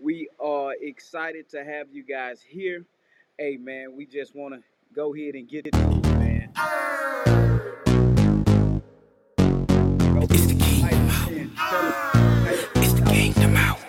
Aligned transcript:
We 0.00 0.28
are 0.38 0.74
excited 0.80 1.48
to 1.50 1.64
have 1.64 1.88
you 1.92 2.04
guys 2.04 2.40
here. 2.40 2.84
Hey, 3.36 3.56
man, 3.56 3.96
we 3.96 4.06
just 4.06 4.34
want 4.34 4.54
to 4.54 4.62
go 4.94 5.14
ahead 5.14 5.34
and 5.34 5.48
get 5.48 5.66
it, 5.66 5.74
man. 5.74 6.52
It's 10.30 10.46
the 10.46 10.54
kingdom 10.54 11.10
out. 11.10 11.30
It's 12.76 12.92
the 12.94 13.02
kingdom 13.10 13.56
out. 13.56 13.80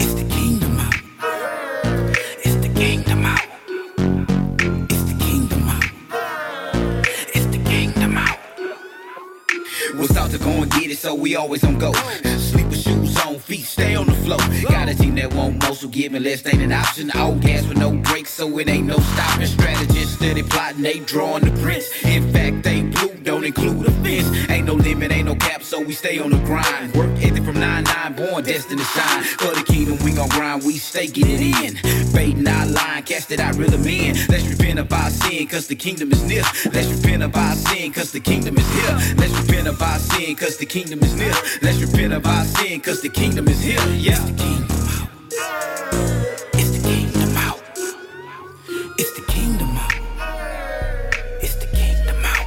It's 0.00 0.14
the 0.14 0.24
kingdom 0.28 0.78
out. 0.78 0.94
It's 2.44 2.54
the 2.56 2.68
kingdom 2.74 3.24
out. 3.26 3.44
It's 4.90 5.04
the 5.04 5.18
kingdom 5.18 5.68
out. 5.68 5.84
It's 7.34 7.46
the 7.46 7.58
kingdom 7.64 8.16
out. 8.16 8.38
To 10.28 10.36
go 10.36 10.50
and 10.50 10.70
get 10.72 10.90
it, 10.90 10.98
so 10.98 11.14
we 11.14 11.36
always 11.36 11.64
on 11.64 11.78
go. 11.78 11.92
Sleep 11.92 12.67
shoes 12.78 13.16
on, 13.26 13.38
feet 13.38 13.64
stay 13.64 13.94
on 13.94 14.06
the 14.06 14.14
floor. 14.24 14.38
Got 14.70 14.88
a 14.88 14.94
team 14.94 15.14
that 15.16 15.32
want 15.34 15.62
more, 15.62 15.74
so 15.74 15.88
giving 15.88 16.22
less 16.22 16.46
ain't 16.46 16.62
an 16.62 16.72
option. 16.72 17.10
All 17.12 17.34
gas 17.34 17.66
with 17.66 17.78
no 17.78 17.90
brakes, 17.92 18.30
so 18.30 18.58
it 18.58 18.68
ain't 18.68 18.86
no 18.86 18.98
stopping. 18.98 19.46
Strategists 19.46 20.14
steady 20.16 20.42
plotting, 20.42 20.82
they 20.82 21.00
drawing 21.00 21.44
the 21.44 21.52
prints. 21.62 21.88
In 22.04 22.32
fact, 22.32 22.62
they 22.62 22.82
blue 22.82 23.14
don't 23.22 23.44
include 23.44 23.86
a 23.86 23.90
fence. 24.02 24.28
Ain't 24.50 24.66
no 24.66 24.74
limit, 24.74 25.12
ain't 25.12 25.26
no 25.26 25.34
cap, 25.34 25.62
so 25.62 25.80
we 25.80 25.92
stay 25.92 26.18
on 26.18 26.30
the 26.30 26.38
grind. 26.50 26.94
Work 26.94 27.10
ethic 27.22 27.44
from 27.44 27.56
9-9, 27.56 28.16
born 28.16 28.44
destined 28.44 28.80
to 28.80 28.86
shine. 28.86 29.22
For 29.22 29.52
the 29.58 29.64
kingdom, 29.64 29.98
we 30.04 30.12
gon' 30.12 30.28
grind, 30.30 30.64
we 30.64 30.78
stay 30.78 31.06
getting 31.06 31.40
it 31.40 31.64
in. 31.64 32.12
Baiting 32.12 32.48
our 32.48 32.66
line, 32.66 33.02
cast 33.02 33.30
it 33.30 33.40
out, 33.40 33.54
'em 33.56 33.86
in. 33.86 34.16
Let's 34.28 34.46
repent 34.52 34.78
of 34.78 34.92
our 34.92 35.10
sin, 35.10 35.46
cause 35.46 35.66
the 35.66 35.76
kingdom 35.86 36.08
is 36.12 36.22
near. 36.30 36.44
Let's 36.72 36.88
repent 36.96 37.22
of 37.22 37.34
our 37.36 37.54
sin, 37.54 37.92
cause 37.92 38.10
the 38.12 38.20
kingdom 38.20 38.56
is 38.56 38.68
here. 38.76 38.94
Let's 39.20 39.34
repent 39.40 39.66
of 39.68 39.80
our 39.82 39.98
sin, 39.98 40.34
cause 40.36 40.56
the 40.56 40.66
kingdom 40.66 40.98
is 41.02 41.14
near. 41.14 41.36
Let's 41.62 41.80
repent 41.86 42.12
of 42.12 42.24
our 42.26 42.44
sin, 42.56 42.67
cause 42.76 43.00
the 43.00 43.08
kingdom 43.08 43.48
is 43.48 43.62
here. 43.62 43.80
Yeah. 43.96 44.18
It's 46.52 46.70
the 46.70 46.80
kingdom 46.84 47.36
out. 47.36 47.62
It's 48.98 49.12
the 49.16 49.22
kingdom 49.26 49.76
out. 49.78 49.92
It's 51.40 51.56
the 51.56 51.66
kingdom 51.66 52.24
out. 52.24 52.46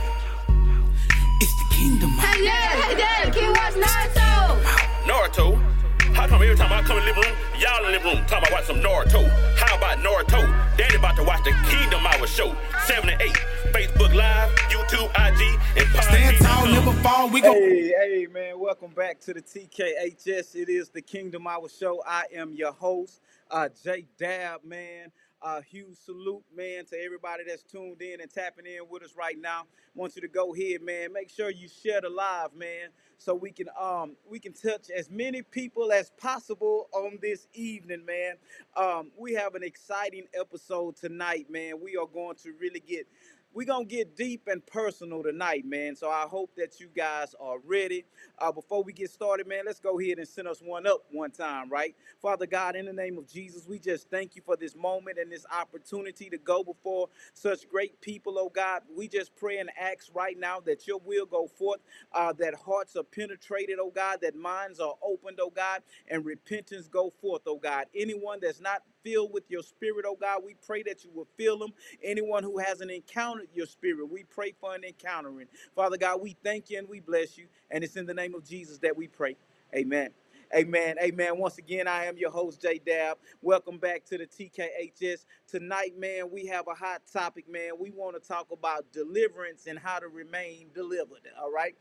It's 1.41 1.55
the 1.58 1.75
kingdom 1.75 2.19
out. 2.19 2.25
Hey, 2.25 2.45
Dad, 2.45 2.83
hey, 2.83 2.95
Dad, 2.97 3.33
can 3.33 3.44
you 3.44 3.52
watch 3.52 3.73
Naruto? 3.73 4.61
Naruto. 5.09 6.13
How 6.13 6.28
come 6.28 6.44
every 6.44 6.56
time 6.56 6.72
I 6.72 6.83
come 6.83 6.97
in 7.00 7.06
the 7.06 7.11
living 7.13 7.23
room, 7.23 7.35
y'all 7.58 7.78
in 7.80 7.91
the 7.91 7.97
living 7.97 8.13
room 8.17 8.25
talking 8.28 8.47
about 8.47 8.52
watching 8.52 8.75
some 8.75 8.83
Naruto? 8.83 9.50
How 9.81 9.95
about 9.95 10.05
Naruto? 10.05 10.77
Daddy 10.77 10.95
about 10.95 11.15
to 11.15 11.23
watch 11.23 11.43
the 11.43 11.55
Kingdom 11.67 12.05
Hour 12.05 12.27
show. 12.27 12.55
7 12.85 13.09
and 13.09 13.19
8. 13.19 13.31
Facebook 13.73 14.13
Live, 14.13 14.51
YouTube, 14.69 15.09
IG, 15.09 15.59
and 15.75 16.03
Stand 16.03 16.38
tall, 16.38 16.67
never 16.67 16.93
fall. 17.01 17.27
We 17.29 17.41
go. 17.41 17.51
Hey, 17.51 17.91
hey, 17.99 18.27
man, 18.31 18.59
welcome 18.59 18.91
back 18.91 19.19
to 19.21 19.33
the 19.33 19.41
TKHS. 19.41 20.55
It 20.55 20.69
is 20.69 20.89
the 20.89 21.01
Kingdom 21.01 21.47
Hour 21.47 21.67
Show. 21.67 22.03
I 22.05 22.25
am 22.35 22.53
your 22.53 22.73
host, 22.73 23.21
uh, 23.49 23.69
Jay 23.83 24.05
Dab, 24.19 24.63
man. 24.63 25.11
Uh, 25.41 25.61
huge 25.61 25.97
salute, 25.97 26.43
man, 26.55 26.85
to 26.85 26.95
everybody 27.03 27.43
that's 27.47 27.63
tuned 27.63 27.99
in 28.03 28.21
and 28.21 28.31
tapping 28.31 28.67
in 28.67 28.81
with 28.88 29.01
us 29.01 29.16
right 29.17 29.39
now. 29.39 29.63
Want 29.95 30.16
you 30.16 30.21
to 30.21 30.27
go 30.27 30.53
ahead, 30.53 30.83
man. 30.83 31.11
Make 31.11 31.31
sure 31.31 31.49
you 31.49 31.67
share 31.67 32.01
the 32.01 32.09
live, 32.09 32.53
man, 32.53 32.89
so 33.22 33.36
we 33.36 33.52
can 33.52 33.67
um 33.80 34.17
we 34.30 34.39
can 34.39 34.53
touch 34.53 34.89
as 34.95 35.09
many 35.11 35.44
people 35.44 35.91
as 35.94 36.11
possible 36.22 36.89
on 36.94 37.19
this 37.22 37.47
evening, 37.53 38.05
man. 38.05 38.36
Um, 38.75 39.11
we 39.17 39.33
have 39.36 39.55
an 39.55 39.63
exciting 39.63 40.25
episode 40.39 40.97
tonight, 40.97 41.47
man. 41.52 41.81
We 41.81 41.97
are 41.97 42.08
going 42.08 42.38
to 42.44 42.53
really 42.59 42.81
get 42.81 43.08
we're 43.53 43.67
gonna 43.67 43.86
get 43.86 44.16
deep 44.17 44.47
and 44.47 44.66
personal 44.67 45.23
tonight, 45.23 45.66
man. 45.66 45.95
So 45.95 46.09
I 46.09 46.23
hope 46.30 46.52
that 46.58 46.80
you 46.80 46.89
guys 46.95 47.36
are 47.39 47.59
ready. 47.66 48.05
Uh, 48.39 48.52
before 48.52 48.83
we 48.83 48.94
get 48.94 49.11
started, 49.11 49.47
man, 49.47 49.63
let's 49.66 49.80
go 49.80 50.00
ahead 50.00 50.19
and 50.19 50.28
send 50.28 50.47
us 50.47 50.61
one 50.61 50.88
up 50.88 51.06
one 51.11 51.31
time, 51.31 51.69
right? 51.69 51.95
Father 52.22 52.47
God, 52.47 52.75
in 52.78 52.85
the 52.85 52.94
name 52.94 53.17
of 53.17 53.28
Jesus, 53.28 53.67
we 53.67 53.80
just 53.80 54.09
thank 54.09 54.35
you 54.35 54.44
for 54.45 54.58
this 54.58 54.75
moment 54.75 55.19
and 55.19 55.31
this 55.31 55.45
opportunity 55.52 56.30
to 56.30 56.38
go 56.38 56.63
before 56.63 57.09
such 57.33 57.67
great 57.69 58.02
people, 58.02 58.39
oh 58.39 58.50
God. 58.50 58.84
We 58.95 59.07
just 59.07 59.35
pray 59.35 59.59
and 59.59 59.72
ask 59.79 60.07
right 60.13 60.38
now 60.40 60.62
that 60.62 60.88
your 60.88 61.00
will 61.06 61.25
go 61.28 61.47
forth, 61.47 61.81
uh, 62.13 62.34
that 62.35 62.56
hearts 62.56 62.95
are 62.97 63.03
penetrated, 63.11 63.79
oh 63.81 63.91
God, 63.95 64.19
that 64.23 64.35
minds 64.35 64.79
are 64.79 64.95
opened, 65.03 65.39
oh 65.41 65.51
God, 65.51 65.81
and 66.09 66.25
repentance 66.25 66.88
go 66.88 67.09
forth, 67.09 67.44
oh 67.47 67.57
God. 67.57 67.85
Anyone 67.95 68.39
that's 68.41 68.61
not 68.61 68.83
filled 69.03 69.33
with 69.33 69.45
your 69.49 69.63
spirit, 69.63 70.05
oh 70.07 70.17
God, 70.19 70.41
we 70.45 70.55
pray 70.66 70.83
that 70.83 71.03
you 71.05 71.11
will 71.13 71.27
fill 71.38 71.59
them. 71.59 71.73
Anyone 72.03 72.44
who 72.44 72.59
hasn't 72.59 72.91
encountered 72.91 73.50
your 73.53 73.67
spirit, 73.67 74.09
we 74.11 74.23
pray 74.25 74.53
for 74.59 74.75
an 74.75 74.83
encountering. 74.83 75.47
Father 75.75 75.97
God, 75.97 76.21
we 76.21 76.38
thank 76.44 76.69
you 76.69 76.79
and 76.79 76.89
we 76.89 77.00
bless 77.01 77.38
you. 77.38 77.47
And 77.71 77.83
it's 77.83 77.97
in 77.97 78.05
the 78.07 78.13
name 78.16 78.35
of 78.35 78.45
Jesus 78.47 78.79
that 78.79 78.97
we 78.97 79.07
pray. 79.07 79.38
Amen. 79.75 80.09
Amen. 80.55 80.97
Amen. 81.01 81.38
Once 81.39 81.57
again, 81.59 81.88
I 81.88 82.05
am 82.05 82.17
your 82.17 82.31
host, 82.31 82.61
J 82.61 82.79
Dab. 82.85 83.17
Welcome 83.41 83.77
back 83.79 84.05
to 84.05 84.17
the 84.17 84.27
TKHS. 84.27 85.25
Tonight, 85.47 85.97
man, 86.00 86.31
we 86.31 86.45
have 86.47 86.67
a 86.67 86.73
hot 86.75 87.01
topic, 87.11 87.50
man. 87.50 87.71
We 87.79 87.91
want 87.91 88.21
to 88.21 88.27
talk 88.27 88.47
about 88.51 88.91
deliverance 88.94 89.67
and 89.67 89.79
how 89.79 90.00
to 90.00 90.07
remain 90.07 90.67
delivered. 90.75 91.21
All 91.41 91.51
right. 91.51 91.75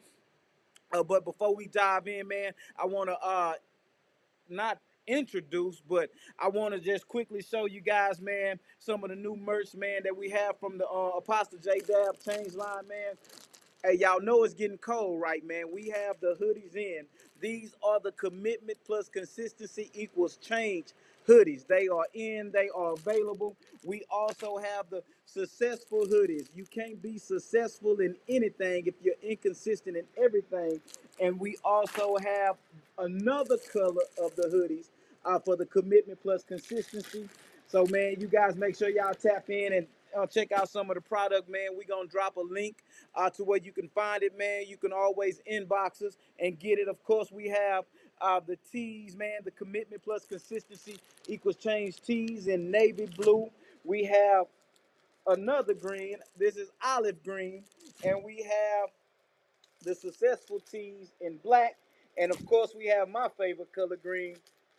Uh, 0.92 1.02
but 1.02 1.24
before 1.24 1.54
we 1.54 1.66
dive 1.68 2.08
in, 2.08 2.28
man, 2.28 2.52
I 2.78 2.86
want 2.86 3.10
to 3.10 3.18
uh, 3.18 3.54
not 4.48 4.78
introduce, 5.06 5.80
but 5.88 6.10
I 6.38 6.48
want 6.48 6.74
to 6.74 6.80
just 6.80 7.08
quickly 7.08 7.42
show 7.42 7.66
you 7.66 7.80
guys, 7.80 8.20
man, 8.20 8.58
some 8.78 9.04
of 9.04 9.10
the 9.10 9.16
new 9.16 9.36
merch, 9.36 9.74
man, 9.74 10.02
that 10.04 10.16
we 10.16 10.30
have 10.30 10.58
from 10.60 10.78
the 10.78 10.86
uh, 10.88 11.18
Apostle 11.18 11.58
J 11.58 11.80
Dab 11.80 12.16
Change 12.24 12.54
Line, 12.54 12.88
man. 12.88 13.14
Hey, 13.84 13.96
y'all 13.98 14.20
know 14.20 14.44
it's 14.44 14.54
getting 14.54 14.78
cold, 14.78 15.20
right, 15.20 15.46
man? 15.46 15.64
We 15.72 15.88
have 15.88 16.20
the 16.20 16.36
hoodies 16.40 16.76
in. 16.76 17.06
These 17.40 17.74
are 17.82 18.00
the 18.00 18.12
commitment 18.12 18.78
plus 18.86 19.08
consistency 19.08 19.90
equals 19.94 20.36
change 20.36 20.88
hoodies. 21.30 21.66
They 21.66 21.88
are 21.88 22.06
in, 22.14 22.50
they 22.52 22.70
are 22.74 22.94
available. 22.94 23.56
We 23.84 24.04
also 24.10 24.58
have 24.58 24.90
the 24.90 25.02
successful 25.26 26.06
hoodies. 26.06 26.48
You 26.54 26.66
can't 26.66 27.02
be 27.02 27.18
successful 27.18 28.00
in 28.00 28.16
anything 28.28 28.86
if 28.86 28.94
you're 29.02 29.14
inconsistent 29.22 29.96
in 29.96 30.04
everything. 30.22 30.80
And 31.20 31.40
we 31.40 31.56
also 31.64 32.16
have 32.18 32.56
another 32.98 33.58
color 33.72 34.02
of 34.22 34.36
the 34.36 34.48
hoodies 34.48 34.88
uh, 35.24 35.38
for 35.40 35.56
the 35.56 35.66
commitment 35.66 36.20
plus 36.22 36.44
consistency. 36.44 37.28
So, 37.68 37.86
man, 37.90 38.16
you 38.18 38.28
guys 38.28 38.56
make 38.56 38.76
sure 38.76 38.90
y'all 38.90 39.14
tap 39.14 39.50
in 39.50 39.74
and 39.74 39.86
uh, 40.18 40.26
check 40.26 40.52
out 40.52 40.68
some 40.68 40.90
of 40.90 40.96
the 40.96 41.00
product, 41.02 41.48
man. 41.48 41.68
we 41.78 41.84
going 41.84 42.06
to 42.08 42.12
drop 42.12 42.36
a 42.36 42.40
link 42.42 42.76
uh, 43.14 43.30
to 43.30 43.44
where 43.44 43.58
you 43.58 43.72
can 43.72 43.88
find 43.90 44.22
it, 44.24 44.36
man. 44.38 44.64
You 44.68 44.76
can 44.76 44.92
always 44.92 45.40
inbox 45.50 46.02
us 46.02 46.16
and 46.40 46.58
get 46.58 46.78
it. 46.80 46.88
Of 46.88 47.02
course, 47.04 47.30
we 47.32 47.48
have 47.48 47.84
uh, 48.20 48.40
the 48.46 48.56
teas, 48.70 49.16
man. 49.16 49.40
The 49.44 49.50
commitment 49.50 50.02
plus 50.02 50.24
consistency 50.26 50.98
equals 51.28 51.56
change 51.56 52.00
teas 52.02 52.46
in 52.46 52.70
navy 52.70 53.06
blue. 53.16 53.50
We 53.84 54.04
have 54.04 54.46
another 55.26 55.74
green. 55.74 56.16
This 56.38 56.56
is 56.56 56.70
olive 56.84 57.22
green. 57.24 57.64
And 58.04 58.22
we 58.24 58.42
have 58.42 58.90
the 59.84 59.94
successful 59.94 60.60
teas 60.60 61.12
in 61.20 61.38
black. 61.38 61.76
And 62.18 62.30
of 62.30 62.44
course, 62.46 62.74
we 62.76 62.86
have 62.86 63.08
my 63.08 63.28
favorite 63.38 63.72
color 63.72 63.96
green, 63.96 64.36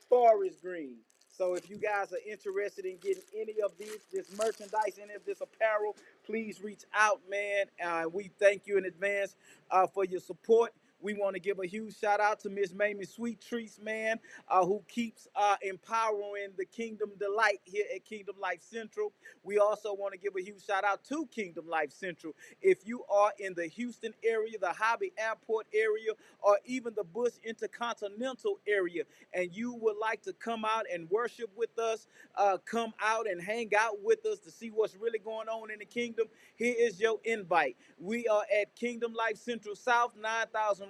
forest 0.09 0.61
green. 0.61 0.97
So 1.31 1.55
if 1.55 1.69
you 1.69 1.77
guys 1.77 2.11
are 2.13 2.29
interested 2.29 2.85
in 2.85 2.97
getting 2.97 3.23
any 3.35 3.55
of 3.63 3.71
this, 3.79 3.99
this 4.11 4.37
merchandise, 4.37 4.99
any 5.01 5.13
of 5.13 5.25
this 5.25 5.41
apparel, 5.41 5.95
please 6.25 6.61
reach 6.61 6.83
out, 6.93 7.21
man. 7.29 7.65
Uh, 7.83 8.09
we 8.11 8.29
thank 8.39 8.67
you 8.67 8.77
in 8.77 8.85
advance 8.85 9.35
uh, 9.71 9.87
for 9.87 10.05
your 10.05 10.19
support. 10.19 10.71
We 11.01 11.13
want 11.15 11.35
to 11.35 11.41
give 11.41 11.59
a 11.59 11.67
huge 11.67 11.97
shout 11.99 12.19
out 12.21 12.39
to 12.41 12.49
Miss 12.49 12.73
Mamie 12.73 13.05
Sweet 13.05 13.41
Treats, 13.41 13.79
man, 13.79 14.19
uh, 14.49 14.65
who 14.65 14.83
keeps 14.87 15.27
uh, 15.35 15.57
empowering 15.61 16.49
the 16.57 16.65
Kingdom 16.65 17.11
Delight 17.19 17.61
here 17.65 17.85
at 17.95 18.05
Kingdom 18.05 18.35
Life 18.39 18.61
Central. 18.61 19.13
We 19.43 19.59
also 19.59 19.93
want 19.93 20.13
to 20.13 20.19
give 20.19 20.35
a 20.37 20.41
huge 20.43 20.65
shout 20.65 20.83
out 20.83 21.03
to 21.05 21.27
Kingdom 21.27 21.67
Life 21.67 21.91
Central. 21.93 22.35
If 22.61 22.87
you 22.87 23.03
are 23.09 23.33
in 23.39 23.53
the 23.55 23.67
Houston 23.67 24.13
area, 24.23 24.57
the 24.59 24.73
Hobby 24.73 25.13
Airport 25.17 25.67
area, 25.73 26.13
or 26.41 26.59
even 26.65 26.93
the 26.95 27.03
Bush 27.05 27.33
Intercontinental 27.43 28.59
area, 28.67 29.03
and 29.33 29.55
you 29.55 29.73
would 29.75 29.97
like 29.97 30.23
to 30.23 30.33
come 30.33 30.65
out 30.65 30.85
and 30.93 31.09
worship 31.11 31.51
with 31.55 31.77
us, 31.79 32.07
uh, 32.35 32.57
come 32.65 32.93
out 33.01 33.27
and 33.29 33.41
hang 33.41 33.71
out 33.77 34.03
with 34.03 34.25
us 34.25 34.39
to 34.41 34.51
see 34.51 34.69
what's 34.69 34.95
really 34.97 35.19
going 35.19 35.49
on 35.49 35.71
in 35.71 35.79
the 35.79 35.85
kingdom, 35.85 36.27
here 36.55 36.75
is 36.77 36.99
your 36.99 37.19
invite. 37.25 37.77
We 37.99 38.27
are 38.27 38.43
at 38.61 38.75
Kingdom 38.75 39.13
Life 39.13 39.37
Central 39.37 39.75
South, 39.75 40.15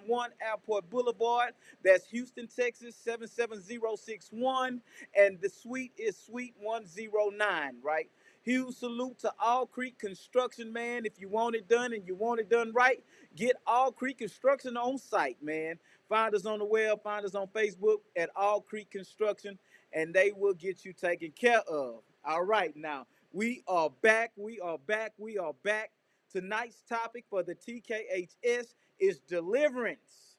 9001 0.07 0.31
Airport 0.41 0.89
Boulevard. 0.89 1.53
That's 1.83 2.07
Houston, 2.07 2.47
Texas, 2.47 2.95
77061. 2.95 4.81
And 5.17 5.39
the 5.41 5.49
suite 5.49 5.93
is 5.97 6.17
Suite 6.17 6.55
109, 6.59 7.75
right? 7.83 8.09
Huge 8.43 8.75
salute 8.75 9.19
to 9.19 9.31
All 9.39 9.67
Creek 9.67 9.99
Construction, 9.99 10.73
man. 10.73 11.05
If 11.05 11.19
you 11.19 11.29
want 11.29 11.55
it 11.55 11.67
done 11.67 11.93
and 11.93 12.07
you 12.07 12.15
want 12.15 12.39
it 12.39 12.49
done 12.49 12.71
right, 12.73 13.03
get 13.35 13.55
All 13.67 13.91
Creek 13.91 14.17
Construction 14.17 14.77
on 14.77 14.97
site, 14.97 15.37
man. 15.43 15.77
Find 16.09 16.33
us 16.33 16.45
on 16.45 16.59
the 16.59 16.65
web, 16.65 17.03
find 17.03 17.25
us 17.25 17.35
on 17.35 17.47
Facebook 17.47 17.97
at 18.17 18.29
All 18.35 18.61
Creek 18.61 18.89
Construction, 18.89 19.59
and 19.93 20.13
they 20.13 20.31
will 20.35 20.53
get 20.55 20.83
you 20.83 20.93
taken 20.93 21.31
care 21.31 21.61
of. 21.69 22.01
All 22.25 22.43
right, 22.43 22.75
now 22.75 23.05
we 23.31 23.63
are 23.67 23.89
back. 24.01 24.31
We 24.35 24.59
are 24.59 24.77
back. 24.79 25.13
We 25.17 25.37
are 25.37 25.53
back. 25.63 25.91
Tonight's 26.31 26.81
topic 26.89 27.25
for 27.29 27.43
the 27.43 27.55
TKHS 27.55 28.73
is 29.01 29.19
deliverance 29.21 30.37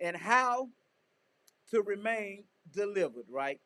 and 0.00 0.16
how 0.16 0.70
to 1.72 1.82
remain 1.82 2.44
delivered, 2.72 3.26
right? 3.30 3.60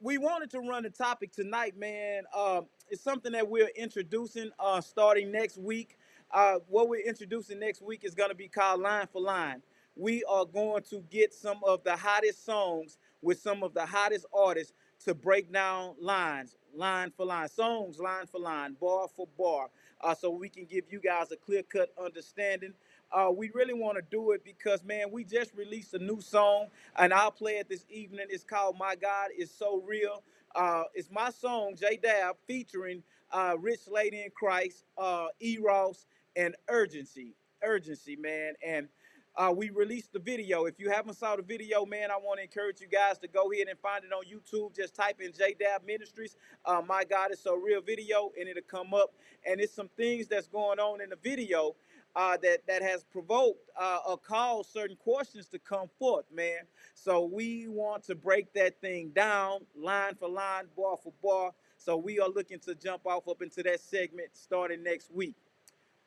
we 0.00 0.18
wanted 0.18 0.50
to 0.50 0.60
run 0.60 0.84
the 0.84 0.90
topic 0.90 1.32
tonight, 1.32 1.76
man. 1.78 2.24
Um, 2.36 2.66
it's 2.88 3.02
something 3.02 3.32
that 3.32 3.48
we're 3.48 3.70
introducing 3.76 4.50
uh, 4.60 4.80
starting 4.80 5.32
next 5.32 5.58
week. 5.58 5.98
Uh, 6.32 6.56
what 6.68 6.88
we're 6.88 7.06
introducing 7.06 7.60
next 7.60 7.82
week 7.82 8.04
is 8.04 8.14
going 8.14 8.30
to 8.30 8.36
be 8.36 8.48
called 8.48 8.80
Line 8.82 9.08
for 9.12 9.22
Line. 9.22 9.62
We 9.96 10.24
are 10.26 10.46
going 10.46 10.84
to 10.90 11.02
get 11.10 11.34
some 11.34 11.60
of 11.66 11.84
the 11.84 11.96
hottest 11.96 12.46
songs 12.46 12.98
with 13.22 13.40
some 13.40 13.64
of 13.64 13.74
the 13.74 13.86
hottest 13.86 14.26
artists 14.32 14.74
to 15.06 15.14
break 15.14 15.52
down 15.52 15.96
lines, 16.00 16.56
line 16.76 17.12
for 17.16 17.26
line, 17.26 17.48
songs, 17.48 17.98
line 17.98 18.26
for 18.26 18.40
line, 18.40 18.76
bar 18.80 19.08
for 19.16 19.28
bar, 19.38 19.70
uh, 20.02 20.14
so 20.14 20.30
we 20.30 20.48
can 20.48 20.66
give 20.66 20.84
you 20.90 21.00
guys 21.00 21.32
a 21.32 21.36
clear 21.36 21.64
cut 21.64 21.90
understanding. 22.02 22.74
Uh, 23.12 23.30
we 23.34 23.50
really 23.54 23.74
want 23.74 23.96
to 23.96 24.02
do 24.10 24.32
it 24.32 24.44
because, 24.44 24.84
man, 24.84 25.10
we 25.10 25.24
just 25.24 25.54
released 25.54 25.94
a 25.94 25.98
new 25.98 26.20
song, 26.20 26.66
and 26.96 27.12
I'll 27.12 27.30
play 27.30 27.54
it 27.58 27.68
this 27.68 27.84
evening. 27.90 28.26
It's 28.30 28.44
called 28.44 28.76
"My 28.78 28.96
God 28.96 29.28
Is 29.36 29.50
So 29.50 29.82
Real." 29.86 30.22
Uh, 30.54 30.84
it's 30.94 31.10
my 31.10 31.30
song, 31.30 31.74
J 31.76 31.98
Dab, 32.02 32.36
featuring 32.46 33.02
uh, 33.32 33.56
Rich 33.58 33.88
Lady 33.88 34.22
in 34.22 34.30
Christ, 34.30 34.84
uh, 34.98 35.28
E 35.40 35.58
Ross, 35.62 36.06
and 36.36 36.54
Urgency. 36.68 37.34
Urgency, 37.62 38.16
man, 38.16 38.54
and 38.64 38.88
uh, 39.36 39.52
we 39.56 39.70
released 39.70 40.12
the 40.12 40.18
video. 40.18 40.64
If 40.66 40.80
you 40.80 40.90
haven't 40.90 41.14
saw 41.14 41.36
the 41.36 41.42
video, 41.42 41.86
man, 41.86 42.10
I 42.10 42.16
want 42.16 42.38
to 42.38 42.42
encourage 42.42 42.80
you 42.80 42.88
guys 42.88 43.18
to 43.18 43.28
go 43.28 43.52
ahead 43.52 43.68
and 43.68 43.78
find 43.78 44.04
it 44.04 44.12
on 44.12 44.24
YouTube. 44.24 44.74
Just 44.76 44.94
type 44.94 45.20
in 45.20 45.32
J 45.32 45.54
Dab 45.58 45.84
Ministries. 45.86 46.36
Uh, 46.64 46.82
my 46.86 47.04
God, 47.04 47.30
it's 47.30 47.46
a 47.46 47.56
real 47.56 47.80
video, 47.80 48.32
and 48.38 48.48
it'll 48.48 48.62
come 48.62 48.94
up. 48.94 49.12
And 49.46 49.60
it's 49.60 49.72
some 49.74 49.88
things 49.96 50.26
that's 50.26 50.48
going 50.48 50.78
on 50.80 51.00
in 51.00 51.10
the 51.10 51.16
video 51.22 51.76
uh, 52.16 52.36
that 52.42 52.66
that 52.66 52.82
has 52.82 53.04
provoked 53.04 53.70
uh, 53.80 54.00
or 54.08 54.18
caused 54.18 54.70
certain 54.72 54.96
questions 54.96 55.46
to 55.48 55.58
come 55.58 55.88
forth, 55.98 56.26
man. 56.34 56.60
So 56.94 57.24
we 57.24 57.68
want 57.68 58.04
to 58.04 58.14
break 58.14 58.52
that 58.54 58.80
thing 58.80 59.10
down, 59.14 59.60
line 59.76 60.14
for 60.16 60.28
line, 60.28 60.64
bar 60.76 60.96
for 61.02 61.12
bar. 61.22 61.52
So 61.76 61.96
we 61.96 62.20
are 62.20 62.28
looking 62.28 62.60
to 62.60 62.74
jump 62.74 63.06
off 63.06 63.28
up 63.28 63.42
into 63.42 63.62
that 63.64 63.80
segment 63.80 64.30
starting 64.34 64.82
next 64.82 65.12
week. 65.12 65.36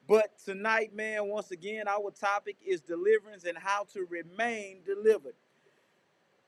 But 0.08 0.38
tonight, 0.44 0.96
man, 0.96 1.28
once 1.28 1.52
again, 1.52 1.88
our 1.88 2.12
topic 2.12 2.58
is 2.66 2.82
deliverance 2.82 3.46
and 3.46 3.58
how 3.58 3.86
to 3.94 4.06
remain 4.10 4.80
delivered. 4.86 5.36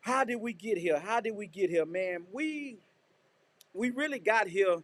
How 0.01 0.23
did 0.25 0.37
we 0.37 0.53
get 0.53 0.77
here? 0.77 0.99
How 0.99 1.21
did 1.21 1.35
we 1.35 1.47
get 1.47 1.69
here, 1.69 1.85
man? 1.85 2.25
We 2.31 2.77
we 3.73 3.91
really 3.91 4.19
got 4.19 4.47
here 4.47 4.77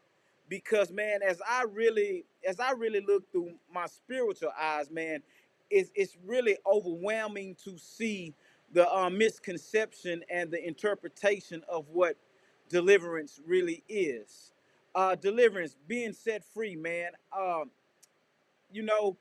because 0.49 0.91
man 0.91 1.21
as 1.27 1.41
i 1.47 1.63
really 1.71 2.25
as 2.47 2.59
i 2.59 2.71
really 2.71 3.01
look 3.07 3.31
through 3.31 3.51
my 3.73 3.85
spiritual 3.85 4.51
eyes 4.59 4.91
man 4.91 5.21
it's, 5.69 5.91
it's 5.95 6.17
really 6.25 6.57
overwhelming 6.65 7.55
to 7.63 7.77
see 7.77 8.33
the 8.73 8.91
uh, 8.91 9.09
misconception 9.09 10.23
and 10.29 10.51
the 10.51 10.65
interpretation 10.65 11.63
of 11.69 11.87
what 11.89 12.15
deliverance 12.69 13.39
really 13.45 13.83
is. 13.89 14.53
Uh, 14.95 15.15
deliverance 15.15 15.75
being 15.87 16.13
set 16.13 16.43
free 16.53 16.75
man 16.75 17.11
um, 17.37 17.69
you 18.71 18.81
know 18.81 19.15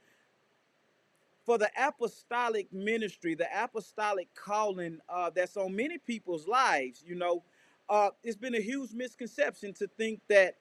for 1.44 1.58
the 1.58 1.68
apostolic 1.78 2.72
ministry 2.72 3.34
the 3.34 3.46
apostolic 3.62 4.28
calling 4.34 4.98
uh, 5.10 5.30
that's 5.34 5.56
on 5.58 5.76
many 5.76 5.98
people's 5.98 6.48
lives 6.48 7.04
you 7.06 7.14
know 7.14 7.42
uh, 7.90 8.08
it's 8.24 8.36
been 8.36 8.54
a 8.54 8.60
huge 8.60 8.92
misconception 8.92 9.74
to 9.74 9.86
think 9.98 10.20
that 10.28 10.56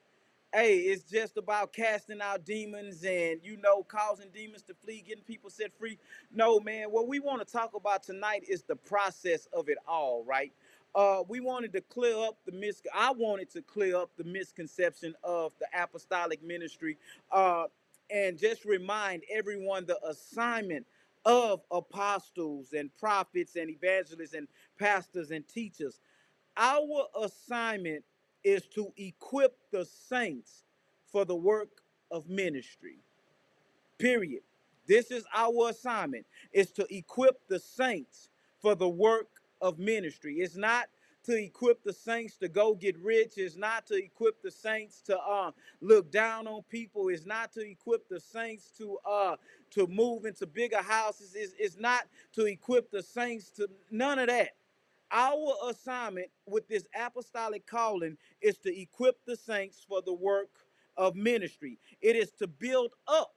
hey, 0.53 0.79
it's 0.79 1.03
just 1.03 1.37
about 1.37 1.73
casting 1.73 2.21
out 2.21 2.45
demons 2.45 3.03
and 3.03 3.39
you 3.43 3.57
know 3.57 3.83
causing 3.83 4.29
demons 4.33 4.63
to 4.63 4.73
flee, 4.73 5.03
getting 5.07 5.23
people 5.23 5.49
set 5.49 5.71
free. 5.77 5.97
No, 6.33 6.59
man. 6.59 6.87
What 6.89 7.07
we 7.07 7.19
want 7.19 7.45
to 7.45 7.51
talk 7.51 7.73
about 7.75 8.03
tonight 8.03 8.43
is 8.47 8.63
the 8.63 8.75
process 8.75 9.47
of 9.53 9.69
it 9.69 9.77
all, 9.87 10.23
right? 10.25 10.51
Uh, 10.95 11.23
we 11.27 11.39
wanted 11.39 11.73
to 11.73 11.81
clear 11.81 12.17
up 12.17 12.37
the 12.45 12.51
mis. 12.51 12.81
I 12.93 13.11
wanted 13.11 13.51
to 13.51 13.61
clear 13.61 13.97
up 13.97 14.11
the 14.17 14.23
misconception 14.23 15.13
of 15.23 15.53
the 15.59 15.67
apostolic 15.79 16.43
ministry, 16.43 16.97
uh, 17.31 17.65
and 18.09 18.37
just 18.37 18.65
remind 18.65 19.23
everyone 19.31 19.85
the 19.85 20.03
assignment 20.07 20.85
of 21.25 21.61
apostles 21.71 22.73
and 22.73 22.89
prophets 22.97 23.55
and 23.57 23.69
evangelists 23.69 24.33
and 24.33 24.47
pastors 24.79 25.31
and 25.31 25.47
teachers. 25.47 25.99
Our 26.57 27.05
assignment 27.21 28.03
is 28.47 28.65
to 28.67 28.93
equip 28.97 29.57
the 29.71 29.85
saints 29.85 30.63
for 31.11 31.25
the 31.25 31.35
work 31.35 31.81
of 32.11 32.29
ministry. 32.29 32.99
Period. 33.97 34.41
This 34.87 35.11
is 35.11 35.25
our 35.35 35.69
assignment 35.69 36.25
is 36.53 36.71
to 36.73 36.87
equip 36.95 37.45
the 37.49 37.59
saints 37.59 38.29
for 38.61 38.73
the 38.73 38.87
work 38.87 39.27
of 39.61 39.79
ministry. 39.79 40.35
It's 40.35 40.55
not 40.55 40.87
to 41.25 41.35
equip 41.35 41.83
the 41.83 41.91
saints 41.91 42.37
to 42.37 42.47
go 42.47 42.73
get 42.73 42.97
rich. 42.99 43.33
It's 43.35 43.57
not 43.57 43.85
to 43.87 43.95
equip 43.95 44.41
the 44.41 44.51
saints 44.51 45.01
to 45.07 45.19
uh, 45.19 45.51
look 45.81 46.09
down 46.09 46.47
on 46.47 46.61
people. 46.69 47.09
It's 47.09 47.25
not 47.25 47.51
to 47.53 47.69
equip 47.69 48.07
the 48.07 48.21
saints 48.21 48.71
to 48.77 48.97
uh, 49.05 49.35
to 49.71 49.87
move 49.87 50.25
into 50.25 50.47
bigger 50.47 50.81
houses. 50.81 51.33
It's, 51.35 51.53
it's 51.59 51.77
not 51.77 52.03
to 52.35 52.45
equip 52.45 52.91
the 52.91 53.03
saints 53.03 53.51
to 53.57 53.69
none 53.91 54.19
of 54.19 54.27
that. 54.27 54.56
Our 55.11 55.55
assignment 55.69 56.27
with 56.45 56.67
this 56.67 56.85
apostolic 56.95 57.65
calling 57.65 58.17
is 58.41 58.57
to 58.59 58.81
equip 58.81 59.23
the 59.25 59.35
saints 59.35 59.85
for 59.87 60.01
the 60.01 60.13
work 60.13 60.49
of 60.97 61.15
ministry. 61.15 61.79
It 62.01 62.15
is 62.15 62.31
to 62.39 62.47
build 62.47 62.91
up 63.07 63.33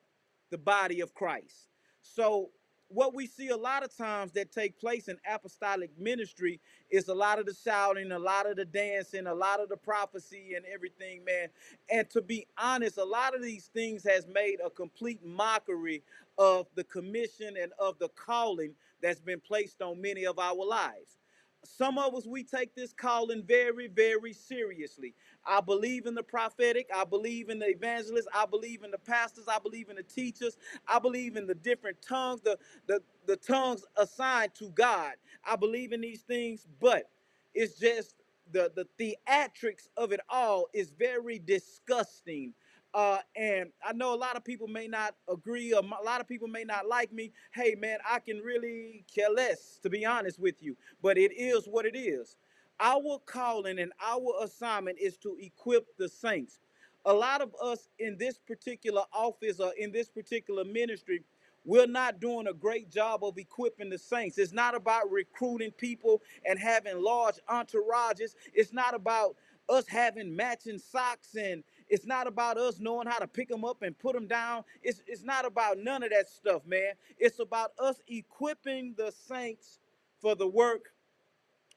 the 0.51 0.59
body 0.59 1.01
of 1.01 1.15
Christ. 1.15 1.69
So, 2.03 2.51
what 2.89 3.15
we 3.15 3.29
see 3.29 3.51
a 3.51 3.57
lot 3.57 3.85
of 3.85 3.97
times 3.97 4.33
that 4.33 4.51
take 4.51 4.77
place 4.81 5.07
in 5.07 5.17
apostolic 5.25 5.91
ministry 5.97 6.59
is 6.91 7.07
a 7.07 7.15
lot 7.15 7.39
of 7.39 7.47
the 7.47 7.55
shouting, 7.55 8.11
a 8.11 8.19
lot 8.19 8.51
of 8.51 8.57
the 8.57 8.65
dancing, 8.65 9.29
a 9.29 9.35
lot 9.35 9.61
of 9.61 9.69
the 9.69 9.77
prophecy 9.77 10.55
and 10.57 10.65
everything, 10.67 11.25
man. 11.25 11.51
And 11.89 12.11
to 12.11 12.21
be 12.21 12.49
honest, 12.59 12.99
a 12.99 13.05
lot 13.05 13.37
of 13.37 13.43
these 13.43 13.67
things 13.67 14.03
has 14.03 14.27
made 14.27 14.57
a 14.65 14.71
complete 14.71 15.25
mockery 15.25 16.03
of 16.37 16.67
the 16.75 16.83
commission 16.83 17.55
and 17.63 17.71
of 17.79 17.97
the 18.01 18.09
calling 18.09 18.75
that's 19.01 19.21
been 19.21 19.41
placed 19.41 19.81
on 19.83 20.03
many 20.03 20.27
of 20.27 20.41
our 20.41 20.65
lives 20.65 21.20
some 21.65 21.99
of 21.99 22.15
us 22.15 22.27
we 22.27 22.45
take 22.45 22.75
this 22.75 22.93
calling 22.93 23.45
very 23.45 23.89
very 23.89 24.33
seriously. 24.33 25.15
I 25.47 25.61
believe 25.61 26.07
in 26.07 26.15
the 26.15 26.23
prophetic. 26.23 26.89
I 26.95 27.05
believe 27.05 27.51
in 27.51 27.59
the 27.61 27.69
evangelists. 27.69 28.29
I 28.35 28.47
believe 28.47 28.85
in 28.85 28.91
the 28.93 28.99
pastors. 28.99 29.47
I 29.49 29.59
believe 29.61 29.91
in 29.91 29.97
the 29.97 30.03
teachers. 30.05 30.57
I 30.89 30.99
believe 30.99 31.37
in 31.37 31.47
the 31.47 31.55
different 31.57 31.99
tongues 32.07 32.43
the 32.43 32.59
the, 32.89 33.03
the 33.27 33.37
tongues 33.37 33.85
assigned 33.97 34.55
to 34.57 34.71
god. 34.71 35.15
I 35.45 35.57
believe 35.57 35.93
in 35.93 36.01
these 36.03 36.23
things 36.23 36.67
but 36.81 37.11
it's 37.55 37.79
just 37.79 38.17
the 38.53 38.73
the 38.77 38.87
theatrics 38.99 39.89
of 39.97 40.13
it 40.13 40.21
all 40.29 40.69
is 40.75 40.91
very 40.91 41.39
disgusting 41.39 42.55
uh, 42.95 43.19
and 43.37 43.71
I 43.87 43.93
know 43.93 44.15
a 44.15 44.17
lot 44.17 44.37
of 44.37 44.45
people 44.45 44.69
may 44.69 44.89
not 44.89 45.15
agree, 45.29 45.73
or 45.73 45.81
a 45.81 46.05
lot 46.05 46.21
of 46.21 46.29
people 46.29 46.49
may 46.49 46.65
not 46.65 46.89
like 46.89 47.13
me. 47.13 47.33
Hey, 47.53 47.77
man, 47.79 47.99
I 48.09 48.19
can 48.19 48.39
really 48.39 49.05
care 49.15 49.31
less, 49.31 49.79
to 49.83 49.91
be 49.91 50.05
honest 50.05 50.41
with 50.41 50.63
you, 50.63 50.77
but 51.03 51.17
it 51.19 51.33
is 51.33 51.67
what 51.67 51.87
it 51.87 51.97
is. 51.97 52.37
Our 52.81 53.21
calling 53.27 53.79
and 53.79 53.93
our 54.05 54.35
assignment 54.43 54.99
is 54.99 55.17
to 55.19 55.37
equip 55.41 55.87
the 55.99 56.09
saints. 56.09 56.61
A 57.05 57.13
lot 57.13 57.41
of 57.43 57.55
us 57.63 57.89
in 57.99 58.17
this 58.19 58.39
particular 58.39 59.03
office 59.13 59.61
or 59.61 59.73
in 59.79 59.93
this 59.93 60.09
particular 60.09 60.65
ministry, 60.65 61.23
we're 61.65 61.87
not 61.87 62.21
doing 62.21 62.47
a 62.49 62.55
great 62.55 62.91
job 62.91 63.23
of 63.23 63.39
equipping 63.39 63.91
the 63.91 63.99
saints. 63.99 64.39
It's 64.39 64.53
not 64.53 64.75
about 64.75 65.11
recruiting 65.11 65.71
people 65.73 66.23
and 66.47 66.59
having 66.59 67.03
large 67.03 67.37
entourages. 67.49 68.35
It's 68.55 68.73
not 68.73 68.95
about 68.95 69.37
us 69.69 69.87
having 69.87 70.35
matching 70.35 70.79
socks 70.79 71.35
and 71.37 71.63
it's 71.91 72.07
not 72.07 72.29
about 72.29 72.59
us 72.59 72.81
knowing 72.81 73.09
how 73.09 73.19
to 73.21 73.29
pick 73.29 73.49
them 73.51 73.65
up 73.67 73.83
and 73.83 73.99
put 73.99 74.15
them 74.15 74.29
down. 74.29 74.65
It's, 74.83 75.03
it's 75.07 75.25
not 75.25 75.47
about 75.47 75.79
none 75.79 76.05
of 76.05 76.11
that 76.11 76.31
stuff, 76.31 76.67
man. 76.67 76.95
It's 77.19 77.41
about 77.41 77.73
us 77.81 78.01
equipping 78.09 78.95
the 78.99 79.13
saints 79.13 79.81
for 80.23 80.37
the 80.37 80.49
work 80.49 80.87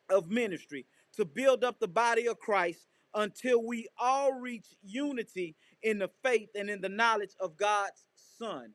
of 0.10 0.32
ministry 0.32 0.86
to 1.15 1.25
build 1.25 1.65
up 1.65 1.79
the 1.79 1.89
body 1.89 2.27
of 2.27 2.39
Christ 2.39 2.88
until 3.15 3.63
we 3.65 3.89
all 4.00 4.34
reach 4.34 4.67
unity 4.84 5.55
in 5.84 6.00
the 6.00 6.10
faith 6.24 6.50
and 6.55 6.70
in 6.70 6.82
the 6.82 6.89
knowledge 6.89 7.34
of 7.41 7.58
God's 7.58 8.05
Son. 8.39 8.72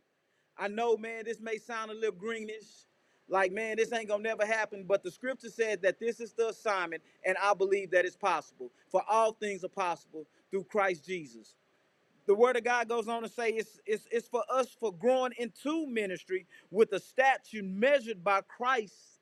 I 0.58 0.68
know, 0.68 0.96
man, 0.98 1.24
this 1.26 1.40
may 1.40 1.58
sound 1.58 1.90
a 1.92 1.94
little 1.94 2.12
greenish, 2.12 2.86
like, 3.28 3.52
man, 3.52 3.76
this 3.78 3.92
ain't 3.92 4.08
gonna 4.08 4.22
never 4.22 4.46
happen, 4.46 4.84
but 4.88 5.02
the 5.02 5.10
scripture 5.10 5.50
said 5.50 5.82
that 5.82 6.00
this 6.00 6.20
is 6.20 6.34
the 6.34 6.50
assignment, 6.50 7.02
and 7.26 7.36
I 7.42 7.54
believe 7.54 7.92
that 7.92 8.06
it's 8.06 8.16
possible. 8.16 8.72
For 8.90 9.02
all 9.08 9.32
things 9.34 9.64
are 9.64 9.68
possible 9.70 10.26
through 10.50 10.64
Christ 10.64 11.06
Jesus. 11.06 11.54
The 12.26 12.34
word 12.34 12.56
of 12.56 12.64
God 12.64 12.88
goes 12.88 13.08
on 13.08 13.22
to 13.22 13.28
say 13.28 13.50
it's, 13.50 13.80
it's, 13.86 14.06
it's 14.10 14.28
for 14.28 14.44
us 14.50 14.76
for 14.78 14.92
growing 14.92 15.32
into 15.38 15.86
ministry 15.86 16.46
with 16.70 16.92
a 16.92 17.00
statue 17.00 17.62
measured 17.62 18.22
by 18.22 18.42
Christ's 18.42 19.20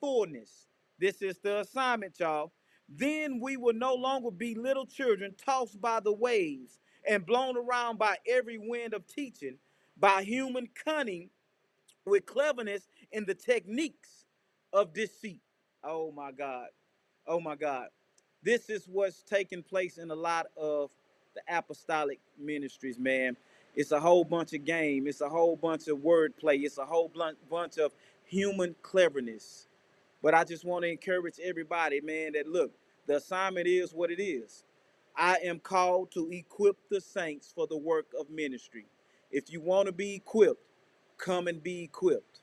fullness. 0.00 0.66
This 0.98 1.20
is 1.22 1.38
the 1.40 1.60
assignment, 1.60 2.20
y'all. 2.20 2.52
Then 2.88 3.40
we 3.40 3.56
will 3.56 3.74
no 3.74 3.94
longer 3.94 4.30
be 4.30 4.54
little 4.54 4.86
children 4.86 5.34
tossed 5.44 5.80
by 5.80 6.00
the 6.00 6.12
waves 6.12 6.78
and 7.08 7.26
blown 7.26 7.56
around 7.56 7.98
by 7.98 8.16
every 8.28 8.58
wind 8.58 8.94
of 8.94 9.06
teaching, 9.06 9.58
by 9.98 10.22
human 10.22 10.68
cunning, 10.84 11.30
with 12.06 12.26
cleverness 12.26 12.88
in 13.12 13.24
the 13.24 13.34
techniques 13.34 14.26
of 14.72 14.92
deceit. 14.92 15.42
Oh 15.82 16.12
my 16.12 16.32
God. 16.32 16.68
Oh 17.26 17.40
my 17.40 17.56
God. 17.56 17.88
This 18.44 18.70
is 18.70 18.86
what's 18.86 19.22
taking 19.22 19.62
place 19.64 19.98
in 19.98 20.10
a 20.12 20.16
lot 20.16 20.48
of 20.56 20.90
the 21.34 21.42
apostolic 21.48 22.20
ministries, 22.38 22.98
man. 22.98 23.36
It's 23.76 23.92
a 23.92 24.00
whole 24.00 24.24
bunch 24.24 24.52
of 24.54 24.64
game. 24.66 25.08
It's 25.08 25.22
a 25.22 25.30
whole 25.30 25.56
bunch 25.56 25.88
of 25.88 25.98
wordplay. 25.98 26.64
It's 26.64 26.78
a 26.78 26.86
whole 26.86 27.08
blunt 27.08 27.38
bunch 27.50 27.78
of 27.78 27.92
human 28.24 28.76
cleverness. 28.82 29.68
But 30.22 30.34
I 30.34 30.44
just 30.44 30.64
want 30.64 30.84
to 30.84 30.90
encourage 30.90 31.36
everybody, 31.42 32.00
man, 32.02 32.34
that 32.34 32.48
look, 32.48 32.72
the 33.06 33.16
assignment 33.16 33.66
is 33.68 33.94
what 33.94 34.10
it 34.10 34.22
is. 34.22 34.64
I 35.16 35.38
am 35.44 35.60
called 35.60 36.12
to 36.12 36.30
equip 36.30 36.76
the 36.90 37.00
saints 37.00 37.52
for 37.54 37.66
the 37.66 37.78
work 37.78 38.06
of 38.18 38.30
ministry. 38.30 38.86
If 39.32 39.52
you 39.52 39.60
want 39.60 39.86
to 39.86 39.92
be 39.92 40.14
equipped, 40.16 40.62
come 41.18 41.48
and 41.48 41.62
be 41.62 41.82
equipped. 41.84 42.40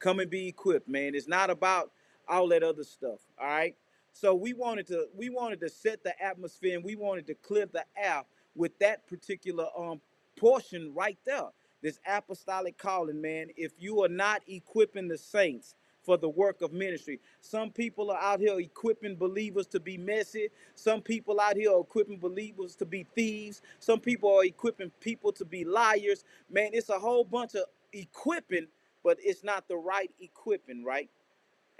Come 0.00 0.20
and 0.20 0.30
be 0.30 0.48
equipped, 0.48 0.88
man. 0.88 1.14
It's 1.14 1.28
not 1.28 1.50
about 1.50 1.92
all 2.28 2.48
that 2.48 2.62
other 2.62 2.84
stuff. 2.84 3.20
All 3.40 3.46
right. 3.48 3.76
So 4.16 4.34
we 4.34 4.54
wanted 4.54 4.88
to 4.88 5.08
we 5.14 5.30
wanted 5.30 5.60
to 5.60 5.70
set 5.70 6.02
the 6.04 6.20
atmosphere 6.22 6.76
and 6.76 6.84
we 6.84 6.96
wanted 6.96 7.28
to 7.28 7.34
clear 7.36 7.66
the 7.66 7.84
air 7.98 8.24
with 8.56 8.78
that 8.80 9.06
particular 9.08 9.66
um 9.78 10.00
portion 10.38 10.94
right 10.94 11.18
there. 11.26 11.48
This 11.82 12.00
apostolic 12.08 12.78
calling, 12.78 13.20
man. 13.22 13.48
If 13.56 13.72
you 13.78 14.02
are 14.04 14.08
not 14.10 14.42
equipping 14.48 15.08
the 15.08 15.18
saints 15.18 15.76
for 16.02 16.16
the 16.18 16.30
work 16.30 16.62
of 16.62 16.72
ministry, 16.72 17.20
some 17.42 17.70
people 17.70 18.10
are 18.10 18.18
out 18.20 18.40
here 18.40 18.58
equipping 18.60 19.16
believers 19.16 19.68
to 19.68 19.80
be 19.80 19.98
messy. 19.98 20.48
Some 20.76 21.02
people 21.02 21.40
out 21.40 21.56
here 21.58 21.72
are 21.72 21.82
equipping 21.82 22.18
believers 22.18 22.76
to 22.78 22.86
be 22.86 23.06
thieves. 23.14 23.62
Some 23.80 24.00
people 24.00 24.34
are 24.34 24.44
equipping 24.46 24.90
people 25.00 25.32
to 25.34 25.44
be 25.44 25.64
liars. 25.66 26.24
Man, 26.50 26.70
it's 26.72 26.90
a 26.90 26.98
whole 26.98 27.24
bunch 27.24 27.54
of 27.56 27.64
equipping, 27.92 28.68
but 29.04 29.18
it's 29.22 29.44
not 29.44 29.68
the 29.68 29.76
right 29.76 30.10
equipping, 30.20 30.84
right? 30.84 31.10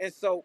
And 0.01 0.13
so 0.15 0.45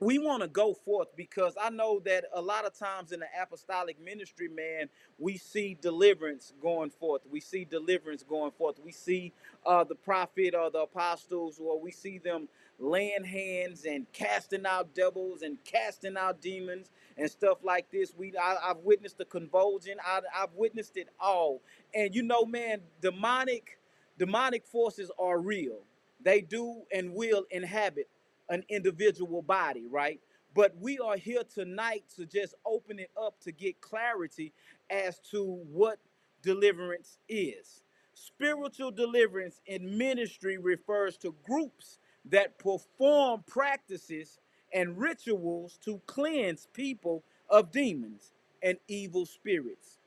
we 0.00 0.18
want 0.18 0.42
to 0.42 0.48
go 0.48 0.74
forth 0.74 1.08
because 1.16 1.54
I 1.62 1.70
know 1.70 2.00
that 2.06 2.26
a 2.34 2.42
lot 2.42 2.66
of 2.66 2.78
times 2.78 3.12
in 3.12 3.20
the 3.20 3.26
apostolic 3.42 4.00
ministry, 4.00 4.48
man, 4.48 4.90
we 5.18 5.38
see 5.38 5.76
deliverance 5.80 6.54
going 6.62 6.90
forth. 6.90 7.22
We 7.30 7.40
see 7.40 7.64
deliverance 7.66 8.22
going 8.24 8.52
forth. 8.52 8.78
We 8.84 8.92
see 8.92 9.32
uh, 9.66 9.84
the 9.84 9.96
prophet 9.96 10.54
or 10.54 10.70
the 10.70 10.80
apostles, 10.80 11.60
or 11.60 11.80
we 11.80 11.92
see 11.92 12.18
them 12.18 12.48
laying 12.78 13.24
hands 13.24 13.86
and 13.86 14.06
casting 14.12 14.66
out 14.66 14.94
devils 14.94 15.42
and 15.42 15.58
casting 15.64 16.16
out 16.16 16.42
demons 16.42 16.90
and 17.18 17.30
stuff 17.30 17.58
like 17.64 17.90
this. 17.90 18.14
We 18.16 18.34
I, 18.40 18.56
I've 18.70 18.78
witnessed 18.78 19.18
the 19.18 19.26
convulsion. 19.26 19.96
I, 20.06 20.20
I've 20.36 20.54
witnessed 20.54 20.96
it 20.98 21.08
all. 21.20 21.62
And 21.94 22.14
you 22.14 22.22
know, 22.22 22.44
man, 22.46 22.82
demonic 23.02 23.78
demonic 24.18 24.66
forces 24.66 25.10
are 25.18 25.40
real. 25.40 25.80
They 26.24 26.42
do 26.42 26.82
and 26.92 27.14
will 27.14 27.44
inhabit 27.50 28.08
an 28.50 28.64
individual 28.70 29.42
body, 29.42 29.86
right? 29.90 30.20
But 30.54 30.74
we 30.80 31.00
are 31.00 31.18
here 31.18 31.44
tonight 31.44 32.04
to 32.16 32.26
just 32.26 32.56
open 32.66 33.00
it 33.00 33.12
up 33.22 33.40
to 33.42 33.52
get 33.52 33.80
clarity 33.82 34.54
as 34.90 35.20
to 35.32 35.44
what 35.72 36.00
deliverance 36.42 37.18
is. 37.28 37.82
Spiritual 38.14 38.92
deliverance 38.92 39.62
in 39.66 39.98
ministry 39.98 40.58
refers 40.58 41.18
to 41.18 41.34
groups 41.46 42.00
that 42.26 42.58
perform 42.60 43.44
practices 43.48 44.40
and 44.74 44.98
rituals 44.98 45.78
to 45.86 46.00
cleanse 46.06 46.68
people 46.74 47.24
of 47.50 47.72
demons 47.72 48.34
and 48.62 48.78
evil 48.88 49.26
spirits. 49.26 49.99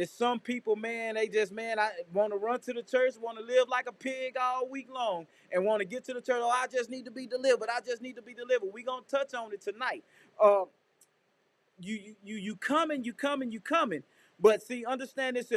It's 0.00 0.12
some 0.12 0.38
people, 0.38 0.76
man, 0.76 1.16
they 1.16 1.26
just, 1.26 1.50
man, 1.50 1.80
I 1.80 1.90
want 2.14 2.32
to 2.32 2.38
run 2.38 2.60
to 2.60 2.72
the 2.72 2.84
church, 2.84 3.14
want 3.20 3.36
to 3.38 3.44
live 3.44 3.68
like 3.68 3.88
a 3.88 3.92
pig 3.92 4.36
all 4.40 4.68
week 4.68 4.88
long, 4.94 5.26
and 5.52 5.64
want 5.64 5.80
to 5.80 5.84
get 5.84 6.04
to 6.04 6.14
the 6.14 6.20
church. 6.20 6.38
Oh, 6.40 6.48
I 6.50 6.68
just 6.68 6.88
need 6.88 7.04
to 7.06 7.10
be 7.10 7.26
delivered. 7.26 7.68
I 7.68 7.80
just 7.80 8.00
need 8.00 8.14
to 8.14 8.22
be 8.22 8.32
delivered. 8.32 8.70
we 8.72 8.84
going 8.84 9.02
to 9.02 9.10
touch 9.10 9.34
on 9.34 9.52
it 9.52 9.60
tonight. 9.60 10.04
Uh, 10.40 10.66
you, 11.80 11.96
you, 11.96 12.14
you, 12.22 12.36
you 12.36 12.56
coming, 12.56 13.02
you 13.02 13.12
coming, 13.12 13.50
you 13.50 13.60
coming. 13.60 14.04
But 14.38 14.62
see, 14.62 14.84
understand 14.84 15.36
this. 15.36 15.52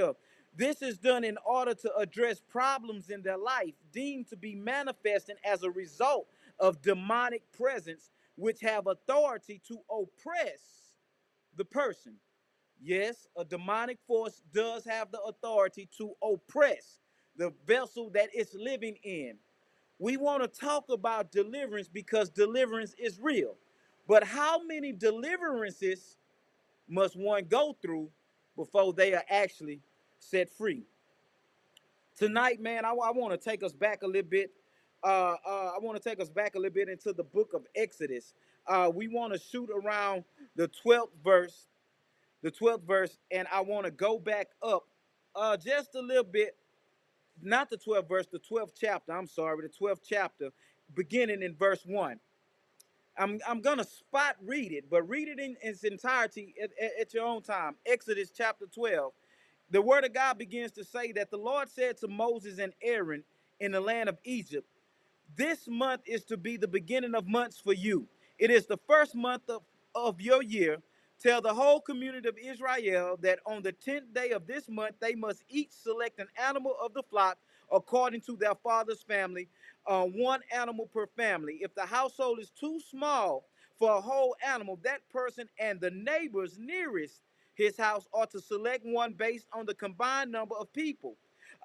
This 0.55 0.81
is 0.81 0.97
done 0.97 1.23
in 1.23 1.37
order 1.45 1.75
to 1.75 1.95
address 1.95 2.41
problems 2.49 3.11
in 3.11 3.21
their 3.21 3.37
life 3.37 3.73
deemed 3.93 4.27
to 4.29 4.35
be 4.35 4.55
manifesting 4.55 5.35
as 5.45 5.63
a 5.63 5.69
result 5.69 6.27
of 6.59 6.81
demonic 6.81 7.43
presence, 7.51 8.09
which 8.35 8.61
have 8.61 8.87
authority 8.87 9.61
to 9.67 9.77
oppress 9.89 10.61
the 11.57 11.65
person. 11.65 12.15
Yes, 12.83 13.27
a 13.37 13.45
demonic 13.45 13.99
force 14.07 14.41
does 14.53 14.83
have 14.85 15.11
the 15.11 15.21
authority 15.21 15.87
to 15.97 16.13
oppress 16.23 16.99
the 17.37 17.53
vessel 17.67 18.09
that 18.11 18.29
it's 18.33 18.55
living 18.55 18.97
in. 19.03 19.35
We 19.99 20.17
want 20.17 20.41
to 20.41 20.47
talk 20.47 20.85
about 20.89 21.31
deliverance 21.31 21.87
because 21.87 22.29
deliverance 22.29 22.95
is 22.97 23.19
real. 23.21 23.55
But 24.07 24.23
how 24.23 24.63
many 24.65 24.91
deliverances 24.91 26.17
must 26.89 27.15
one 27.15 27.45
go 27.45 27.77
through 27.81 28.09
before 28.55 28.93
they 28.93 29.13
are 29.13 29.23
actually 29.29 29.81
set 30.17 30.49
free? 30.49 30.83
Tonight, 32.17 32.59
man, 32.59 32.83
I, 32.83 32.93
want 32.93 33.31
to 33.31 33.37
take 33.37 33.63
us 33.63 33.73
back 33.73 34.01
a 34.01 34.07
little 34.07 34.29
bit. 34.29 34.51
Uh, 35.03 35.35
uh, 35.45 35.71
I 35.75 35.79
want 35.79 36.01
to 36.01 36.09
take 36.09 36.19
us 36.19 36.29
back 36.29 36.55
a 36.55 36.57
little 36.57 36.73
bit 36.73 36.89
into 36.89 37.13
the 37.13 37.23
book 37.23 37.53
of 37.53 37.65
Exodus. 37.75 38.33
Uh, 38.67 38.91
we 38.93 39.07
want 39.07 39.33
to 39.33 39.39
shoot 39.39 39.69
around 39.69 40.23
the 40.55 40.69
12th 40.83 41.09
verse 41.23 41.67
the 42.41 42.51
12th 42.51 42.83
verse, 42.85 43.17
and 43.31 43.47
I 43.51 43.61
want 43.61 43.85
to 43.85 43.91
go 43.91 44.19
back 44.19 44.47
up 44.63 44.83
uh, 45.35 45.57
just 45.57 45.95
a 45.95 46.01
little 46.01 46.23
bit, 46.23 46.55
not 47.41 47.69
the 47.69 47.77
12th 47.77 48.07
verse, 48.09 48.27
the 48.31 48.39
12th 48.39 48.71
chapter, 48.79 49.13
I'm 49.13 49.27
sorry, 49.27 49.57
the 49.61 49.85
12th 49.85 50.01
chapter, 50.07 50.49
beginning 50.95 51.41
in 51.43 51.55
verse 51.55 51.81
1. 51.85 52.19
I'm, 53.17 53.39
I'm 53.47 53.61
going 53.61 53.77
to 53.77 53.83
spot 53.83 54.37
read 54.45 54.71
it, 54.71 54.85
but 54.89 55.07
read 55.07 55.27
it 55.27 55.39
in 55.39 55.55
its 55.61 55.83
entirety 55.83 56.55
at, 56.61 56.71
at, 56.81 56.91
at 56.99 57.13
your 57.13 57.25
own 57.25 57.41
time. 57.41 57.75
Exodus 57.85 58.31
chapter 58.35 58.65
12. 58.73 59.11
The 59.69 59.81
word 59.81 60.03
of 60.05 60.13
God 60.13 60.37
begins 60.37 60.71
to 60.73 60.83
say 60.83 61.11
that 61.13 61.29
the 61.29 61.37
Lord 61.37 61.69
said 61.69 61.97
to 61.97 62.07
Moses 62.07 62.59
and 62.59 62.73
Aaron 62.81 63.23
in 63.59 63.71
the 63.71 63.81
land 63.81 64.09
of 64.09 64.17
Egypt, 64.23 64.67
This 65.35 65.67
month 65.67 66.01
is 66.05 66.23
to 66.25 66.37
be 66.37 66.57
the 66.57 66.67
beginning 66.67 67.15
of 67.15 67.27
months 67.27 67.59
for 67.59 67.73
you. 67.73 68.07
It 68.39 68.49
is 68.49 68.65
the 68.65 68.79
first 68.87 69.15
month 69.15 69.49
of, 69.49 69.61
of 69.93 70.19
your 70.19 70.41
year 70.41 70.77
Tell 71.21 71.41
the 71.41 71.53
whole 71.53 71.81
community 71.81 72.29
of 72.29 72.37
Israel 72.37 73.17
that 73.21 73.39
on 73.45 73.63
the 73.63 73.73
tenth 73.73 74.13
day 74.13 74.31
of 74.31 74.47
this 74.47 74.69
month 74.69 74.95
they 75.01 75.15
must 75.15 75.43
each 75.49 75.71
select 75.71 76.19
an 76.19 76.27
animal 76.41 76.75
of 76.83 76.93
the 76.93 77.03
flock 77.03 77.37
according 77.71 78.21
to 78.21 78.37
their 78.37 78.55
father's 78.55 79.03
family, 79.03 79.49
uh, 79.87 80.05
one 80.05 80.41
animal 80.53 80.87
per 80.87 81.07
family. 81.07 81.59
If 81.61 81.75
the 81.75 81.85
household 81.85 82.39
is 82.39 82.51
too 82.51 82.79
small 82.89 83.45
for 83.79 83.91
a 83.97 84.01
whole 84.01 84.35
animal, 84.47 84.79
that 84.83 85.07
person 85.09 85.49
and 85.59 85.81
the 85.81 85.91
neighbors 85.91 86.57
nearest 86.59 87.21
his 87.55 87.77
house 87.77 88.07
are 88.13 88.27
to 88.27 88.39
select 88.39 88.85
one 88.85 89.13
based 89.13 89.47
on 89.53 89.65
the 89.65 89.75
combined 89.75 90.31
number 90.31 90.55
of 90.55 90.73
people. 90.73 91.15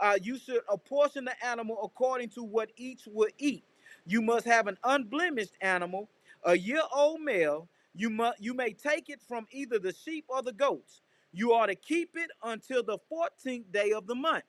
Uh, 0.00 0.18
you 0.22 0.38
should 0.38 0.62
apportion 0.70 1.24
the 1.24 1.46
animal 1.46 1.78
according 1.84 2.30
to 2.30 2.42
what 2.42 2.70
each 2.76 3.02
will 3.06 3.30
eat. 3.38 3.64
You 4.06 4.22
must 4.22 4.46
have 4.46 4.68
an 4.68 4.78
unblemished 4.84 5.56
animal, 5.62 6.08
a 6.44 6.56
year 6.58 6.82
old 6.94 7.20
male 7.22 7.68
you 7.96 8.10
must 8.10 8.40
you 8.40 8.54
may 8.54 8.72
take 8.72 9.08
it 9.08 9.20
from 9.26 9.46
either 9.50 9.78
the 9.78 9.94
sheep 9.94 10.26
or 10.28 10.42
the 10.42 10.52
goats. 10.52 11.00
You 11.32 11.52
are 11.52 11.66
to 11.66 11.74
keep 11.74 12.10
it 12.14 12.30
until 12.44 12.82
the 12.82 12.98
14th 13.10 13.72
day 13.72 13.92
of 13.92 14.06
the 14.06 14.14
month. 14.14 14.44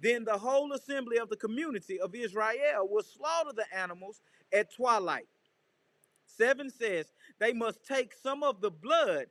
Then 0.00 0.24
the 0.24 0.38
whole 0.38 0.72
assembly 0.72 1.18
of 1.18 1.28
the 1.28 1.36
community 1.36 2.00
of 2.00 2.14
Israel 2.14 2.88
will 2.88 3.02
slaughter 3.02 3.52
the 3.54 3.64
animals 3.76 4.20
at 4.52 4.72
twilight. 4.74 5.28
7 6.26 6.70
says 6.70 7.06
they 7.38 7.52
must 7.52 7.84
take 7.84 8.14
some 8.14 8.42
of 8.42 8.60
the 8.60 8.70
blood 8.70 9.26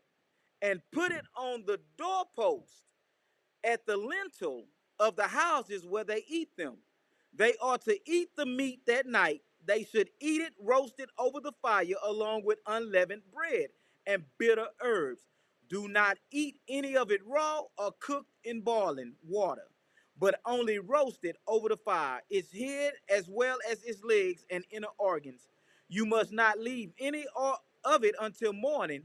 and 0.62 0.82
put 0.92 1.12
it 1.12 1.26
on 1.36 1.64
the 1.66 1.80
doorpost 1.98 2.84
at 3.64 3.86
the 3.86 3.98
lintel 3.98 4.66
of 5.00 5.16
the 5.16 5.28
houses 5.28 5.86
where 5.86 6.04
they 6.04 6.24
eat 6.28 6.50
them. 6.58 6.78
They 7.34 7.54
are 7.62 7.78
to 7.80 7.98
eat 8.10 8.30
the 8.36 8.46
meat 8.46 8.82
that 8.88 9.06
night 9.06 9.42
they 9.68 9.86
should 9.86 10.10
eat 10.22 10.42
it 10.42 10.54
roasted 10.62 11.10
over 11.20 11.42
the 11.42 11.54
fire 11.62 11.86
along 12.06 12.44
with 12.46 12.60
unleavened 12.68 13.24
bread 13.34 13.68
and 14.08 14.24
bitter 14.40 14.68
herbs. 14.82 15.24
Do 15.70 15.90
not 15.90 16.18
eat 16.32 16.58
any 16.70 16.98
of 16.98 17.12
it 17.12 17.22
raw 17.28 17.62
or 17.78 17.94
cooked 18.00 18.32
in 18.46 18.62
boiling 18.62 19.16
water, 19.28 19.68
but 20.20 20.40
only 20.46 20.80
roasted 20.80 21.38
over 21.48 21.70
the 21.70 21.78
fire, 21.78 22.22
its 22.30 22.52
head 22.54 22.94
as 23.10 23.30
well 23.30 23.58
as 23.70 23.84
its 23.84 24.04
legs 24.04 24.46
and 24.52 24.66
inner 24.72 24.88
organs. 24.98 25.50
You 25.90 26.06
must 26.06 26.34
not 26.34 26.60
leave 26.60 26.92
any 27.00 27.26
of 27.86 28.06
it 28.06 28.16
until 28.22 28.54
morning. 28.54 29.04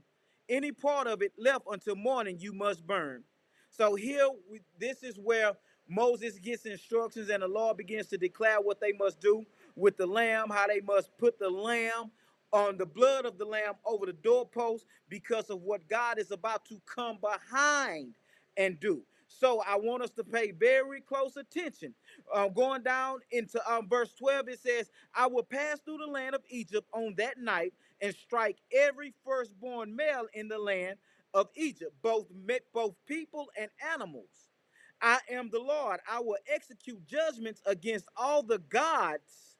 Any 0.49 0.73
part 0.73 1.09
of 1.09 1.23
it 1.23 1.33
left 1.38 1.64
until 1.71 1.97
morning, 1.97 2.38
you 2.40 2.52
must 2.54 2.87
burn. 2.87 3.25
So 3.71 3.97
here, 3.97 4.28
this 4.78 5.02
is 5.02 5.19
where 5.19 5.52
Moses 5.88 6.38
gets 6.38 6.66
instructions 6.66 7.31
and 7.31 7.42
the 7.42 7.49
law 7.49 7.75
begins 7.75 8.09
to 8.09 8.19
declare 8.19 8.61
what 8.61 8.81
they 8.81 8.92
must 8.92 9.21
do 9.21 9.45
with 9.76 9.97
the 9.97 10.07
lamb, 10.07 10.49
how 10.50 10.67
they 10.67 10.81
must 10.81 11.17
put 11.19 11.38
the 11.38 11.50
lamb 11.50 12.11
on 12.52 12.76
the 12.79 12.87
blood 12.87 13.26
of 13.26 13.38
the 13.38 13.45
lamb 13.45 13.75
over 13.87 14.07
the 14.07 14.12
doorpost 14.12 14.87
because 15.09 15.50
of 15.50 15.62
what 15.62 15.88
God 15.88 16.19
is 16.19 16.31
about 16.31 16.64
to 16.67 16.81
come 16.87 17.19
behind 17.21 18.14
and 18.57 18.79
do. 18.81 19.02
So 19.29 19.62
I 19.67 19.76
want 19.76 20.02
us 20.02 20.11
to 20.12 20.25
pay 20.25 20.50
very 20.52 21.00
close 21.00 21.37
attention. 21.37 21.95
Uh, 22.33 22.49
going 22.49 22.83
down 22.83 23.21
into 23.31 23.61
um, 23.73 23.88
verse 23.88 24.12
12, 24.19 24.49
it 24.49 24.61
says, 24.61 24.91
I 25.14 25.26
will 25.26 25.43
pass 25.43 25.81
through 25.81 25.99
the 26.05 26.11
land 26.12 26.35
of 26.35 26.43
Egypt 26.50 26.87
on 26.93 27.14
that 27.19 27.38
night 27.38 27.73
and 28.00 28.14
strike 28.14 28.59
every 28.76 29.14
firstborn 29.25 29.97
male 29.97 30.26
in 30.35 30.49
the 30.49 30.59
land 30.59 30.97
of 31.35 31.49
Egypt, 31.57 31.95
both 32.02 32.26
both 32.75 32.95
people 33.07 33.49
and 33.59 33.71
animals. 33.95 34.29
I 35.00 35.19
am 35.31 35.50
the 35.50 35.61
Lord. 35.61 36.00
I 36.11 36.21
will 36.21 36.38
execute 36.52 37.07
judgments 37.07 37.62
against 37.67 38.07
all 38.17 38.43
the 38.43 38.59
gods 38.59 39.51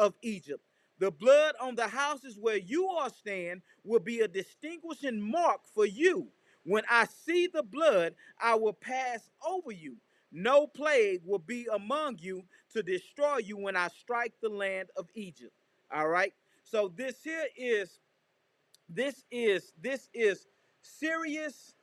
of 0.00 0.14
Egypt. 0.22 0.64
The 0.98 1.12
blood 1.12 1.54
on 1.60 1.76
the 1.76 1.88
houses 1.88 2.38
where 2.40 2.58
you 2.58 2.88
are 2.88 3.10
staying 3.10 3.62
will 3.84 4.00
be 4.00 4.20
a 4.22 4.28
distinguishing 4.28 5.20
mark 5.20 5.60
for 5.74 5.86
you. 5.86 6.28
When 6.64 6.84
I 6.90 7.06
see 7.06 7.48
the 7.48 7.62
blood, 7.62 8.14
I 8.40 8.56
will 8.56 8.72
pass 8.74 9.30
over 9.46 9.72
you. 9.72 9.96
No 10.32 10.66
plague 10.66 11.22
will 11.26 11.40
be 11.40 11.68
among 11.72 12.18
you 12.20 12.44
to 12.72 12.82
destroy 12.82 13.38
you 13.38 13.58
when 13.58 13.76
I 13.76 13.88
strike 13.88 14.34
the 14.42 14.48
land 14.48 14.88
of 14.96 15.08
Egypt. 15.14 15.52
All 15.92 16.08
right. 16.08 16.32
So 16.64 16.92
this 16.96 17.22
here 17.24 17.46
is 17.56 18.00
this 18.88 19.24
is 19.30 19.72
this 19.82 20.08
is 20.14 20.46
serious 20.82 21.74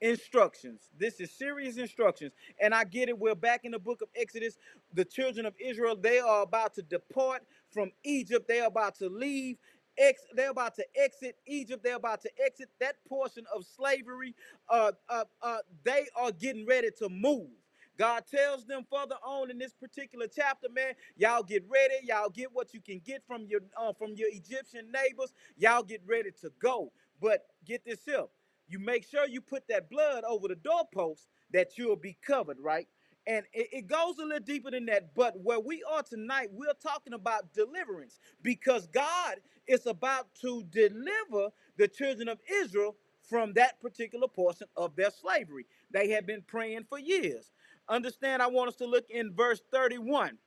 instructions. 0.00 0.90
This 0.98 1.20
is 1.20 1.30
serious 1.30 1.76
instructions. 1.78 2.32
And 2.60 2.74
I 2.74 2.84
get 2.84 3.08
it. 3.08 3.18
We're 3.18 3.34
back 3.34 3.64
in 3.64 3.72
the 3.72 3.80
book 3.80 4.02
of 4.02 4.08
Exodus. 4.16 4.58
The 4.94 5.04
children 5.04 5.46
of 5.46 5.54
Israel, 5.60 5.96
they 5.96 6.20
are 6.20 6.42
about 6.42 6.74
to 6.74 6.82
depart 6.82 7.42
from 7.72 7.92
Egypt. 8.04 8.48
They 8.48 8.60
are 8.60 8.68
about 8.68 8.96
to 8.96 9.08
leave. 9.08 9.58
Ex, 9.98 10.22
they're 10.34 10.50
about 10.50 10.74
to 10.76 10.86
exit 10.96 11.36
Egypt. 11.46 11.84
They're 11.84 11.96
about 11.96 12.22
to 12.22 12.30
exit 12.44 12.70
that 12.80 12.96
portion 13.08 13.44
of 13.54 13.66
slavery. 13.66 14.34
Uh, 14.68 14.92
uh, 15.08 15.24
uh, 15.42 15.58
they 15.84 16.06
are 16.16 16.32
getting 16.32 16.66
ready 16.66 16.90
to 16.98 17.08
move. 17.08 17.48
God 17.98 18.24
tells 18.30 18.66
them 18.66 18.84
further 18.90 19.16
on 19.24 19.50
in 19.50 19.58
this 19.58 19.74
particular 19.74 20.26
chapter, 20.34 20.68
man, 20.72 20.94
y'all 21.16 21.42
get 21.42 21.64
ready. 21.68 21.94
Y'all 22.04 22.30
get 22.30 22.48
what 22.52 22.74
you 22.74 22.80
can 22.80 23.00
get 23.04 23.22
from 23.26 23.46
your 23.48 23.60
uh, 23.76 23.92
from 23.92 24.14
your 24.16 24.28
Egyptian 24.32 24.90
neighbors. 24.92 25.32
Y'all 25.58 25.82
get 25.82 26.02
ready 26.06 26.30
to 26.42 26.50
go. 26.60 26.92
But 27.20 27.44
get 27.66 27.84
this 27.84 28.04
here 28.04 28.24
you 28.68 28.78
make 28.78 29.06
sure 29.06 29.26
you 29.28 29.40
put 29.40 29.68
that 29.68 29.90
blood 29.90 30.24
over 30.24 30.48
the 30.48 30.56
doorpost 30.56 31.28
that 31.52 31.76
you'll 31.78 31.96
be 31.96 32.16
covered, 32.26 32.58
right? 32.60 32.88
And 33.30 33.46
it, 33.54 33.68
it 33.72 33.88
goes 33.88 34.18
a 34.18 34.24
little 34.24 34.40
deeper 34.40 34.72
than 34.72 34.86
that. 34.88 35.14
But 35.16 35.40
where 35.42 35.60
we 35.60 35.84
are 35.90 36.02
tonight, 36.02 36.50
we're 36.52 36.74
talking 36.82 37.14
about 37.14 37.54
deliverance 37.54 38.20
because 38.42 38.88
God 38.88 39.36
is 39.68 39.86
about 39.86 40.28
to 40.42 40.64
deliver 40.70 41.50
the 41.78 41.88
children 41.88 42.28
of 42.28 42.40
Israel 42.52 42.96
from 43.22 43.54
that 43.54 43.80
particular 43.80 44.28
portion 44.28 44.68
of 44.76 44.96
their 44.96 45.12
slavery. 45.12 45.66
They 45.92 46.10
had 46.10 46.26
been 46.26 46.42
praying 46.48 46.86
for 46.90 47.00
years. 47.00 47.52
Understand, 47.88 48.42
I 48.42 48.48
want 48.48 48.70
us 48.70 48.76
to 48.78 48.86
look 48.86 49.06
in 49.10 49.34
verse 49.34 49.62
31. 49.72 50.38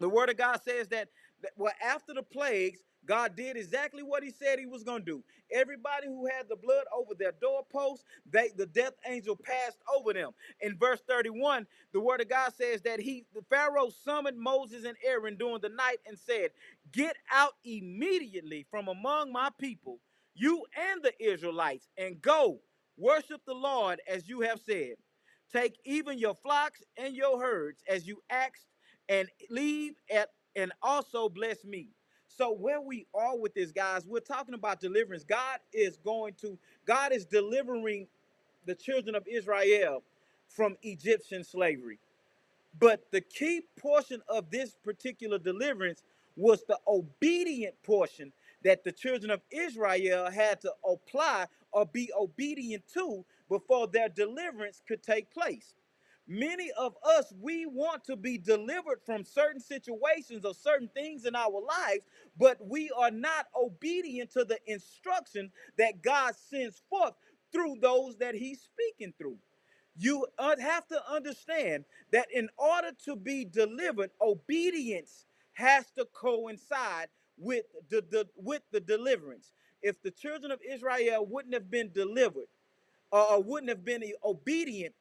The 0.00 0.08
word 0.08 0.30
of 0.30 0.36
God 0.38 0.60
says 0.62 0.88
that, 0.88 1.08
that 1.42 1.52
well, 1.56 1.72
after 1.84 2.14
the 2.14 2.22
plagues, 2.24 2.80
God 3.06 3.36
did 3.36 3.56
exactly 3.56 4.02
what 4.02 4.22
he 4.22 4.30
said 4.30 4.58
he 4.58 4.66
was 4.66 4.84
going 4.84 5.04
to 5.04 5.12
do. 5.12 5.24
Everybody 5.52 6.06
who 6.06 6.26
had 6.26 6.48
the 6.48 6.56
blood 6.56 6.84
over 6.96 7.14
their 7.14 7.32
doorposts, 7.40 8.04
they 8.30 8.50
the 8.56 8.66
death 8.66 8.94
angel 9.06 9.36
passed 9.36 9.78
over 9.94 10.12
them. 10.12 10.32
In 10.60 10.76
verse 10.78 11.00
31, 11.08 11.66
the 11.92 12.00
word 12.00 12.20
of 12.20 12.28
God 12.28 12.52
says 12.54 12.82
that 12.82 13.00
he 13.00 13.26
the 13.34 13.42
Pharaoh 13.50 13.90
summoned 14.04 14.38
Moses 14.38 14.84
and 14.84 14.96
Aaron 15.04 15.36
during 15.36 15.60
the 15.60 15.68
night 15.70 15.98
and 16.06 16.18
said, 16.18 16.50
"Get 16.92 17.16
out 17.30 17.54
immediately 17.64 18.66
from 18.70 18.88
among 18.88 19.32
my 19.32 19.50
people, 19.58 20.00
you 20.34 20.64
and 20.76 21.02
the 21.02 21.12
Israelites, 21.24 21.88
and 21.98 22.20
go 22.22 22.60
worship 22.96 23.42
the 23.46 23.54
Lord 23.54 24.00
as 24.08 24.28
you 24.28 24.40
have 24.42 24.60
said. 24.60 24.96
Take 25.52 25.78
even 25.84 26.18
your 26.18 26.34
flocks 26.34 26.82
and 26.96 27.14
your 27.14 27.40
herds 27.40 27.82
as 27.88 28.06
you 28.06 28.22
asked 28.30 28.66
and 29.08 29.28
leave 29.50 29.94
at 30.10 30.30
and 30.56 30.72
also 30.82 31.28
bless 31.28 31.64
me. 31.64 31.90
So 32.36 32.52
where 32.52 32.80
we 32.80 33.06
are 33.14 33.36
with 33.38 33.54
this, 33.54 33.72
guys, 33.72 34.06
we're 34.06 34.20
talking 34.20 34.54
about 34.54 34.80
deliverance. 34.80 35.24
God 35.24 35.60
is 35.72 35.98
going 35.98 36.34
to, 36.42 36.58
God 36.86 37.12
is 37.12 37.26
delivering 37.26 38.08
the 38.66 38.74
children 38.74 39.14
of 39.14 39.26
Israel 39.28 40.02
from 40.48 40.76
Egyptian 40.82 41.44
slavery. 41.44 41.98
But 42.78 43.10
the 43.12 43.20
key 43.20 43.62
portion 43.78 44.22
of 44.28 44.50
this 44.50 44.76
particular 44.84 45.38
deliverance 45.38 46.02
was 46.36 46.64
the 46.68 46.78
obedient 46.88 47.74
portion 47.84 48.32
that 48.64 48.84
the 48.84 48.92
children 48.92 49.30
of 49.30 49.42
Israel 49.52 50.30
had 50.30 50.60
to 50.62 50.72
apply 50.88 51.46
or 51.72 51.86
be 51.86 52.10
obedient 52.18 52.84
to 52.94 53.24
before 53.48 53.86
their 53.88 54.08
deliverance 54.08 54.82
could 54.88 55.02
take 55.02 55.30
place. 55.32 55.74
Many 56.28 56.70
of 56.78 56.94
us, 57.04 57.32
we 57.40 57.66
want 57.66 58.04
to 58.06 58.16
be 58.16 58.38
delivered 58.38 59.00
from 59.06 59.24
certain 59.24 59.60
situations 59.60 60.44
or 60.46 60.54
certain 60.54 60.88
things 60.94 61.26
in 61.26 61.36
our 61.36 61.50
lives, 61.52 62.02
but 62.38 62.58
we 62.66 62.90
are 62.96 63.12
not 63.12 63.48
obedient 63.60 64.32
to 64.32 64.44
the 64.44 64.58
instruction 64.66 65.52
that 65.78 66.02
God 66.02 66.34
sends 66.36 66.82
forth 66.90 67.14
through 67.52 67.76
those 67.82 68.18
that 68.18 68.36
He's 68.36 68.62
speaking 68.62 69.14
through. 69.18 69.38
You 69.96 70.26
uh, 70.38 70.56
have 70.60 70.88
to 70.88 71.00
understand 71.12 71.84
that 72.12 72.28
in 72.34 72.48
order 72.58 72.90
to 73.06 73.16
be 73.16 73.44
delivered, 73.44 74.10
obedience 74.22 75.26
has 75.54 75.90
to 75.92 76.06
coincide 76.14 77.08
with 77.38 77.66
the, 77.90 78.02
the 78.10 78.26
with 78.36 78.62
the 78.72 78.80
deliverance. 78.80 79.52
If 79.82 80.02
the 80.02 80.10
children 80.12 80.52
of 80.52 80.60
Israel 80.68 81.26
wouldn't 81.26 81.54
have 81.54 81.70
been 81.70 81.92
delivered, 81.92 82.46
or, 83.12 83.32
or 83.32 83.42
wouldn't 83.42 83.70
have 83.70 83.84
been 83.84 84.02
obedient, 84.24 84.94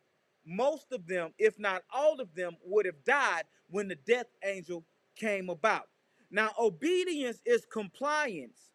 most 0.45 0.91
of 0.91 1.07
them, 1.07 1.31
if 1.37 1.57
not 1.59 1.83
all 1.93 2.19
of 2.19 2.33
them, 2.35 2.57
would 2.65 2.85
have 2.85 3.03
died 3.05 3.43
when 3.69 3.87
the 3.87 3.95
death 3.95 4.27
angel 4.43 4.83
came 5.15 5.49
about. 5.49 5.87
Now, 6.31 6.51
obedience 6.59 7.41
is 7.45 7.65
compliance 7.65 8.71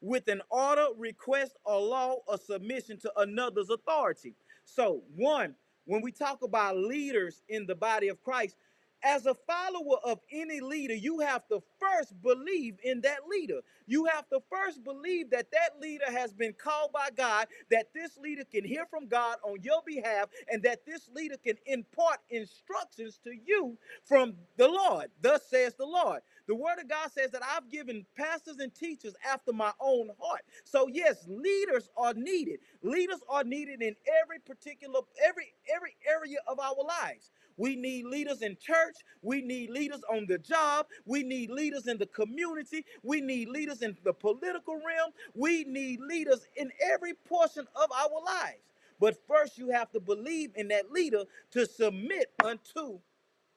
with 0.00 0.28
an 0.28 0.42
order, 0.50 0.86
request, 0.96 1.56
or 1.64 1.80
law 1.80 2.16
or 2.26 2.38
submission 2.38 2.98
to 3.00 3.12
another's 3.18 3.70
authority. 3.70 4.34
So, 4.64 5.02
one, 5.14 5.54
when 5.84 6.02
we 6.02 6.12
talk 6.12 6.42
about 6.42 6.76
leaders 6.76 7.42
in 7.48 7.66
the 7.66 7.74
body 7.74 8.08
of 8.08 8.22
Christ, 8.22 8.56
as 9.06 9.26
a 9.26 9.34
follower 9.34 9.98
of 10.04 10.20
any 10.32 10.60
leader, 10.60 10.94
you 10.96 11.20
have 11.20 11.48
to 11.48 11.62
first 11.80 12.20
believe 12.22 12.76
in 12.84 13.02
that 13.02 13.20
leader. 13.30 13.60
You 13.86 14.06
have 14.06 14.28
to 14.30 14.40
first 14.50 14.84
believe 14.84 15.30
that 15.32 15.52
that 15.52 15.80
leader 15.80 16.06
has 16.12 16.34
been 16.34 16.54
called 16.54 16.92
by 16.92 17.10
God, 17.16 17.48
that 17.70 17.88
this 17.94 18.18
leader 18.18 18.44
can 18.44 18.64
hear 18.66 18.86
from 18.86 19.08
God 19.08 19.38
on 19.44 19.58
your 19.62 19.82
behalf, 19.86 20.30
and 20.50 20.62
that 20.64 20.86
this 20.86 21.10
leader 21.14 21.36
can 21.44 21.56
impart 21.66 22.20
instructions 22.30 23.20
to 23.24 23.32
you 23.46 23.78
from 24.04 24.34
the 24.58 24.68
Lord. 24.68 25.08
Thus 25.22 25.48
says 25.50 25.74
the 25.76 25.86
Lord. 25.86 26.22
The 26.48 26.56
word 26.56 26.80
of 26.80 26.88
God 26.88 27.12
says 27.12 27.32
that 27.32 27.42
I've 27.44 27.70
given 27.70 28.06
pastors 28.18 28.58
and 28.58 28.74
teachers 28.74 29.14
after 29.26 29.54
my 29.54 29.72
own 29.80 30.10
heart. 30.20 30.42
So 30.64 30.88
yes, 30.92 31.26
leaders 31.28 31.90
are 31.96 32.14
needed. 32.14 32.60
Leaders 32.82 33.20
are 33.30 33.44
needed 33.44 33.82
in 33.82 33.96
every 34.24 34.40
particular 34.40 35.00
every 35.26 35.54
every 35.74 35.96
area 36.08 36.38
of 36.48 36.60
our 36.60 36.76
lives. 36.86 37.32
We 37.56 37.76
need 37.76 38.06
leaders 38.06 38.42
in 38.42 38.56
church. 38.60 38.96
We 39.22 39.42
need 39.42 39.70
leaders 39.70 40.02
on 40.12 40.26
the 40.28 40.38
job. 40.38 40.86
We 41.04 41.22
need 41.22 41.50
leaders 41.50 41.86
in 41.86 41.98
the 41.98 42.06
community. 42.06 42.84
We 43.02 43.20
need 43.20 43.48
leaders 43.48 43.82
in 43.82 43.96
the 44.04 44.12
political 44.12 44.74
realm. 44.74 45.12
We 45.34 45.64
need 45.64 46.00
leaders 46.00 46.46
in 46.56 46.70
every 46.82 47.14
portion 47.14 47.66
of 47.74 47.90
our 47.92 48.24
lives. 48.24 48.60
But 49.00 49.18
first, 49.26 49.58
you 49.58 49.70
have 49.70 49.90
to 49.92 50.00
believe 50.00 50.52
in 50.54 50.68
that 50.68 50.90
leader 50.90 51.24
to 51.52 51.66
submit 51.66 52.32
unto 52.44 52.98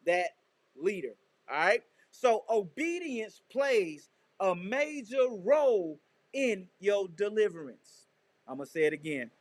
that 0.05 0.31
leader. 0.75 1.15
All 1.49 1.57
right. 1.57 1.83
So 2.11 2.43
obedience 2.49 3.41
plays 3.51 4.09
a 4.39 4.55
major 4.55 5.27
role 5.43 5.99
in 6.33 6.67
your 6.79 7.07
deliverance. 7.15 8.07
I'm 8.47 8.57
going 8.57 8.65
to 8.65 8.71
say 8.71 8.83
it 8.83 8.93
again. 8.93 9.31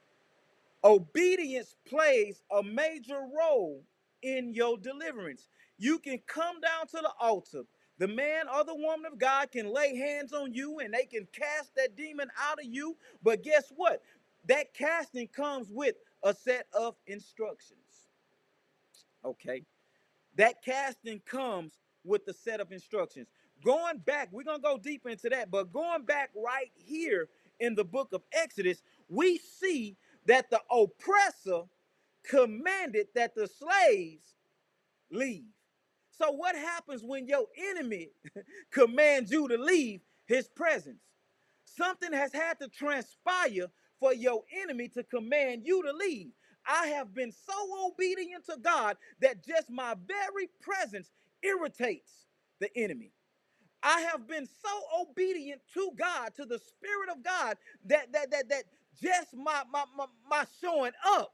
Obedience 0.85 1.75
plays 1.89 2.43
a 2.53 2.63
major 2.63 3.21
role 3.37 3.83
in 4.23 4.53
your 4.55 4.79
deliverance. 4.79 5.49
You 5.79 5.99
can 5.99 6.19
come 6.27 6.61
down 6.61 6.87
to 6.89 6.97
the 6.97 7.13
altar. 7.21 7.63
The 7.99 8.09
man 8.09 8.47
or 8.55 8.65
the 8.65 8.75
woman 8.75 9.11
of 9.13 9.19
God 9.19 9.51
can 9.51 9.73
lay 9.73 9.97
hands 9.97 10.33
on 10.33 10.53
you 10.53 10.79
and 10.79 10.95
they 10.95 11.05
can 11.05 11.27
cast 11.33 11.75
that 11.77 11.97
demon 11.97 12.29
out 12.41 12.59
of 12.61 12.67
you. 12.67 12.97
But 13.23 13.43
guess 13.43 13.73
what? 13.75 14.03
That 14.47 14.73
casting 14.75 15.29
comes 15.29 15.69
with 15.71 15.97
a 16.23 16.35
set 16.35 16.67
of 16.73 16.95
instructions. 17.07 18.09
Okay. 19.25 19.65
That 20.37 20.63
casting 20.65 21.21
comes 21.27 21.73
with 22.05 22.25
the 22.25 22.33
set 22.33 22.61
of 22.61 22.73
instructions. 22.73 23.29
Going 23.65 23.99
back, 23.99 24.29
we're 24.31 24.45
going 24.45 24.59
to 24.59 24.63
go 24.63 24.79
deep 24.79 25.07
into 25.07 25.29
that, 25.31 25.51
but 25.51 25.73
going 25.73 26.05
back 26.05 26.31
right 26.37 26.71
here 26.75 27.29
in 27.59 27.75
the 27.75 27.85
book 27.85 28.11
of 28.13 28.23
Exodus, 28.33 28.83
we 29.09 29.39
see 29.39 29.97
that 30.27 30.49
the 30.51 30.61
oppressor 30.71 31.63
commanded 32.29 33.09
that 33.17 33.35
the 33.37 33.49
slaves 33.49 34.35
leave. 35.13 35.45
So, 36.13 36.33
what 36.33 36.57
happens 36.57 37.03
when 37.05 37.27
your 37.29 37.47
enemy 37.71 38.11
commands 38.73 39.31
you 39.33 39.49
to 39.49 39.59
leave 39.59 40.01
his 40.27 40.49
presence? 40.49 41.03
Something 41.65 42.13
has 42.13 42.33
had 42.33 42.59
to 42.61 42.69
transpire 42.69 43.69
for 44.01 44.15
your 44.15 44.43
enemy 44.63 44.89
to 44.91 45.05
command 45.05 45.63
you 45.65 45.83
to 45.85 45.93
leave. 45.93 46.33
I 46.67 46.89
have 46.89 47.15
been 47.15 47.33
so 47.33 47.89
obedient 47.89 48.47
to 48.47 48.57
God 48.63 48.97
that 49.21 49.45
just 49.47 49.71
my 49.71 49.95
very 50.07 50.49
presence 50.61 51.11
irritates 51.43 52.27
the 52.61 52.71
enemy. 52.77 53.13
I 53.83 54.03
have 54.03 54.29
been 54.29 54.47
so 54.47 55.03
obedient 55.03 55.63
to 55.75 55.93
God, 55.99 56.35
to 56.37 56.47
the 56.47 56.59
Spirit 56.61 57.11
of 57.11 57.23
God, 57.25 57.57
that 57.87 58.13
that 58.13 58.31
that 58.33 58.49
that 58.51 58.65
just 59.03 59.35
my 59.35 59.63
my 59.73 59.85
my, 59.97 60.07
my 60.31 60.45
showing 60.63 60.93
up 61.09 61.33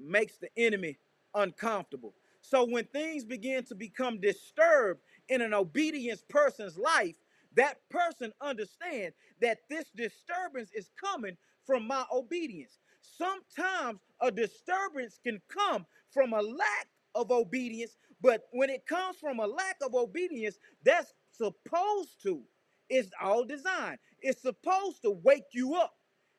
makes 0.00 0.38
the 0.38 0.48
enemy 0.56 0.98
uncomfortable. 1.34 2.14
So 2.42 2.64
when 2.64 2.84
things 2.86 3.24
begin 3.24 3.64
to 3.64 3.74
become 3.74 4.20
disturbed 4.20 5.00
in 5.28 5.42
an 5.42 5.54
obedience 5.54 6.24
person's 6.28 6.78
life, 6.78 7.14
that 7.56 7.78
person 7.90 8.32
understands 8.40 9.14
that 9.40 9.58
this 9.68 9.86
disturbance 9.94 10.70
is 10.74 10.90
coming 11.02 11.36
from 11.66 11.86
my 11.86 12.04
obedience. 12.12 12.78
Sometimes 13.02 14.00
a 14.20 14.30
disturbance 14.30 15.18
can 15.22 15.40
come 15.48 15.86
from 16.12 16.32
a 16.32 16.40
lack 16.42 16.88
of 17.14 17.30
obedience, 17.30 17.96
but 18.20 18.42
when 18.52 18.70
it 18.70 18.86
comes 18.86 19.16
from 19.16 19.40
a 19.40 19.46
lack 19.46 19.76
of 19.82 19.94
obedience, 19.94 20.58
that's 20.84 21.12
supposed 21.32 22.22
to, 22.22 22.42
it's 22.88 23.10
all 23.22 23.44
designed. 23.44 23.98
It's 24.20 24.42
supposed 24.42 25.02
to 25.02 25.10
wake 25.22 25.44
you 25.52 25.74
up 25.74 25.94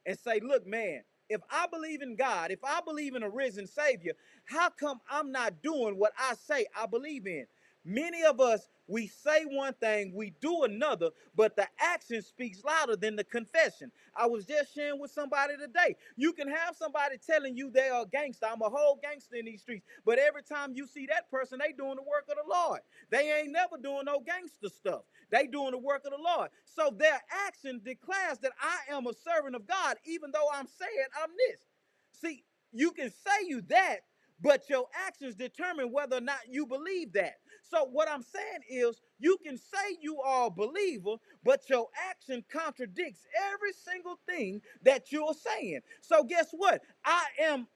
and 0.05 0.17
say, 0.17 0.39
look, 0.41 0.65
man, 0.67 1.01
if 1.31 1.41
I 1.51 1.67
believe 1.67 2.01
in 2.03 2.15
God, 2.17 2.51
if 2.51 2.63
I 2.63 2.81
believe 2.81 3.15
in 3.15 3.23
a 3.23 3.29
risen 3.29 3.67
Savior, 3.67 4.13
how 4.45 4.69
come 4.71 5.01
I'm 5.09 5.31
not 5.31 5.63
doing 5.63 5.97
what 5.97 6.13
I 6.19 6.35
say 6.35 6.67
I 6.77 6.87
believe 6.87 7.27
in? 7.27 7.47
Many 7.85 8.23
of 8.23 8.39
us, 8.41 8.67
we 8.87 9.07
say 9.07 9.45
one 9.45 9.73
thing, 9.75 10.13
we 10.15 10.33
do 10.41 10.63
another, 10.63 11.11
but 11.35 11.55
the 11.55 11.67
action 11.79 12.21
speaks 12.21 12.63
louder 12.63 12.95
than 12.95 13.15
the 13.15 13.23
confession. 13.23 13.91
I 14.15 14.27
was 14.27 14.45
just 14.45 14.75
sharing 14.75 14.99
with 14.99 15.11
somebody 15.11 15.55
today. 15.57 15.95
You 16.17 16.33
can 16.33 16.49
have 16.49 16.75
somebody 16.75 17.17
telling 17.17 17.57
you 17.57 17.71
they 17.71 17.89
are 17.89 18.03
a 18.03 18.07
gangster. 18.07 18.47
I'm 18.51 18.61
a 18.61 18.69
whole 18.69 18.99
gangster 19.01 19.37
in 19.37 19.45
these 19.45 19.61
streets. 19.61 19.85
But 20.05 20.19
every 20.19 20.43
time 20.43 20.73
you 20.75 20.87
see 20.87 21.07
that 21.07 21.29
person, 21.31 21.59
they 21.59 21.73
doing 21.73 21.95
the 21.95 22.03
work 22.03 22.25
of 22.29 22.35
the 22.37 22.49
Lord. 22.53 22.81
They 23.11 23.31
ain't 23.31 23.51
never 23.51 23.77
doing 23.81 24.05
no 24.05 24.19
gangster 24.19 24.69
stuff. 24.69 25.03
They 25.31 25.47
doing 25.47 25.71
the 25.71 25.79
work 25.79 26.03
of 26.05 26.11
the 26.11 26.19
Lord. 26.23 26.49
So 26.65 26.91
their 26.97 27.21
action 27.47 27.81
declares 27.85 28.39
that 28.39 28.53
I 28.61 28.93
am 28.95 29.07
a 29.07 29.13
servant 29.13 29.55
of 29.55 29.67
God, 29.67 29.97
even 30.05 30.31
though 30.33 30.47
I'm 30.53 30.67
saying 30.67 31.07
I'm 31.21 31.31
this. 31.49 31.61
See, 32.13 32.43
you 32.73 32.91
can 32.91 33.09
say 33.11 33.47
you 33.47 33.61
that, 33.69 33.97
but 34.41 34.69
your 34.69 34.87
actions 35.07 35.35
determine 35.35 35.91
whether 35.91 36.17
or 36.17 36.21
not 36.21 36.39
you 36.49 36.65
believe 36.67 37.13
that. 37.13 37.35
So 37.71 37.85
what 37.85 38.09
I'm 38.11 38.23
saying 38.23 38.61
is 38.69 39.01
you 39.19 39.37
can 39.45 39.57
say 39.57 39.97
you 40.01 40.21
are 40.21 40.47
a 40.47 40.51
believer, 40.51 41.15
but 41.45 41.69
your 41.69 41.87
action 42.11 42.45
contradicts 42.51 43.25
every 43.53 43.73
single 43.73 44.19
thing 44.29 44.61
that 44.83 45.11
you're 45.13 45.35
saying. 45.35 45.81
So 46.01 46.25
guess 46.25 46.49
what? 46.51 46.81
I 47.05 47.25
am 47.41 47.67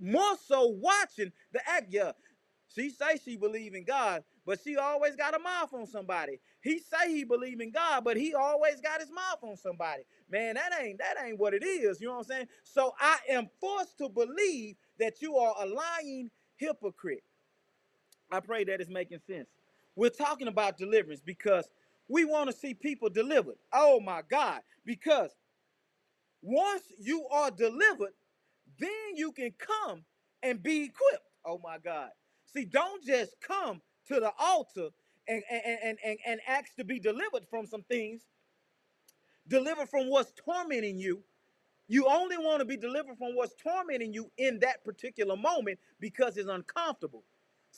more 0.00 0.36
so 0.46 0.68
watching 0.68 1.32
the 1.52 1.60
act. 1.68 1.88
Yeah, 1.90 2.12
she 2.74 2.90
say 2.90 3.18
she 3.24 3.36
believe 3.36 3.74
in 3.74 3.84
God, 3.84 4.24
but 4.46 4.60
she 4.62 4.76
always 4.76 5.16
got 5.16 5.34
a 5.36 5.40
mouth 5.40 5.74
on 5.74 5.86
somebody. 5.86 6.40
He 6.62 6.80
say 6.80 7.12
he 7.12 7.24
believe 7.24 7.60
in 7.60 7.72
God, 7.72 8.04
but 8.04 8.16
he 8.18 8.34
always 8.34 8.80
got 8.82 9.00
his 9.00 9.10
mouth 9.10 9.40
on 9.42 9.56
somebody. 9.56 10.04
Man, 10.30 10.56
that 10.56 10.72
ain't 10.80 10.98
that 11.00 11.16
ain't 11.24 11.38
what 11.40 11.54
it 11.54 11.64
is. 11.64 12.00
You 12.00 12.08
know 12.08 12.14
what 12.14 12.20
I'm 12.20 12.24
saying? 12.26 12.48
So 12.64 12.94
I 13.00 13.18
am 13.30 13.48
forced 13.60 13.98
to 13.98 14.08
believe 14.10 14.76
that 15.00 15.22
you 15.22 15.36
are 15.36 15.54
a 15.62 15.66
lying 15.66 16.30
hypocrite. 16.56 17.24
I 18.30 18.40
pray 18.40 18.64
that 18.64 18.80
is 18.80 18.88
making 18.90 19.20
sense. 19.26 19.48
We're 19.96 20.10
talking 20.10 20.48
about 20.48 20.78
deliverance 20.78 21.22
because 21.24 21.68
we 22.08 22.24
want 22.24 22.50
to 22.50 22.56
see 22.56 22.74
people 22.74 23.08
delivered. 23.08 23.56
Oh 23.72 24.00
my 24.00 24.22
God. 24.28 24.60
Because 24.84 25.30
once 26.42 26.82
you 26.98 27.26
are 27.32 27.50
delivered, 27.50 28.12
then 28.78 29.16
you 29.16 29.32
can 29.32 29.52
come 29.58 30.04
and 30.42 30.62
be 30.62 30.84
equipped. 30.84 31.26
Oh 31.44 31.60
my 31.62 31.78
God. 31.78 32.10
See, 32.46 32.64
don't 32.64 33.04
just 33.04 33.36
come 33.46 33.80
to 34.08 34.20
the 34.20 34.32
altar 34.38 34.88
and, 35.28 35.42
and, 35.50 35.62
and, 35.84 35.98
and, 36.04 36.18
and 36.26 36.40
ask 36.48 36.74
to 36.76 36.84
be 36.84 37.00
delivered 37.00 37.46
from 37.50 37.66
some 37.66 37.82
things, 37.84 38.22
delivered 39.48 39.88
from 39.88 40.10
what's 40.10 40.32
tormenting 40.32 40.98
you. 40.98 41.22
You 41.88 42.06
only 42.08 42.38
want 42.38 42.60
to 42.60 42.64
be 42.64 42.76
delivered 42.76 43.18
from 43.18 43.34
what's 43.36 43.54
tormenting 43.62 44.12
you 44.12 44.30
in 44.38 44.60
that 44.60 44.84
particular 44.84 45.36
moment 45.36 45.78
because 46.00 46.36
it's 46.36 46.48
uncomfortable. 46.48 47.24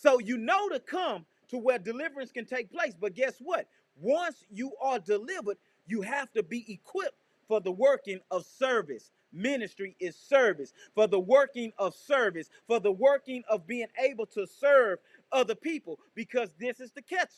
So 0.01 0.21
you 0.21 0.37
know 0.37 0.69
to 0.69 0.81
come 0.81 1.27
to 1.49 1.59
where 1.59 1.79
deliverance 1.79 2.31
can 2.31 2.45
take 2.45 2.71
place. 2.71 2.95
But 2.99 3.15
guess 3.15 3.35
what? 3.41 3.67
Once 4.01 4.45
you 4.51 4.73
are 4.81 4.99
delivered, 5.01 5.57
you 5.87 6.03
have 6.03 6.31
to 6.33 6.43
be 6.43 6.73
equipped 6.73 7.19
for 7.49 7.61
the 7.61 7.73
working 7.73 8.21
of 8.31 8.47
service. 8.47 9.11
Ministry 9.33 9.97
is 9.99 10.17
service. 10.17 10.73
For 10.95 11.09
the 11.09 11.19
working 11.19 11.73
of 11.79 11.95
service, 11.95 12.49
for 12.67 12.79
the 12.81 12.93
working 12.93 13.43
of 13.49 13.67
being 13.67 13.89
able 13.99 14.27
to 14.27 14.47
serve 14.47 14.99
other 15.33 15.55
people. 15.57 15.99
Because 16.15 16.55
this 16.61 16.79
is 16.81 16.93
the 16.93 17.03
catch. 17.03 17.33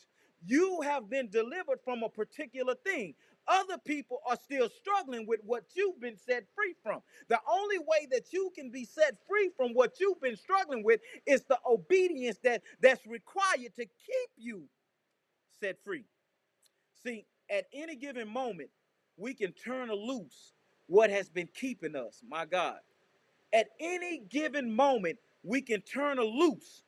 You 0.45 0.81
have 0.81 1.09
been 1.09 1.29
delivered 1.29 1.79
from 1.83 2.03
a 2.03 2.09
particular 2.09 2.75
thing. 2.85 3.15
Other 3.51 3.77
people 3.79 4.19
are 4.29 4.37
still 4.41 4.69
struggling 4.69 5.27
with 5.27 5.41
what 5.43 5.65
you've 5.73 5.99
been 5.99 6.17
set 6.17 6.45
free 6.55 6.73
from. 6.81 7.01
The 7.27 7.39
only 7.51 7.79
way 7.79 8.07
that 8.11 8.31
you 8.31 8.49
can 8.55 8.71
be 8.71 8.85
set 8.85 9.17
free 9.27 9.51
from 9.57 9.73
what 9.73 9.99
you've 9.99 10.21
been 10.21 10.37
struggling 10.37 10.85
with 10.85 11.01
is 11.27 11.43
the 11.43 11.59
obedience 11.69 12.37
that 12.45 12.61
that's 12.81 13.05
required 13.05 13.75
to 13.75 13.85
keep 13.85 14.29
you 14.37 14.63
set 15.59 15.77
free. 15.83 16.05
See, 17.03 17.25
at 17.49 17.65
any 17.73 17.97
given 17.97 18.29
moment, 18.29 18.69
we 19.17 19.33
can 19.33 19.51
turn 19.51 19.91
loose 19.91 20.53
what 20.87 21.09
has 21.09 21.29
been 21.29 21.49
keeping 21.53 21.95
us, 21.95 22.23
my 22.29 22.45
God. 22.45 22.77
At 23.53 23.67
any 23.81 24.19
given 24.29 24.73
moment, 24.73 25.17
we 25.43 25.61
can 25.61 25.81
turn 25.81 26.19
loose 26.19 26.83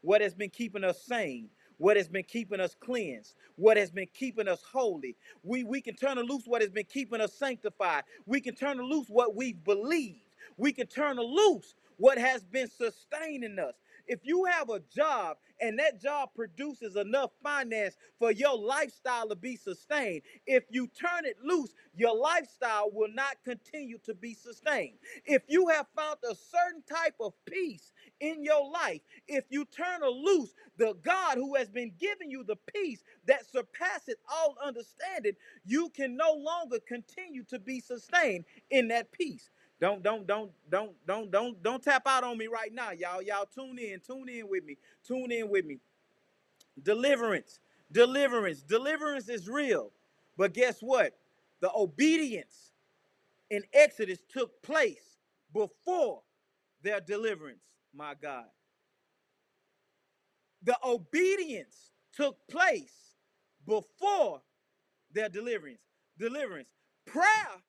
what 0.00 0.20
has 0.20 0.34
been 0.34 0.50
keeping 0.50 0.84
us 0.84 1.02
sane, 1.02 1.48
what 1.78 1.96
has 1.98 2.08
been 2.08 2.24
keeping 2.24 2.60
us 2.60 2.76
cleansed, 2.80 3.34
what 3.56 3.78
has 3.78 3.90
been 3.92 4.08
keeping 4.14 4.48
us 4.48 4.62
holy. 4.72 5.16
We, 5.44 5.64
we 5.64 5.82
can 5.82 5.96
turn 5.96 6.18
loose 6.18 6.44
what 6.46 6.62
has 6.62 6.70
been 6.72 6.86
keeping 6.86 7.22
us 7.22 7.34
sanctified. 7.34 8.04
We 8.26 8.40
can 8.40 8.56
turn 8.56 8.78
loose 8.82 9.08
what 9.08 9.36
we've 9.36 9.62
believed. 9.64 10.20
We 10.58 10.72
can 10.72 10.88
turn 10.88 11.18
loose 11.18 11.74
what 11.98 12.18
has 12.18 12.44
been 12.44 12.68
sustaining 12.68 13.58
us. 13.58 13.74
If 14.06 14.20
you 14.24 14.44
have 14.46 14.70
a 14.70 14.80
job 14.94 15.38
and 15.60 15.78
that 15.78 16.00
job 16.02 16.30
produces 16.36 16.96
enough 16.96 17.32
finance 17.42 17.96
for 18.18 18.32
your 18.32 18.58
lifestyle 18.58 19.28
to 19.28 19.36
be 19.36 19.56
sustained, 19.56 20.22
if 20.46 20.64
you 20.70 20.88
turn 20.88 21.24
it 21.26 21.36
loose, 21.44 21.74
your 21.96 22.16
lifestyle 22.16 22.90
will 22.92 23.10
not 23.14 23.36
continue 23.44 23.98
to 24.06 24.14
be 24.14 24.34
sustained. 24.34 24.98
If 25.26 25.42
you 25.48 25.68
have 25.68 25.86
found 25.96 26.18
a 26.24 26.34
certain 26.34 26.82
type 26.90 27.16
of 27.20 27.34
peace 27.46 27.92
in 28.20 28.44
your 28.44 28.70
life, 28.70 29.00
if 29.28 29.44
you 29.50 29.64
turn 29.66 30.02
a 30.02 30.08
loose 30.08 30.54
the 30.78 30.94
God 31.04 31.36
who 31.36 31.56
has 31.56 31.68
been 31.68 31.92
giving 32.00 32.30
you 32.30 32.44
the 32.44 32.56
peace 32.74 33.02
that 33.26 33.50
surpasses 33.50 34.16
all 34.32 34.56
understanding, 34.64 35.32
you 35.66 35.90
can 35.90 36.16
no 36.16 36.32
longer 36.32 36.78
continue 36.86 37.44
to 37.44 37.58
be 37.58 37.80
sustained 37.80 38.44
in 38.70 38.88
that 38.88 39.12
peace. 39.12 39.50
Don't 39.80 40.02
don't 40.02 40.26
don't 40.26 40.52
don't 40.70 40.92
don't 41.06 41.30
don't 41.30 41.62
don't 41.62 41.82
tap 41.82 42.02
out 42.06 42.24
on 42.24 42.38
me 42.38 42.48
right 42.48 42.72
now, 42.72 42.90
y'all. 42.92 43.22
Y'all 43.22 43.46
tune 43.46 43.78
in, 43.78 44.00
tune 44.00 44.28
in 44.28 44.48
with 44.48 44.64
me, 44.64 44.76
tune 45.06 45.30
in 45.32 45.48
with 45.50 45.64
me. 45.66 45.78
Deliverance, 46.82 47.60
deliverance, 47.92 48.62
deliverance 48.62 49.28
is 49.28 49.48
real. 49.48 49.92
But 50.36 50.54
guess 50.54 50.80
what? 50.80 51.14
The 51.60 51.70
obedience 51.74 52.72
in 53.50 53.64
Exodus 53.72 54.20
took 54.30 54.62
place 54.62 55.18
before 55.52 56.22
their 56.82 57.00
deliverance, 57.00 57.62
my 57.94 58.14
God. 58.20 58.46
The 60.62 60.76
obedience 60.84 61.92
took 62.14 62.36
place 62.48 63.14
before 63.66 64.42
their 65.12 65.28
deliverance. 65.28 65.80
Deliverance. 66.18 66.68
Prayer 67.06 67.62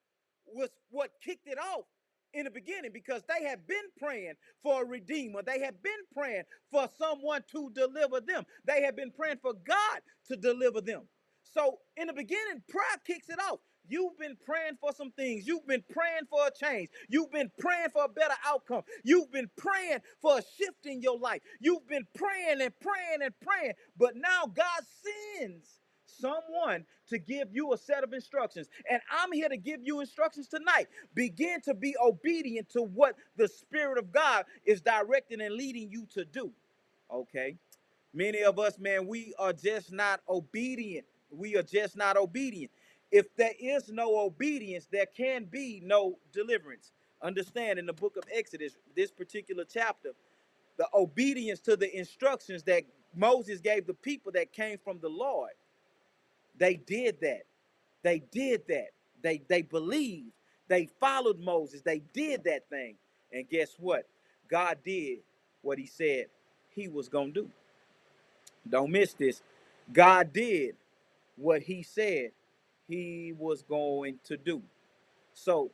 was 0.48 0.70
what 0.90 1.12
kicked 1.24 1.48
it 1.48 1.58
off 1.60 1.86
in 2.34 2.46
the 2.46 2.52
beginning 2.52 2.92
because 2.94 3.24
they 3.28 3.46
had 3.48 3.66
been 3.68 3.78
praying 3.98 4.34
for 4.64 4.84
a 4.84 4.86
redeemer. 4.86 5.42
They 5.44 5.60
had 5.60 5.82
been 5.82 5.94
praying 6.16 6.44
for 6.72 6.90
someone 6.98 7.44
to 7.52 7.72
deliver 7.74 8.22
them. 8.22 8.44
They 8.66 8.82
had 8.84 8.96
been 8.96 9.12
praying 9.12 9.38
for 9.42 9.54
God 9.54 10.02
to 10.28 10.36
deliver 10.36 10.82
them. 10.82 11.04
So 11.44 11.80
in 11.98 12.08
the 12.08 12.14
beginning, 12.14 12.64
prayer 12.70 12.98
kicks 13.06 13.30
it 13.30 13.40
off. 13.52 13.60
You've 13.90 14.18
been 14.18 14.38
praying 14.46 14.78
for 14.80 14.94
some 14.94 15.12
things. 15.12 15.48
You've 15.48 15.68
been 15.68 15.84
praying 15.90 16.28
for 16.30 16.48
a 16.48 16.52
change. 16.52 16.90
You've 17.10 17.32
been 17.32 17.52
praying 17.60 17.90
for 17.92 18.06
a 18.06 18.10
better 18.10 18.36
outcome. 18.46 18.84
You've 19.04 19.32
been 19.32 19.50
praying 19.58 20.00
for 20.22 20.38
a 20.38 20.42
shift 20.58 20.86
in 20.86 21.02
your 21.02 21.18
life. 21.20 21.42
You've 21.60 21.88
been 21.88 22.08
praying 22.16 22.62
and 22.62 22.74
praying 22.80 23.22
and 23.24 23.34
praying. 23.42 23.74
But 23.98 24.16
now 24.16 24.46
God 24.46 24.82
sends 25.38 25.80
someone 26.06 26.86
to 27.10 27.18
give 27.18 27.50
you 27.52 27.74
a 27.74 27.78
set 27.78 28.04
of 28.04 28.14
instructions. 28.14 28.68
And 28.90 29.02
I'm 29.12 29.32
here 29.32 29.50
to 29.50 29.58
give 29.58 29.82
you 29.84 30.00
instructions 30.02 30.48
tonight. 30.48 30.88
Begin 31.16 31.62
to 31.62 31.74
be 31.74 31.96
obedient 32.02 32.70
to 32.72 32.84
what 32.84 33.16
the 33.38 33.48
Spirit 33.48 33.98
of 33.98 34.12
God 34.12 34.46
is 34.66 34.82
directing 34.82 35.42
and 35.42 35.56
leading 35.56 35.90
you 35.92 36.08
to 36.14 36.26
do. 36.26 36.52
Okay? 37.12 37.56
Many 38.14 38.44
of 38.44 38.60
us, 38.60 38.80
man, 38.80 39.08
we 39.08 39.34
are 39.40 39.54
just 39.54 39.92
not 39.92 40.22
obedient. 40.28 41.06
We 41.32 41.56
are 41.58 41.64
just 41.64 41.96
not 41.96 42.18
obedient. 42.18 42.72
If 43.12 43.36
there 43.38 43.54
is 43.60 43.90
no 43.90 44.20
obedience, 44.20 44.88
there 44.92 45.08
can 45.08 45.46
be 45.46 45.82
no 45.86 46.20
deliverance. 46.34 46.92
Understand 47.24 47.80
in 47.80 47.88
the 47.88 47.94
book 47.94 48.18
of 48.18 48.24
Exodus, 48.34 48.78
this 48.96 49.12
particular 49.12 49.66
chapter, 49.66 50.12
the 50.78 50.88
obedience 50.94 51.60
to 51.62 51.78
the 51.78 51.96
instructions 51.98 52.64
that 52.64 52.84
Moses 53.16 53.62
gave 53.62 53.88
the 53.88 53.96
people 53.96 54.32
that 54.34 54.54
came 54.54 54.78
from 54.84 55.00
the 55.02 55.10
Lord. 55.10 55.52
They 56.58 56.76
did 56.76 57.22
that. 57.22 57.44
They 58.04 58.22
did 58.32 58.64
that. 58.70 58.90
They 59.24 59.42
they 59.50 59.64
believed. 59.64 60.32
They 60.70 60.88
followed 61.00 61.40
Moses. 61.40 61.82
They 61.84 62.02
did 62.14 62.44
that 62.46 62.70
thing. 62.70 62.96
And 63.34 63.50
guess 63.50 63.76
what? 63.80 64.08
God 64.50 64.78
did 64.86 65.20
what 65.62 65.80
he 65.80 65.88
said 65.88 66.28
he 66.76 66.88
was 66.90 67.10
going 67.10 67.34
to 67.34 67.44
do. 67.44 67.50
Don't 68.70 68.92
miss 68.92 69.14
this. 69.14 69.42
God 69.94 70.34
did 70.34 70.76
what 71.38 71.64
he 71.64 71.84
said 71.84 72.32
he 72.90 73.34
was 73.40 73.64
going 73.64 74.20
to 74.26 74.38
do. 74.38 74.64
So 75.34 75.72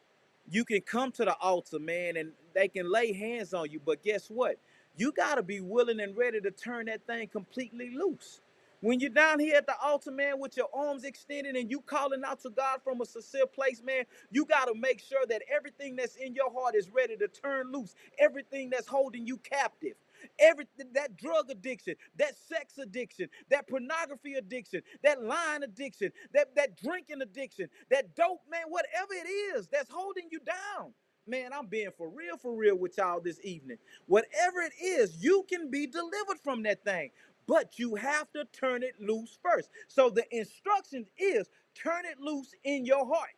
you 0.49 0.65
can 0.65 0.81
come 0.81 1.11
to 1.13 1.25
the 1.25 1.35
altar, 1.37 1.79
man, 1.79 2.17
and 2.17 2.31
they 2.55 2.69
can 2.69 2.91
lay 2.91 3.13
hands 3.13 3.53
on 3.53 3.71
you. 3.71 3.81
But 3.85 4.03
guess 4.03 4.29
what? 4.29 4.57
You 4.97 5.13
got 5.13 5.35
to 5.35 5.43
be 5.43 5.61
willing 5.61 6.01
and 6.01 6.17
ready 6.17 6.41
to 6.41 6.51
turn 6.51 6.87
that 6.87 7.07
thing 7.07 7.29
completely 7.29 7.91
loose. 7.95 8.41
When 8.81 9.01
you're 9.01 9.09
down 9.11 9.39
here 9.39 9.57
at 9.57 9.67
the 9.67 9.75
altar, 9.83 10.11
man, 10.11 10.39
with 10.39 10.57
your 10.57 10.69
arms 10.73 11.05
extended 11.05 11.57
and 11.57 11.71
you 11.71 11.81
calling 11.81 12.21
out 12.25 12.41
to 12.41 12.51
God 12.51 12.81
from 12.83 13.01
a 13.01 13.05
sincere 13.05 13.47
place, 13.47 13.81
man, 13.83 14.05
you 14.31 14.45
got 14.45 14.67
to 14.67 14.75
make 14.75 15.01
sure 15.01 15.25
that 15.27 15.41
everything 15.53 15.97
that's 15.97 16.15
in 16.17 16.35
your 16.35 16.53
heart 16.53 16.75
is 16.75 16.91
ready 16.91 17.17
to 17.17 17.27
turn 17.27 17.73
loose. 17.73 17.95
Everything 18.19 18.69
that's 18.69 18.87
holding 18.87 19.27
you 19.27 19.37
captive. 19.39 19.95
Everything 20.39 20.87
that 20.93 21.17
drug 21.17 21.49
addiction, 21.49 21.95
that 22.17 22.35
sex 22.37 22.77
addiction, 22.77 23.29
that 23.49 23.67
pornography 23.67 24.35
addiction, 24.35 24.81
that 25.03 25.23
lying 25.23 25.63
addiction, 25.63 26.11
that, 26.33 26.55
that 26.55 26.77
drinking 26.81 27.21
addiction, 27.21 27.69
that 27.91 28.15
dope, 28.15 28.41
man, 28.49 28.63
whatever 28.69 29.13
it 29.13 29.29
is 29.29 29.67
that's 29.67 29.89
holding 29.91 30.27
you 30.31 30.39
down. 30.39 30.93
Man, 31.27 31.51
I'm 31.53 31.67
being 31.67 31.89
for 31.97 32.09
real, 32.09 32.37
for 32.37 32.55
real 32.55 32.77
with 32.77 32.97
y'all 32.97 33.19
this 33.19 33.39
evening. 33.43 33.77
Whatever 34.07 34.61
it 34.61 34.73
is, 34.83 35.17
you 35.23 35.45
can 35.49 35.71
be 35.71 35.87
delivered 35.87 36.39
from 36.43 36.63
that 36.63 36.83
thing, 36.83 37.11
but 37.47 37.79
you 37.79 37.95
have 37.95 38.31
to 38.33 38.45
turn 38.53 38.83
it 38.83 38.93
loose 38.99 39.37
first. 39.43 39.69
So 39.87 40.09
the 40.09 40.25
instruction 40.31 41.05
is 41.17 41.49
turn 41.75 42.05
it 42.05 42.19
loose 42.19 42.53
in 42.63 42.85
your 42.85 43.05
heart. 43.07 43.31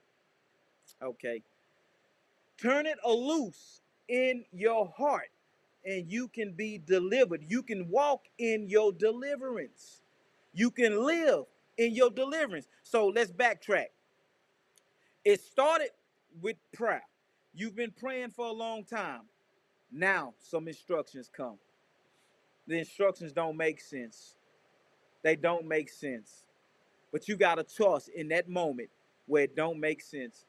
Okay. 1.04 1.44
Turn 2.62 2.86
it 2.88 2.98
loose 3.06 3.82
in 4.10 4.46
your 4.52 4.88
heart 4.98 5.30
and 5.88 6.12
you 6.12 6.28
can 6.28 6.52
be 6.52 6.78
delivered. 6.78 7.46
You 7.48 7.64
can 7.64 7.90
walk 7.90 8.26
in 8.38 8.68
your 8.68 8.92
deliverance. 8.92 10.02
You 10.54 10.70
can 10.70 11.02
live 11.06 11.46
in 11.78 11.96
your 11.96 12.10
deliverance. 12.10 12.68
So 12.84 13.08
let's 13.08 13.32
backtrack. 13.32 13.86
It 15.24 15.40
started 15.40 15.90
with 16.42 16.58
prayer. 16.74 17.04
You've 17.54 17.76
been 17.76 17.94
praying 17.98 18.32
for 18.32 18.48
a 18.48 18.52
long 18.52 18.84
time. 18.84 19.22
Now 19.90 20.34
some 20.40 20.68
instructions 20.68 21.32
come. 21.36 21.58
The 22.68 22.78
instructions 22.78 23.32
don't 23.32 23.56
make 23.56 23.80
sense. 23.80 24.36
They 25.24 25.38
don't 25.38 25.66
make 25.66 25.90
sense. 25.90 26.44
But 27.14 27.30
you 27.30 27.38
got 27.38 27.60
a 27.60 27.64
choice 27.64 28.10
in 28.14 28.28
that 28.28 28.50
moment 28.50 28.90
where 29.26 29.44
it 29.44 29.56
don't 29.56 29.80
make 29.80 30.02
sense. 30.02 30.46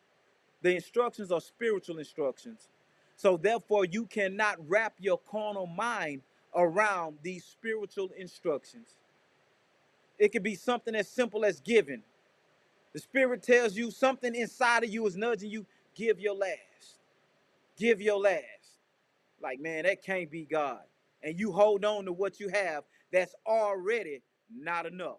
The 0.62 0.74
instructions 0.74 1.30
are 1.30 1.40
spiritual 1.40 1.98
instructions. 1.98 2.68
So 3.18 3.36
therefore, 3.36 3.84
you 3.86 4.06
cannot 4.06 4.58
wrap 4.68 4.94
your 5.00 5.18
carnal 5.18 5.66
mind 5.66 6.22
around 6.56 7.18
these 7.22 7.44
spiritual 7.44 8.10
instructions. 8.16 8.94
It 10.18 10.30
could 10.32 10.44
be 10.44 10.56
something 10.56 10.94
as 10.94 11.08
simple 11.08 11.44
as 11.44 11.60
giving. 11.60 12.02
The 12.94 13.00
spirit 13.00 13.42
tells 13.42 13.76
you 13.76 13.90
something 13.90 14.34
inside 14.34 14.84
of 14.84 14.90
you 14.90 15.06
is 15.06 15.16
nudging 15.16 15.50
you, 15.50 15.66
give 15.96 16.20
your 16.20 16.34
last. 16.34 17.00
Give 17.76 18.00
your 18.00 18.20
last. 18.20 18.44
Like, 19.42 19.60
man, 19.60 19.84
that 19.84 20.04
can't 20.04 20.30
be 20.30 20.46
God. 20.46 20.80
And 21.22 21.38
you 21.40 21.52
hold 21.52 21.84
on 21.84 22.06
to 22.06 22.12
what 22.12 22.40
you 22.40 22.48
have 22.48 22.84
that's 23.12 23.34
already 23.46 24.22
not 24.54 24.86
enough. 24.86 25.18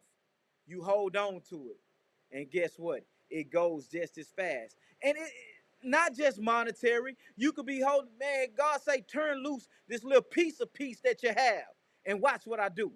You 0.68 0.84
hold 0.84 1.18
on 1.18 1.42
to 1.50 1.72
it. 1.72 2.38
And 2.38 2.50
guess 2.52 2.74
what? 2.78 3.04
It 3.30 3.52
goes 3.52 3.88
just 3.88 4.18
as 4.18 4.30
fast. 4.30 4.78
And 5.04 5.18
it 5.18 5.32
not 5.84 6.16
just 6.16 6.40
monetary. 6.42 7.16
You 7.38 7.52
could 7.54 7.66
be 7.66 7.82
holding, 7.82 8.12
man, 8.20 8.48
God 8.58 8.82
say, 8.82 9.02
turn 9.02 9.44
loose 9.44 9.68
this 9.88 10.04
little 10.04 10.22
piece 10.24 10.60
of 10.60 10.74
peace 10.74 11.00
that 11.04 11.24
you 11.24 11.30
have. 11.30 11.66
And 12.06 12.22
watch 12.22 12.44
what 12.46 12.60
I 12.60 12.70
do. 12.70 12.94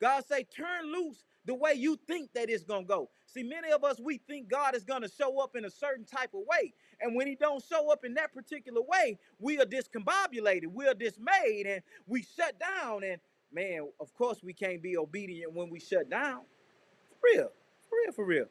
God 0.00 0.24
say, 0.26 0.44
turn 0.44 0.92
loose 0.92 1.24
the 1.44 1.54
way 1.54 1.74
you 1.74 1.98
think 2.06 2.32
that 2.34 2.50
it's 2.50 2.64
gonna 2.64 2.84
go. 2.86 3.10
See, 3.26 3.42
many 3.42 3.70
of 3.72 3.84
us 3.84 4.00
we 4.00 4.18
think 4.18 4.48
God 4.48 4.74
is 4.74 4.84
gonna 4.84 5.08
show 5.08 5.40
up 5.40 5.56
in 5.56 5.64
a 5.64 5.70
certain 5.70 6.04
type 6.04 6.34
of 6.34 6.42
way, 6.46 6.74
and 7.00 7.14
when 7.16 7.26
He 7.26 7.36
don't 7.36 7.64
show 7.64 7.90
up 7.90 8.04
in 8.04 8.14
that 8.14 8.34
particular 8.34 8.82
way, 8.82 9.18
we 9.38 9.58
are 9.60 9.64
discombobulated, 9.66 10.66
we 10.72 10.86
are 10.88 10.94
dismayed, 10.94 11.66
and 11.66 11.82
we 12.06 12.22
shut 12.24 12.58
down. 12.58 13.04
And 13.04 13.20
man, 13.52 13.88
of 14.00 14.12
course, 14.14 14.42
we 14.42 14.52
can't 14.52 14.82
be 14.82 14.96
obedient 14.96 15.54
when 15.54 15.70
we 15.70 15.80
shut 15.80 16.10
down. 16.10 16.42
For 17.20 17.28
real, 17.34 17.52
for 17.88 17.98
real, 18.04 18.12
for 18.12 18.24
real. 18.26 18.46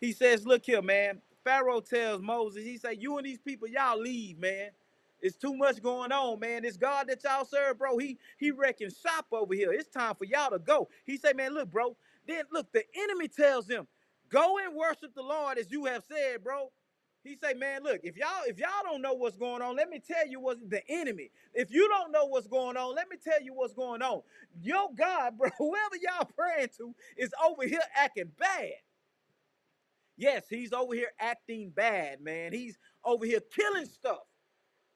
He 0.00 0.12
says, 0.12 0.46
"Look 0.46 0.66
here, 0.66 0.82
man." 0.82 1.22
Pharaoh 1.50 1.80
tells 1.80 2.22
Moses, 2.22 2.64
he 2.64 2.78
say, 2.78 2.94
"You 2.94 3.18
and 3.18 3.26
these 3.26 3.40
people, 3.40 3.68
y'all 3.68 4.00
leave, 4.00 4.38
man." 4.38 4.70
It's 5.22 5.36
too 5.36 5.54
much 5.56 5.82
going 5.82 6.12
on, 6.12 6.40
man. 6.40 6.62
This 6.62 6.78
God 6.78 7.08
that 7.08 7.24
y'all 7.24 7.44
serve, 7.46 7.78
bro, 7.78 7.98
he 7.98 8.18
he 8.38 8.52
wrecking 8.52 8.90
shop 8.90 9.26
over 9.32 9.54
here. 9.54 9.72
It's 9.72 9.88
time 9.88 10.14
for 10.16 10.26
y'all 10.26 10.50
to 10.50 10.60
go. 10.60 10.90
He 11.06 11.18
say, 11.18 11.34
man, 11.34 11.54
look, 11.54 11.70
bro. 11.70 11.96
Then 12.28 12.44
look, 12.52 12.72
the 12.72 12.84
enemy 12.96 13.28
tells 13.28 13.66
them, 13.66 13.88
go 14.30 14.58
and 14.58 14.76
worship 14.76 15.14
the 15.16 15.22
Lord 15.22 15.58
as 15.58 15.72
you 15.72 15.86
have 15.86 16.04
said, 16.04 16.44
bro. 16.44 16.72
He 17.24 17.36
say, 17.42 17.54
man, 17.54 17.82
look, 17.84 18.00
if 18.04 18.16
y'all 18.16 18.44
if 18.46 18.58
y'all 18.60 18.70
don't 18.84 19.02
know 19.02 19.14
what's 19.14 19.36
going 19.36 19.62
on, 19.62 19.76
let 19.76 19.90
me 19.90 20.00
tell 20.00 20.28
you 20.28 20.40
what's 20.40 20.60
the 20.68 20.82
enemy. 20.88 21.32
If 21.54 21.72
you 21.72 21.88
don't 21.88 22.12
know 22.12 22.26
what's 22.26 22.48
going 22.48 22.78
on, 22.78 22.94
let 22.94 23.10
me 23.10 23.18
tell 23.22 23.42
you 23.42 23.54
what's 23.54 23.74
going 23.74 24.02
on. 24.02 24.22
Your 24.62 24.88
God, 24.96 25.36
bro, 25.38 25.50
whoever 25.58 25.96
y'all 26.02 26.28
praying 26.38 26.70
to 26.78 26.94
is 27.18 27.32
over 27.44 27.66
here 27.66 27.80
acting 27.96 28.32
bad. 28.38 28.72
Yes, 30.20 30.44
he's 30.50 30.74
over 30.74 30.94
here 30.94 31.12
acting 31.18 31.70
bad, 31.70 32.20
man. 32.20 32.52
He's 32.52 32.78
over 33.04 33.26
here 33.26 33.40
killing 33.40 33.86
stuff. 33.86 34.20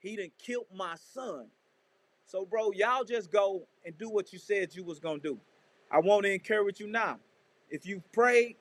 He 0.00 0.16
done 0.16 0.32
killed 0.38 0.66
my 0.74 0.96
son. 1.14 1.48
So, 2.26 2.46
bro, 2.46 2.72
y'all 2.72 3.04
just 3.04 3.32
go 3.32 3.66
and 3.86 3.96
do 3.98 4.10
what 4.10 4.32
you 4.32 4.38
said 4.38 4.74
you 4.74 4.84
was 4.84 5.00
gonna 5.00 5.20
do. 5.20 5.40
I 5.90 6.00
want 6.00 6.24
to 6.26 6.32
encourage 6.32 6.80
you 6.80 6.88
now. 6.88 7.20
If 7.70 7.86
you 7.86 8.02
prayed, 8.12 8.56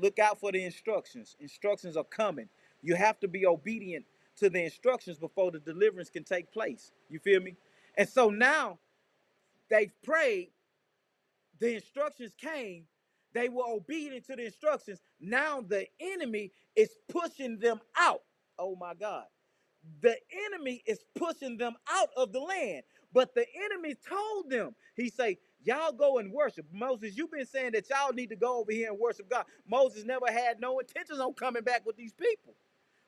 look 0.00 0.18
out 0.18 0.40
for 0.40 0.52
the 0.52 0.64
instructions. 0.64 1.36
Instructions 1.40 1.96
are 1.96 2.04
coming. 2.04 2.48
You 2.82 2.96
have 2.96 3.20
to 3.20 3.28
be 3.28 3.46
obedient 3.46 4.04
to 4.38 4.50
the 4.50 4.64
instructions 4.64 5.18
before 5.18 5.52
the 5.52 5.60
deliverance 5.60 6.10
can 6.10 6.24
take 6.24 6.52
place. 6.52 6.92
You 7.10 7.20
feel 7.20 7.40
me? 7.40 7.56
And 7.96 8.08
so 8.08 8.30
now 8.30 8.78
they've 9.70 9.92
prayed, 10.04 10.50
the 11.60 11.74
instructions 11.76 12.34
came, 12.36 12.84
they 13.34 13.50
were 13.50 13.64
obedient 13.66 14.26
to 14.28 14.36
the 14.36 14.46
instructions. 14.46 15.00
Now 15.20 15.62
the 15.62 15.86
enemy 16.00 16.52
is 16.76 16.90
pushing 17.10 17.58
them 17.60 17.80
out. 17.98 18.22
Oh 18.58 18.76
my 18.76 18.94
God 18.94 19.24
the 20.02 20.16
enemy 20.46 20.82
is 20.86 21.04
pushing 21.16 21.56
them 21.58 21.74
out 21.90 22.10
of 22.16 22.32
the 22.32 22.40
land. 22.40 22.82
But 23.12 23.34
the 23.34 23.46
enemy 23.66 23.96
told 24.08 24.50
them, 24.50 24.74
he 24.96 25.10
say, 25.10 25.38
y'all 25.64 25.92
go 25.92 26.18
and 26.18 26.32
worship. 26.32 26.66
Moses, 26.72 27.16
you've 27.16 27.32
been 27.32 27.46
saying 27.46 27.72
that 27.72 27.90
y'all 27.90 28.12
need 28.12 28.30
to 28.30 28.36
go 28.36 28.60
over 28.60 28.72
here 28.72 28.90
and 28.90 28.98
worship 29.00 29.30
God. 29.30 29.46
Moses 29.68 30.04
never 30.04 30.26
had 30.30 30.60
no 30.60 30.78
intentions 30.78 31.20
on 31.20 31.34
coming 31.34 31.64
back 31.64 31.86
with 31.86 31.96
these 31.96 32.14
people. 32.14 32.54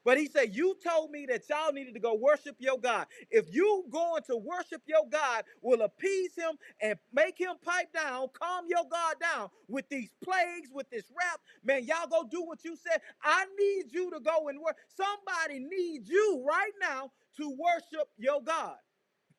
But 0.07 0.19
he 0.19 0.29
said, 0.29 0.57
You 0.57 0.77
told 0.87 1.13
me 1.13 1.27
that 1.31 1.45
y'all 1.51 1.75
needed 1.75 1.95
to 1.97 2.01
go 2.01 2.15
worship 2.17 2.57
your 2.61 2.79
God. 2.81 3.09
If 3.31 3.55
you 3.55 3.87
going 3.93 4.23
to 4.29 4.39
worship 4.39 4.83
your 4.89 5.05
God 5.13 5.45
will 5.63 5.83
appease 5.83 6.37
him 6.37 6.57
and 6.83 6.99
make 7.15 7.39
him 7.41 7.57
pipe 7.65 7.93
down, 7.95 8.29
calm 8.41 8.67
your 8.69 8.85
God 8.91 9.17
down 9.21 9.51
with 9.69 9.89
these 9.91 10.11
plagues, 10.25 10.71
with 10.75 10.91
this 10.91 11.07
rap, 11.19 11.41
man, 11.65 11.85
y'all 11.87 12.09
go 12.11 12.25
do 12.31 12.45
what 12.45 12.65
you 12.65 12.77
said. 12.77 13.03
I 13.25 13.47
need 13.61 13.87
you 13.93 14.11
to 14.13 14.21
go 14.21 14.49
and 14.49 14.61
work. 14.63 14.79
Somebody 14.97 15.61
needs 15.61 16.11
you 16.11 16.45
right 16.49 16.73
now 16.81 17.13
to 17.39 17.51
worship 17.59 18.09
your 18.19 18.43
God. 18.43 18.77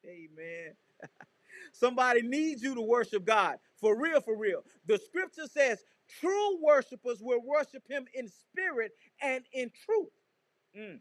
Amen. 0.06 0.74
Somebody 1.74 2.24
needs 2.24 2.64
you 2.64 2.76
to 2.76 2.82
worship 2.82 3.26
God. 3.26 3.58
For 3.80 4.00
real, 4.00 4.22
for 4.22 4.38
real. 4.38 4.64
The 4.88 5.00
scripture 5.00 5.48
says 5.52 5.84
true 6.22 6.62
worshipers 6.64 7.20
will 7.22 7.42
worship 7.44 7.84
him 7.90 8.06
in 8.14 8.30
spirit 8.30 8.94
and 9.22 9.44
in 9.54 9.72
truth. 9.86 10.10
Mm. 10.78 11.00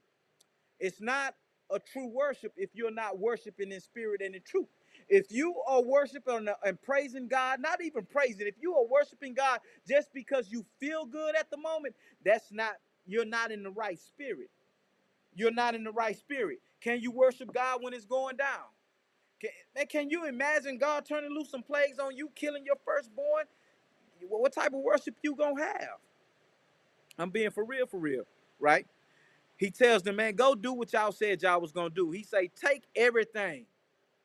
It's 0.80 1.00
not 1.00 1.34
a 1.70 1.78
true 1.78 2.08
worship 2.08 2.52
if 2.56 2.70
you're 2.74 2.92
not 2.92 3.18
worshiping 3.18 3.72
in 3.72 3.80
spirit 3.80 4.20
and 4.22 4.34
in 4.34 4.42
truth. 4.42 4.68
If 5.08 5.26
you 5.30 5.54
are 5.68 5.82
worshiping 5.82 6.48
and 6.64 6.82
praising 6.82 7.28
God, 7.28 7.60
not 7.60 7.82
even 7.82 8.04
praising, 8.06 8.46
if 8.46 8.54
you 8.60 8.74
are 8.76 8.86
worshiping 8.86 9.34
God 9.34 9.60
just 9.88 10.12
because 10.14 10.50
you 10.50 10.64
feel 10.80 11.04
good 11.06 11.36
at 11.36 11.50
the 11.50 11.56
moment, 11.58 11.94
that's 12.24 12.52
not, 12.52 12.74
you're 13.06 13.24
not 13.26 13.52
in 13.52 13.62
the 13.62 13.70
right 13.70 13.98
spirit. 13.98 14.50
You're 15.34 15.52
not 15.52 15.74
in 15.74 15.84
the 15.84 15.92
right 15.92 16.16
spirit. 16.16 16.60
Can 16.80 17.00
you 17.00 17.10
worship 17.12 17.52
God 17.54 17.82
when 17.82 17.94
it's 17.94 18.06
going 18.06 18.36
down? 18.36 18.66
Can, 19.40 19.86
can 19.88 20.10
you 20.10 20.26
imagine 20.26 20.78
God 20.78 21.06
turning 21.06 21.30
loose 21.32 21.50
some 21.50 21.62
plagues 21.62 21.98
on 21.98 22.16
you, 22.16 22.30
killing 22.34 22.64
your 22.66 22.76
firstborn? 22.86 23.46
What 24.28 24.52
type 24.54 24.74
of 24.74 24.80
worship 24.80 25.16
you 25.22 25.36
gonna 25.36 25.62
have? 25.62 25.98
I'm 27.18 27.30
being 27.30 27.50
for 27.50 27.64
real, 27.64 27.86
for 27.86 27.98
real, 28.00 28.24
right? 28.60 28.86
He 29.58 29.70
tells 29.70 30.02
the 30.02 30.12
man, 30.12 30.34
go 30.36 30.54
do 30.54 30.72
what 30.72 30.92
y'all 30.92 31.12
said 31.12 31.42
y'all 31.42 31.60
was 31.60 31.72
gonna 31.72 31.90
do. 31.90 32.10
He 32.10 32.24
say, 32.24 32.50
take 32.54 32.84
everything. 32.96 33.66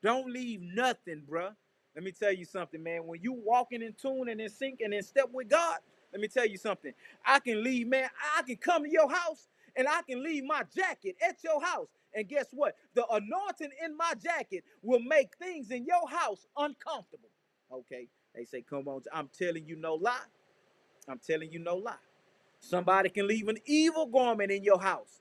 Don't 0.03 0.31
leave 0.31 0.61
nothing, 0.61 1.23
bruh. 1.29 1.55
Let 1.95 2.03
me 2.03 2.11
tell 2.11 2.33
you 2.33 2.45
something, 2.45 2.81
man. 2.81 3.05
When 3.07 3.21
you 3.21 3.33
walking 3.33 3.81
in 3.81 3.93
tune 3.93 4.29
and 4.29 4.41
in 4.41 4.49
sync 4.49 4.81
and 4.81 4.93
in 4.93 5.03
step 5.03 5.29
with 5.33 5.49
God, 5.49 5.79
let 6.13 6.21
me 6.21 6.27
tell 6.27 6.47
you 6.47 6.57
something. 6.57 6.93
I 7.25 7.39
can 7.39 7.63
leave, 7.63 7.87
man. 7.87 8.09
I 8.37 8.43
can 8.43 8.57
come 8.57 8.83
to 8.83 8.91
your 8.91 9.09
house 9.11 9.47
and 9.75 9.87
I 9.87 10.01
can 10.03 10.23
leave 10.23 10.43
my 10.45 10.63
jacket 10.75 11.15
at 11.27 11.43
your 11.43 11.61
house. 11.63 11.89
And 12.15 12.27
guess 12.27 12.47
what? 12.51 12.75
The 12.95 13.05
anointing 13.07 13.71
in 13.85 13.97
my 13.97 14.13
jacket 14.21 14.63
will 14.83 15.01
make 15.01 15.37
things 15.37 15.71
in 15.71 15.85
your 15.85 16.09
house 16.09 16.47
uncomfortable. 16.57 17.29
Okay. 17.71 18.07
They 18.35 18.45
say, 18.45 18.63
come 18.63 18.87
on. 18.87 19.01
I'm 19.13 19.29
telling 19.37 19.65
you 19.67 19.75
no 19.77 19.95
lie. 19.95 20.17
I'm 21.09 21.19
telling 21.25 21.51
you 21.51 21.59
no 21.59 21.77
lie. 21.77 21.93
Somebody 22.59 23.09
can 23.09 23.27
leave 23.27 23.47
an 23.49 23.57
evil 23.65 24.07
garment 24.07 24.51
in 24.51 24.63
your 24.63 24.81
house 24.81 25.20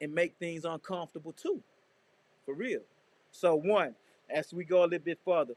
and 0.00 0.14
make 0.14 0.34
things 0.38 0.64
uncomfortable 0.64 1.32
too. 1.32 1.62
For 2.44 2.54
real. 2.54 2.80
So, 3.32 3.56
one, 3.56 3.94
as 4.30 4.52
we 4.54 4.64
go 4.64 4.82
a 4.82 4.86
little 4.86 5.04
bit 5.04 5.18
further, 5.24 5.54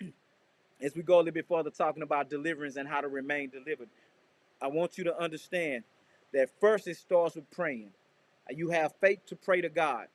as 0.82 0.94
we 0.94 1.02
go 1.02 1.16
a 1.16 1.18
little 1.18 1.32
bit 1.32 1.48
further 1.48 1.70
talking 1.70 2.02
about 2.02 2.30
deliverance 2.30 2.76
and 2.76 2.88
how 2.88 3.00
to 3.00 3.08
remain 3.08 3.50
delivered, 3.50 3.88
I 4.60 4.68
want 4.68 4.98
you 4.98 5.04
to 5.04 5.18
understand 5.18 5.84
that 6.32 6.50
first 6.60 6.86
it 6.88 6.96
starts 6.96 7.36
with 7.36 7.50
praying. 7.50 7.90
Uh, 8.50 8.54
you 8.56 8.70
have 8.70 8.92
faith 9.00 9.20
to 9.26 9.36
pray 9.36 9.60
to 9.60 9.68
God. 9.68 10.06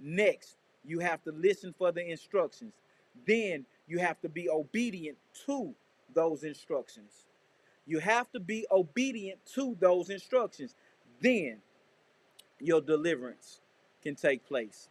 Next, 0.00 0.56
you 0.84 1.00
have 1.00 1.22
to 1.24 1.32
listen 1.32 1.74
for 1.78 1.92
the 1.92 2.04
instructions. 2.08 2.74
Then 3.26 3.66
you 3.88 3.98
have 3.98 4.20
to 4.22 4.28
be 4.28 4.50
obedient 4.50 5.18
to 5.46 5.74
those 6.14 6.44
instructions. 6.44 7.26
You 7.86 7.98
have 8.00 8.30
to 8.32 8.40
be 8.40 8.66
obedient 8.70 9.40
to 9.54 9.76
those 9.80 10.10
instructions. 10.10 10.74
Then 11.20 11.58
your 12.62 12.80
deliverance 12.80 13.60
can 14.02 14.14
take 14.16 14.46
place. 14.46 14.88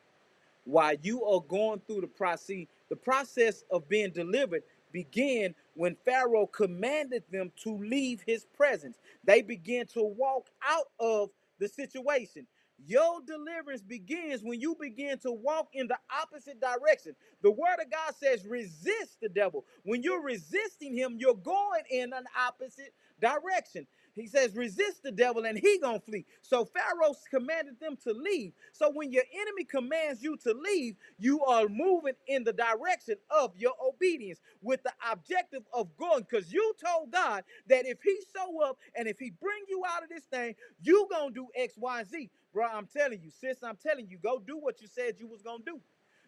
While 0.65 0.95
you 1.01 1.23
are 1.25 1.41
going 1.41 1.81
through 1.87 2.01
the 2.01 2.07
process, 2.07 2.65
the 2.89 2.95
process 2.95 3.63
of 3.71 3.89
being 3.89 4.11
delivered 4.11 4.63
began 4.91 5.55
when 5.75 5.95
Pharaoh 6.05 6.47
commanded 6.47 7.23
them 7.31 7.51
to 7.63 7.77
leave 7.77 8.21
his 8.27 8.45
presence. 8.45 8.97
They 9.25 9.41
began 9.41 9.87
to 9.87 10.03
walk 10.03 10.49
out 10.67 10.87
of 10.99 11.29
the 11.59 11.67
situation. 11.67 12.45
Your 12.87 13.21
deliverance 13.25 13.81
begins 13.83 14.43
when 14.43 14.59
you 14.59 14.75
begin 14.79 15.19
to 15.19 15.31
walk 15.31 15.69
in 15.73 15.87
the 15.87 15.97
opposite 16.21 16.59
direction. 16.61 17.13
The 17.43 17.51
word 17.51 17.77
of 17.81 17.91
God 17.91 18.15
says, 18.15 18.45
resist 18.45 19.19
the 19.21 19.29
devil. 19.29 19.65
When 19.83 20.03
you're 20.03 20.23
resisting 20.23 20.95
him, 20.95 21.17
you're 21.19 21.35
going 21.35 21.83
in 21.91 22.13
an 22.13 22.25
opposite 22.47 22.93
direction. 23.21 23.87
He 24.15 24.27
says, 24.27 24.55
resist 24.55 25.03
the 25.03 25.11
devil 25.11 25.45
and 25.45 25.57
he 25.57 25.79
gonna 25.79 25.99
flee. 25.99 26.25
So 26.41 26.65
Pharaoh 26.65 27.15
commanded 27.29 27.79
them 27.79 27.97
to 28.03 28.13
leave. 28.13 28.53
So 28.73 28.91
when 28.93 29.11
your 29.11 29.23
enemy 29.33 29.63
commands 29.65 30.23
you 30.23 30.37
to 30.37 30.53
leave, 30.53 30.95
you 31.19 31.43
are 31.45 31.67
moving 31.69 32.13
in 32.27 32.43
the 32.43 32.53
direction 32.53 33.15
of 33.29 33.53
your 33.57 33.73
obedience 33.85 34.39
with 34.61 34.83
the 34.83 34.93
objective 35.11 35.63
of 35.73 35.95
going. 35.97 36.25
Because 36.29 36.51
you 36.53 36.73
told 36.85 37.11
God 37.11 37.43
that 37.67 37.87
if 37.87 37.99
he 38.03 38.17
show 38.35 38.63
up 38.63 38.77
and 38.95 39.07
if 39.07 39.19
he 39.19 39.31
bring 39.41 39.63
you 39.69 39.83
out 39.87 40.03
of 40.03 40.09
this 40.09 40.25
thing, 40.25 40.55
you 40.83 41.07
gonna 41.11 41.31
do 41.33 41.47
X, 41.55 41.75
Y, 41.77 42.03
Z. 42.05 42.29
Bro, 42.53 42.67
I'm 42.67 42.87
telling 42.87 43.21
you, 43.21 43.31
sis, 43.31 43.63
I'm 43.63 43.77
telling 43.77 44.07
you, 44.09 44.17
go 44.19 44.39
do 44.39 44.57
what 44.57 44.81
you 44.81 44.87
said 44.87 45.15
you 45.19 45.27
was 45.27 45.41
gonna 45.41 45.63
do. 45.65 45.79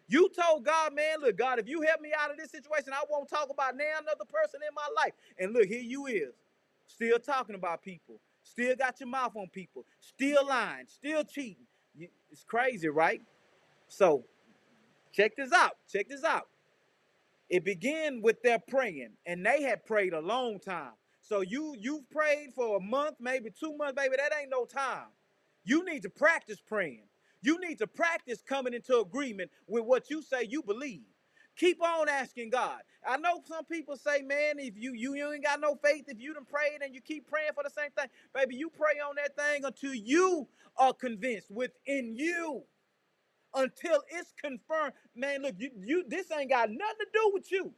You 0.08 0.30
told 0.30 0.64
God, 0.64 0.94
man, 0.94 1.20
look, 1.22 1.36
God, 1.38 1.58
if 1.58 1.68
you 1.68 1.82
help 1.82 2.00
me 2.00 2.12
out 2.18 2.30
of 2.30 2.36
this 2.38 2.50
situation, 2.50 2.92
I 2.92 3.04
won't 3.10 3.28
talk 3.28 3.48
about 3.50 3.76
now 3.76 3.84
another 4.02 4.26
person 4.26 4.60
in 4.68 4.74
my 4.74 4.88
life. 5.02 5.14
And 5.38 5.52
look, 5.54 5.66
here 5.66 5.80
you 5.82 6.06
is 6.06 6.34
still 6.94 7.18
talking 7.18 7.56
about 7.56 7.82
people, 7.82 8.20
still 8.42 8.76
got 8.76 9.00
your 9.00 9.08
mouth 9.08 9.32
on 9.36 9.48
people, 9.52 9.84
still 10.00 10.46
lying, 10.46 10.86
still 10.86 11.24
cheating. 11.24 11.66
It's 12.30 12.44
crazy, 12.44 12.88
right? 12.88 13.20
So 13.88 14.24
check 15.12 15.36
this 15.36 15.52
out. 15.52 15.72
Check 15.92 16.08
this 16.08 16.24
out. 16.24 16.48
It 17.50 17.64
began 17.64 18.22
with 18.22 18.42
their 18.42 18.58
praying, 18.58 19.12
and 19.26 19.44
they 19.44 19.62
had 19.62 19.84
prayed 19.84 20.12
a 20.14 20.20
long 20.20 20.58
time. 20.58 20.92
So 21.20 21.40
you 21.42 21.76
you've 21.78 22.08
prayed 22.10 22.50
for 22.54 22.76
a 22.76 22.80
month, 22.80 23.16
maybe 23.20 23.50
two 23.50 23.76
months, 23.76 23.94
baby. 23.96 24.16
That 24.16 24.32
ain't 24.40 24.50
no 24.50 24.64
time. 24.64 25.08
You 25.64 25.84
need 25.84 26.02
to 26.02 26.10
practice 26.10 26.60
praying. 26.60 27.04
You 27.42 27.60
need 27.60 27.78
to 27.78 27.86
practice 27.86 28.42
coming 28.46 28.74
into 28.74 28.98
agreement 29.00 29.50
with 29.68 29.84
what 29.84 30.10
you 30.10 30.22
say 30.22 30.46
you 30.48 30.62
believe. 30.62 31.04
Keep 31.56 31.82
on 31.82 32.08
asking 32.08 32.50
God. 32.50 32.80
I 33.08 33.18
know 33.18 33.42
some 33.46 33.64
people 33.66 33.96
say, 33.96 34.22
man, 34.22 34.58
if 34.58 34.74
you 34.76 34.94
you, 34.94 35.14
you 35.14 35.32
ain't 35.32 35.44
got 35.44 35.60
no 35.60 35.76
faith, 35.76 36.04
if 36.08 36.20
you 36.20 36.34
done 36.34 36.46
prayed 36.46 36.82
and 36.82 36.94
you 36.94 37.00
keep 37.02 37.28
praying 37.28 37.52
for 37.54 37.64
the 37.64 37.70
same 37.70 37.90
thing, 37.98 38.08
baby, 38.34 38.56
you 38.56 38.70
pray 38.70 39.00
on 39.06 39.16
that 39.16 39.36
thing 39.36 39.64
until 39.64 39.94
you 39.94 40.48
are 40.78 40.94
convinced 40.94 41.50
within 41.50 42.16
you 42.16 42.64
until 43.54 44.02
it's 44.10 44.32
confirmed. 44.40 44.92
Man, 45.16 45.42
look, 45.42 45.54
you, 45.58 45.70
you 45.80 46.04
this 46.08 46.30
ain't 46.32 46.50
got 46.50 46.70
nothing 46.70 46.96
to 47.00 47.06
do 47.12 47.30
with 47.34 47.50
you. 47.52 47.72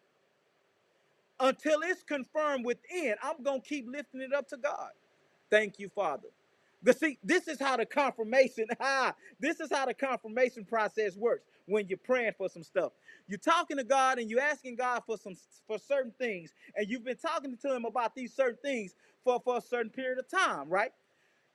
Until 1.40 1.80
it's 1.84 2.02
confirmed 2.02 2.64
within, 2.64 3.16
I'm 3.22 3.42
gonna 3.42 3.60
keep 3.60 3.86
lifting 3.88 4.22
it 4.22 4.32
up 4.34 4.48
to 4.48 4.56
God. 4.58 4.90
Thank 5.50 5.78
you, 5.78 5.88
Father. 5.90 6.28
But 6.82 6.98
see, 6.98 7.18
this 7.24 7.48
is 7.48 7.60
how 7.60 7.76
the 7.78 7.86
confirmation, 7.86 8.66
ah, 8.80 9.14
this 9.40 9.60
is 9.60 9.70
how 9.72 9.86
the 9.86 9.94
confirmation 9.94 10.64
process 10.64 11.16
works 11.16 11.44
when 11.66 11.88
you're 11.88 11.98
praying 11.98 12.32
for 12.38 12.48
some 12.48 12.62
stuff. 12.62 12.92
You're 13.28 13.38
talking 13.38 13.76
to 13.76 13.84
God 13.84 14.18
and 14.18 14.30
you're 14.30 14.40
asking 14.40 14.76
God 14.76 15.02
for 15.06 15.16
some 15.18 15.34
for 15.66 15.78
certain 15.78 16.12
things, 16.18 16.54
and 16.76 16.88
you've 16.88 17.04
been 17.04 17.16
talking 17.16 17.56
to 17.56 17.74
him 17.74 17.84
about 17.84 18.14
these 18.14 18.34
certain 18.34 18.58
things 18.62 18.94
for, 19.24 19.40
for 19.44 19.58
a 19.58 19.60
certain 19.60 19.90
period 19.90 20.18
of 20.18 20.28
time, 20.28 20.68
right? 20.68 20.92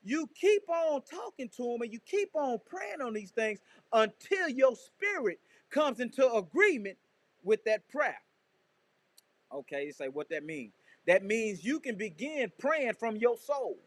You 0.03 0.29
keep 0.39 0.63
on 0.69 1.01
talking 1.03 1.49
to 1.57 1.73
him 1.73 1.81
and 1.81 1.93
you 1.93 1.99
keep 1.99 2.29
on 2.33 2.59
praying 2.65 3.01
on 3.01 3.13
these 3.13 3.31
things 3.31 3.59
until 3.93 4.49
your 4.49 4.75
spirit 4.75 5.39
comes 5.69 5.99
into 5.99 6.31
agreement 6.33 6.97
with 7.43 7.63
that 7.65 7.87
prayer. 7.89 8.17
Okay, 9.53 9.85
you 9.85 9.93
say 9.93 10.07
what 10.07 10.29
that 10.29 10.45
means. 10.45 10.73
That 11.07 11.23
means 11.23 11.63
you 11.63 11.79
can 11.79 11.95
begin 11.95 12.51
praying 12.59 12.93
from 12.99 13.17
your 13.17 13.37
soul. 13.37 13.77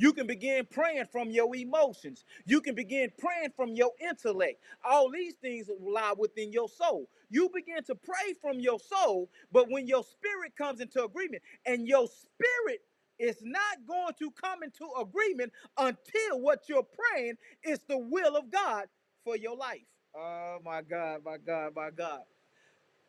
You 0.00 0.14
can 0.14 0.26
begin 0.26 0.66
praying 0.70 1.06
from 1.12 1.30
your 1.30 1.54
emotions. 1.56 2.24
You 2.46 2.62
can 2.62 2.74
begin 2.74 3.12
praying 3.18 3.50
from 3.56 3.74
your 3.74 3.92
intellect. 4.00 4.62
All 4.84 5.10
these 5.12 5.34
things 5.36 5.68
lie 5.80 6.14
within 6.18 6.52
your 6.52 6.70
soul. 6.70 7.10
You 7.30 7.50
begin 7.54 7.84
to 7.84 7.96
pray 7.96 8.34
from 8.42 8.60
your 8.60 8.80
soul, 8.80 9.30
but 9.52 9.70
when 9.70 9.88
your 9.88 10.04
spirit 10.04 10.56
comes 10.58 10.80
into 10.80 11.04
agreement, 11.04 11.44
and 11.66 11.88
your 11.88 12.08
spirit 12.08 12.80
is 13.20 13.38
not 13.42 13.86
going 13.86 14.14
to 14.20 14.32
come 14.32 14.64
into 14.64 14.88
agreement 15.00 15.52
until 15.78 16.40
what 16.40 16.62
you're 16.68 16.84
praying 17.12 17.34
is 17.64 17.80
the 17.88 17.98
will 17.98 18.36
of 18.36 18.50
God 18.50 18.86
for 19.24 19.36
your 19.36 19.56
life. 19.56 19.82
Oh 20.16 20.58
my 20.64 20.82
God, 20.82 21.22
my 21.24 21.38
God, 21.38 21.74
my 21.76 21.90
God. 21.90 22.22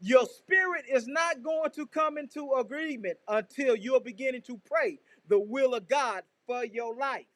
Your 0.02 0.26
spirit 0.28 0.86
is 0.92 1.08
not 1.08 1.44
going 1.44 1.72
to 1.72 1.88
come 1.88 2.18
into 2.20 2.54
agreement 2.60 3.18
until 3.28 3.76
you're 3.76 4.02
beginning 4.02 4.44
to 4.44 4.60
pray 4.66 5.00
the 5.30 5.40
will 5.40 5.76
of 5.76 5.90
God 5.90 6.24
for 6.48 6.66
your 6.66 6.96
life. 6.96 7.28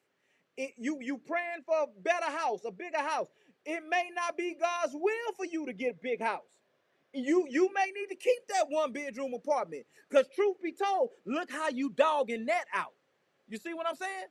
It, 0.56 0.72
you 0.78 0.98
you 1.02 1.18
praying 1.18 1.62
for 1.66 1.84
a 1.84 2.00
better 2.02 2.30
house, 2.30 2.60
a 2.66 2.72
bigger 2.72 2.98
house. 2.98 3.28
It 3.66 3.82
may 3.90 4.10
not 4.14 4.36
be 4.36 4.56
God's 4.60 4.94
will 4.94 5.34
for 5.36 5.46
you 5.46 5.66
to 5.66 5.72
get 5.72 5.96
a 5.96 5.98
big 6.02 6.22
house. 6.22 6.46
You 7.14 7.46
you 7.50 7.70
may 7.74 7.86
need 7.86 8.08
to 8.08 8.16
keep 8.16 8.48
that 8.50 8.66
one 8.70 8.92
bedroom 8.92 9.34
apartment. 9.34 9.84
Because 10.10 10.26
truth 10.34 10.56
be 10.62 10.72
told, 10.72 11.10
look 11.26 11.50
how 11.50 11.68
you 11.70 11.90
dogging 11.90 12.46
that 12.46 12.66
out. 12.74 12.94
You 13.48 13.58
see 13.58 13.74
what 13.74 13.88
I'm 13.88 13.96
saying? 13.96 14.26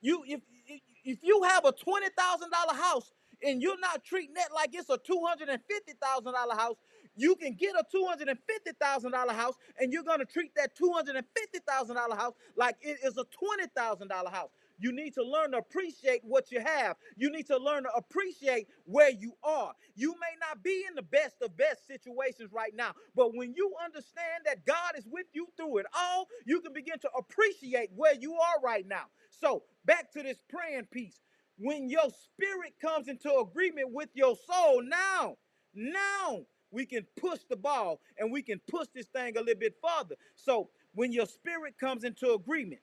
You 0.00 0.22
if 0.26 0.40
if 0.66 0.80
if 1.04 1.18
you 1.22 1.42
have 1.44 1.64
a 1.64 1.72
twenty 1.72 2.08
thousand 2.18 2.50
dollar 2.50 2.80
house 2.80 3.12
and 3.42 3.62
you're 3.62 3.80
not 3.80 4.04
treating 4.04 4.34
that 4.34 4.50
like 4.54 4.70
it's 4.74 4.90
a 4.90 4.98
two 4.98 5.22
hundred 5.26 5.48
and 5.50 5.60
fifty 5.68 5.94
thousand 6.02 6.32
dollar 6.34 6.56
house, 6.56 6.76
you 7.16 7.36
can 7.36 7.54
get 7.54 7.74
a 7.74 7.84
two 7.90 8.04
hundred 8.08 8.28
and 8.28 8.38
fifty 8.48 8.72
thousand 8.80 9.12
dollar 9.12 9.32
house 9.32 9.54
and 9.78 9.92
you're 9.92 10.04
gonna 10.04 10.24
treat 10.24 10.54
that 10.56 10.74
two 10.76 10.92
hundred 10.92 11.16
and 11.16 11.26
fifty 11.36 11.58
thousand 11.68 11.96
dollar 11.96 12.16
house 12.16 12.34
like 12.56 12.76
it 12.82 12.98
is 13.04 13.16
a 13.18 13.24
twenty 13.30 13.66
thousand 13.76 14.08
dollar 14.08 14.30
house. 14.30 14.50
You 14.78 14.92
need 14.92 15.14
to 15.14 15.22
learn 15.22 15.52
to 15.52 15.58
appreciate 15.58 16.22
what 16.24 16.50
you 16.50 16.60
have. 16.60 16.96
You 17.16 17.30
need 17.30 17.46
to 17.48 17.58
learn 17.58 17.84
to 17.84 17.90
appreciate 17.90 18.66
where 18.84 19.10
you 19.10 19.34
are. 19.44 19.72
You 19.94 20.12
may 20.12 20.36
not 20.40 20.62
be 20.62 20.84
in 20.88 20.94
the 20.94 21.02
best 21.02 21.36
of 21.42 21.56
best 21.56 21.86
situations 21.86 22.50
right 22.52 22.74
now, 22.74 22.92
but 23.14 23.36
when 23.36 23.54
you 23.54 23.72
understand 23.84 24.44
that 24.46 24.64
God 24.66 24.92
is 24.96 25.06
with 25.10 25.26
you 25.32 25.48
through 25.56 25.78
it 25.78 25.86
all, 25.96 26.28
you 26.46 26.60
can 26.60 26.72
begin 26.72 26.98
to 27.00 27.10
appreciate 27.18 27.90
where 27.94 28.14
you 28.14 28.34
are 28.34 28.60
right 28.64 28.86
now. 28.86 29.04
So, 29.30 29.64
back 29.84 30.12
to 30.12 30.22
this 30.22 30.38
praying 30.48 30.86
piece. 30.90 31.20
When 31.58 31.90
your 31.90 32.08
spirit 32.10 32.74
comes 32.80 33.08
into 33.08 33.34
agreement 33.36 33.92
with 33.92 34.08
your 34.14 34.34
soul, 34.46 34.82
now, 34.82 35.36
now 35.74 36.40
we 36.70 36.86
can 36.86 37.06
push 37.16 37.40
the 37.48 37.56
ball 37.56 38.00
and 38.18 38.30
we 38.30 38.42
can 38.42 38.60
push 38.68 38.86
this 38.94 39.06
thing 39.06 39.36
a 39.36 39.40
little 39.40 39.58
bit 39.58 39.74
farther. 39.80 40.14
So, 40.36 40.70
when 40.94 41.12
your 41.12 41.26
spirit 41.26 41.74
comes 41.78 42.04
into 42.04 42.32
agreement, 42.32 42.80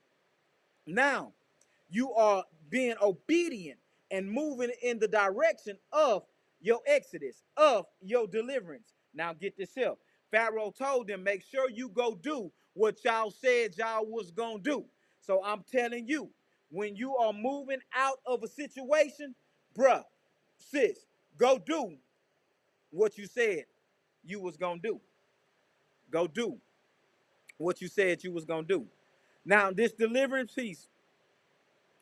now 0.85 1.33
you 1.89 2.13
are 2.13 2.43
being 2.69 2.95
obedient 3.01 3.79
and 4.11 4.31
moving 4.31 4.71
in 4.81 4.99
the 4.99 5.07
direction 5.07 5.77
of 5.91 6.23
your 6.61 6.79
exodus, 6.87 7.43
of 7.57 7.85
your 8.01 8.27
deliverance. 8.27 8.93
Now 9.13 9.33
get 9.33 9.57
this 9.57 9.73
here. 9.73 9.93
Pharaoh 10.31 10.73
told 10.77 11.07
them, 11.07 11.23
make 11.23 11.43
sure 11.43 11.69
you 11.69 11.89
go 11.89 12.15
do 12.15 12.51
what 12.73 13.03
y'all 13.03 13.31
said 13.31 13.75
y'all 13.77 14.05
was 14.05 14.31
gonna 14.31 14.59
do. 14.59 14.85
So 15.19 15.43
I'm 15.43 15.63
telling 15.69 16.07
you, 16.07 16.29
when 16.69 16.95
you 16.95 17.15
are 17.17 17.33
moving 17.33 17.79
out 17.95 18.19
of 18.25 18.43
a 18.43 18.47
situation, 18.47 19.35
bruh, 19.77 20.03
sis, 20.57 21.05
go 21.37 21.57
do 21.57 21.95
what 22.91 23.17
you 23.17 23.25
said 23.25 23.65
you 24.27 24.39
was 24.39 24.57
gonna 24.57 24.79
do. 24.81 24.99
Go 26.11 26.27
do 26.27 26.57
what 27.57 27.81
you 27.81 27.87
said 27.87 28.23
you 28.23 28.31
was 28.31 28.45
gonna 28.45 28.67
do. 28.67 28.87
Now, 29.45 29.71
this 29.71 29.93
deliverance 29.93 30.51
piece, 30.51 30.89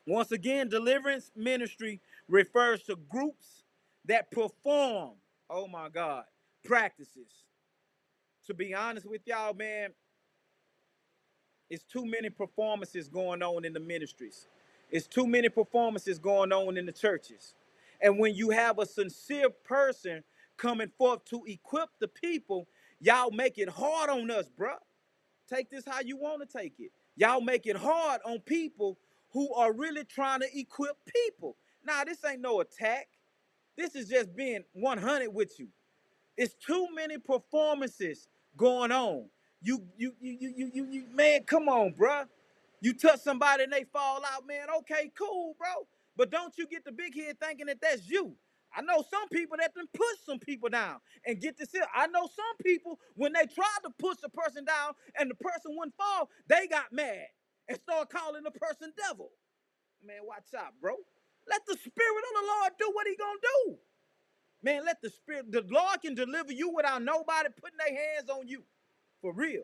once 0.07 0.31
again, 0.31 0.69
deliverance 0.69 1.31
ministry 1.35 2.01
refers 2.27 2.83
to 2.83 2.95
groups 3.09 3.63
that 4.05 4.31
perform, 4.31 5.13
oh 5.49 5.67
my 5.67 5.89
God, 5.89 6.25
practices. 6.63 7.43
To 8.47 8.53
be 8.53 8.73
honest 8.73 9.05
with 9.07 9.21
y'all, 9.25 9.53
man, 9.53 9.91
it's 11.69 11.83
too 11.83 12.05
many 12.05 12.29
performances 12.29 13.09
going 13.09 13.41
on 13.41 13.65
in 13.65 13.73
the 13.73 13.79
ministries. 13.79 14.47
It's 14.91 15.07
too 15.07 15.25
many 15.25 15.49
performances 15.49 16.19
going 16.19 16.51
on 16.51 16.77
in 16.77 16.85
the 16.85 16.91
churches. 16.91 17.55
And 18.01 18.19
when 18.19 18.35
you 18.35 18.51
have 18.51 18.77
a 18.79 18.85
sincere 18.85 19.49
person 19.49 20.23
coming 20.57 20.91
forth 20.97 21.25
to 21.25 21.43
equip 21.47 21.89
the 21.99 22.07
people, 22.09 22.67
y'all 23.01 23.31
make 23.31 23.57
it 23.57 23.69
hard 23.69 24.09
on 24.09 24.31
us, 24.31 24.47
bruh. 24.59 24.77
Take 25.49 25.69
this 25.71 25.85
how 25.87 26.01
you 26.01 26.17
want 26.17 26.47
to 26.49 26.59
take 26.59 26.75
it. 26.79 26.91
Y'all 27.17 27.41
make 27.41 27.67
it 27.67 27.77
hard 27.77 28.21
on 28.25 28.39
people 28.41 28.97
who 29.31 29.53
are 29.55 29.73
really 29.73 30.05
trying 30.05 30.41
to 30.41 30.47
equip 30.59 30.97
people. 31.05 31.57
Now, 31.85 32.03
this 32.05 32.19
ain't 32.25 32.41
no 32.41 32.61
attack. 32.61 33.07
This 33.77 33.95
is 33.95 34.09
just 34.09 34.35
being 34.35 34.63
100 34.73 35.29
with 35.33 35.59
you. 35.59 35.69
It's 36.37 36.55
too 36.55 36.87
many 36.95 37.17
performances 37.19 38.27
going 38.57 38.91
on. 38.91 39.27
You, 39.61 39.83
you, 39.97 40.13
you, 40.21 40.37
you, 40.39 40.53
you, 40.57 40.71
you, 40.73 40.85
you 40.91 41.05
man, 41.13 41.43
come 41.43 41.69
on, 41.69 41.93
bruh. 41.93 42.25
You 42.81 42.93
touch 42.93 43.21
somebody 43.21 43.63
and 43.63 43.73
they 43.73 43.85
fall 43.85 44.21
out, 44.33 44.47
man. 44.47 44.67
Okay, 44.79 45.11
cool, 45.17 45.55
bro. 45.57 45.87
But 46.17 46.31
don't 46.31 46.57
you 46.57 46.67
get 46.67 46.85
the 46.85 46.91
big 46.91 47.15
head 47.15 47.37
thinking 47.41 47.67
that 47.67 47.81
that's 47.81 48.09
you. 48.09 48.35
I 48.75 48.81
know 48.81 49.03
some 49.09 49.29
people 49.29 49.57
that 49.59 49.73
can 49.73 49.87
push 49.93 50.17
some 50.25 50.39
people 50.39 50.69
down 50.69 50.97
and 51.25 51.39
get 51.39 51.57
this 51.57 51.71
here. 51.71 51.85
I 51.95 52.07
know 52.07 52.23
some 52.23 52.57
people 52.63 52.99
when 53.15 53.33
they 53.33 53.45
tried 53.45 53.81
to 53.83 53.91
push 53.99 54.17
a 54.23 54.29
person 54.29 54.65
down 54.65 54.93
and 55.19 55.31
the 55.31 55.35
person 55.35 55.75
wouldn't 55.77 55.95
fall, 55.97 56.29
they 56.47 56.67
got 56.67 56.91
mad 56.91 57.27
and 57.69 57.79
start 57.79 58.09
calling 58.09 58.43
the 58.43 58.51
person 58.51 58.93
devil. 58.97 59.31
Man, 60.05 60.19
watch 60.23 60.53
out, 60.57 60.73
bro. 60.81 60.93
Let 61.49 61.65
the 61.67 61.73
spirit 61.77 61.91
of 61.91 62.41
the 62.41 62.47
Lord 62.47 62.73
do 62.79 62.91
what 62.93 63.07
he 63.07 63.15
gonna 63.15 63.39
do. 63.41 63.77
Man, 64.63 64.85
let 64.85 65.01
the 65.01 65.09
spirit, 65.09 65.51
the 65.51 65.63
Lord 65.69 66.01
can 66.01 66.15
deliver 66.15 66.51
you 66.51 66.69
without 66.69 67.01
nobody 67.03 67.49
putting 67.61 67.77
their 67.77 67.95
hands 67.95 68.29
on 68.29 68.47
you. 68.47 68.63
For 69.21 69.33
real. 69.33 69.63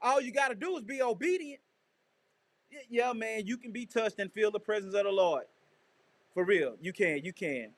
All 0.00 0.20
you 0.20 0.32
gotta 0.32 0.54
do 0.54 0.76
is 0.76 0.84
be 0.84 1.02
obedient. 1.02 1.60
Yeah, 2.90 3.12
man, 3.12 3.46
you 3.46 3.56
can 3.56 3.72
be 3.72 3.86
touched 3.86 4.18
and 4.18 4.32
feel 4.32 4.50
the 4.50 4.60
presence 4.60 4.94
of 4.94 5.04
the 5.04 5.10
Lord. 5.10 5.44
For 6.34 6.44
real. 6.44 6.76
You 6.80 6.92
can, 6.92 7.24
you 7.24 7.32
can. 7.32 7.72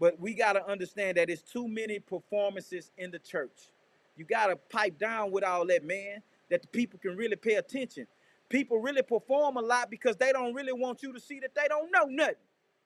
But 0.00 0.18
we 0.18 0.34
gotta 0.34 0.66
understand 0.66 1.18
that 1.18 1.28
it's 1.28 1.42
too 1.42 1.68
many 1.68 2.00
performances 2.00 2.90
in 2.96 3.10
the 3.10 3.18
church. 3.18 3.68
You 4.16 4.24
gotta 4.24 4.56
pipe 4.56 4.98
down 4.98 5.30
with 5.30 5.44
all 5.44 5.66
that, 5.66 5.84
man, 5.84 6.22
that 6.50 6.62
the 6.62 6.68
people 6.68 6.98
can 6.98 7.16
really 7.16 7.36
pay 7.36 7.54
attention. 7.54 8.06
People 8.48 8.78
really 8.78 9.02
perform 9.02 9.58
a 9.58 9.60
lot 9.60 9.90
because 9.90 10.16
they 10.16 10.32
don't 10.32 10.54
really 10.54 10.72
want 10.72 11.02
you 11.02 11.12
to 11.12 11.20
see 11.20 11.38
that 11.40 11.54
they 11.54 11.68
don't 11.68 11.92
know 11.92 12.06
nothing. 12.06 12.34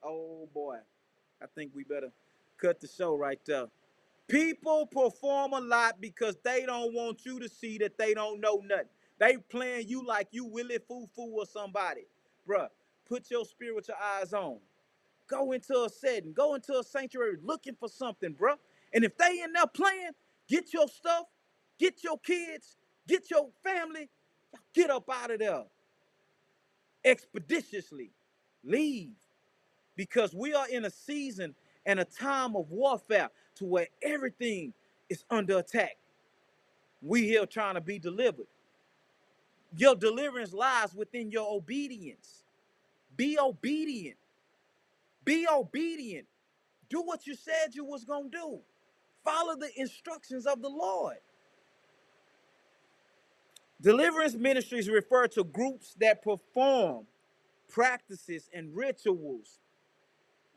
Oh 0.02 0.48
boy. 0.52 0.78
I 1.40 1.46
think 1.54 1.72
we 1.74 1.84
better 1.84 2.10
cut 2.58 2.80
the 2.80 2.88
show 2.88 3.16
right 3.16 3.40
there. 3.46 3.66
People 4.26 4.86
perform 4.86 5.52
a 5.52 5.60
lot 5.60 6.00
because 6.00 6.36
they 6.42 6.64
don't 6.66 6.94
want 6.94 7.24
you 7.24 7.38
to 7.40 7.48
see 7.48 7.78
that 7.78 7.96
they 7.96 8.14
don't 8.14 8.40
know 8.40 8.60
nothing. 8.64 8.88
They 9.18 9.36
playing 9.36 9.88
you 9.88 10.04
like 10.04 10.28
you 10.32 10.46
Willie 10.46 10.78
Foo 10.88 11.06
Foo 11.14 11.30
or 11.36 11.46
somebody. 11.46 12.06
Bruh, 12.48 12.68
put 13.06 13.30
your 13.30 13.44
spiritual 13.44 13.94
eyes 14.02 14.32
on. 14.32 14.58
Go 15.28 15.52
into 15.52 15.84
a 15.84 15.88
setting, 15.88 16.32
go 16.32 16.54
into 16.54 16.78
a 16.78 16.84
sanctuary 16.84 17.36
looking 17.42 17.74
for 17.78 17.88
something, 17.88 18.34
bruh. 18.34 18.56
And 18.92 19.04
if 19.04 19.16
they 19.16 19.42
in 19.42 19.52
there 19.52 19.66
playing, 19.66 20.12
get 20.48 20.72
your 20.72 20.88
stuff, 20.88 21.26
get 21.78 22.04
your 22.04 22.18
kids, 22.18 22.76
get 23.08 23.30
your 23.30 23.48
family, 23.62 24.10
get 24.74 24.90
up 24.90 25.08
out 25.10 25.30
of 25.30 25.38
there 25.40 25.64
expeditiously. 27.04 28.10
Leave 28.64 29.12
because 29.96 30.34
we 30.34 30.54
are 30.54 30.68
in 30.68 30.84
a 30.84 30.90
season 30.90 31.54
and 31.86 32.00
a 32.00 32.04
time 32.04 32.56
of 32.56 32.70
warfare 32.70 33.28
to 33.56 33.64
where 33.64 33.88
everything 34.02 34.72
is 35.08 35.24
under 35.30 35.58
attack. 35.58 35.96
We 37.02 37.24
here 37.24 37.46
trying 37.46 37.74
to 37.74 37.80
be 37.82 37.98
delivered. 37.98 38.46
Your 39.76 39.94
deliverance 39.94 40.52
lies 40.52 40.94
within 40.94 41.30
your 41.30 41.54
obedience. 41.54 42.44
Be 43.16 43.38
obedient. 43.38 44.16
Be 45.24 45.46
obedient. 45.52 46.26
Do 46.90 47.02
what 47.02 47.26
you 47.26 47.36
said 47.36 47.74
you 47.74 47.84
was 47.84 48.04
going 48.04 48.30
to 48.32 48.38
do. 48.38 48.60
Follow 49.24 49.56
the 49.56 49.70
instructions 49.76 50.46
of 50.46 50.62
the 50.62 50.70
Lord. 50.70 51.18
Deliverance 53.80 54.34
ministries 54.34 54.88
refer 54.88 55.28
to 55.28 55.44
groups 55.44 55.94
that 56.00 56.22
perform 56.22 57.06
practices 57.70 58.48
and 58.54 58.74
rituals 58.76 59.58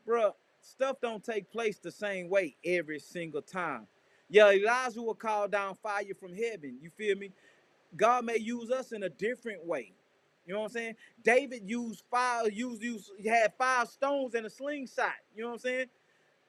bruh, 0.06 0.32
stuff 0.60 0.98
don't 1.02 1.24
take 1.24 1.50
place 1.50 1.78
the 1.78 1.92
same 1.92 2.28
way 2.28 2.56
every 2.64 2.98
single 3.00 3.42
time. 3.42 3.86
Yeah, 4.28 4.50
Elijah 4.50 5.02
will 5.02 5.14
call 5.14 5.48
down 5.48 5.76
fire 5.76 6.04
from 6.18 6.34
heaven. 6.34 6.78
You 6.82 6.90
feel 6.90 7.16
me? 7.16 7.32
God 7.96 8.24
may 8.26 8.38
use 8.38 8.70
us 8.72 8.92
in 8.92 9.04
a 9.04 9.10
different 9.10 9.66
way. 9.66 9.92
You 10.48 10.54
know 10.54 10.62
what 10.62 10.66
I'm 10.68 10.72
saying? 10.74 10.96
David 11.24 11.62
used 11.66 12.04
five, 12.10 12.52
used, 12.52 12.82
used 12.82 13.12
had 13.26 13.54
five 13.58 13.88
stones 13.90 14.34
and 14.34 14.46
a 14.46 14.50
slingshot. 14.50 15.12
You 15.36 15.42
know 15.44 15.50
what 15.50 15.54
I'm 15.56 15.60
saying? 15.60 15.86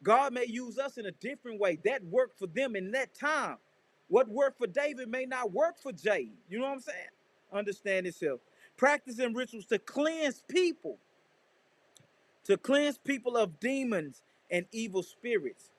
God 0.03 0.33
may 0.33 0.45
use 0.47 0.79
us 0.79 0.97
in 0.97 1.07
a 1.07 1.11
different 1.13 1.59
way. 1.61 1.79
That 1.85 2.03
worked 2.05 2.39
for 2.39 2.47
them 2.47 2.75
in 2.75 2.91
that 2.93 3.15
time. 3.15 3.57
What 4.09 4.29
worked 4.29 4.59
for 4.59 4.67
David 4.67 5.09
may 5.09 5.25
not 5.25 5.53
work 5.53 5.77
for 5.79 5.93
Jay. 5.93 6.31
You 6.49 6.59
know 6.59 6.67
what 6.67 6.73
I'm 6.73 6.81
saying? 6.81 7.07
Understand 7.53 8.07
yourself. 8.07 8.41
Practicing 8.77 9.33
rituals 9.35 9.67
to 9.67 9.79
cleanse 9.79 10.43
people 10.49 10.99
to 12.45 12.57
cleanse 12.57 12.97
people 12.97 13.37
of 13.37 13.59
demons 13.61 14.23
and 14.51 14.65
evil 14.71 15.03
spirits. 15.03 15.71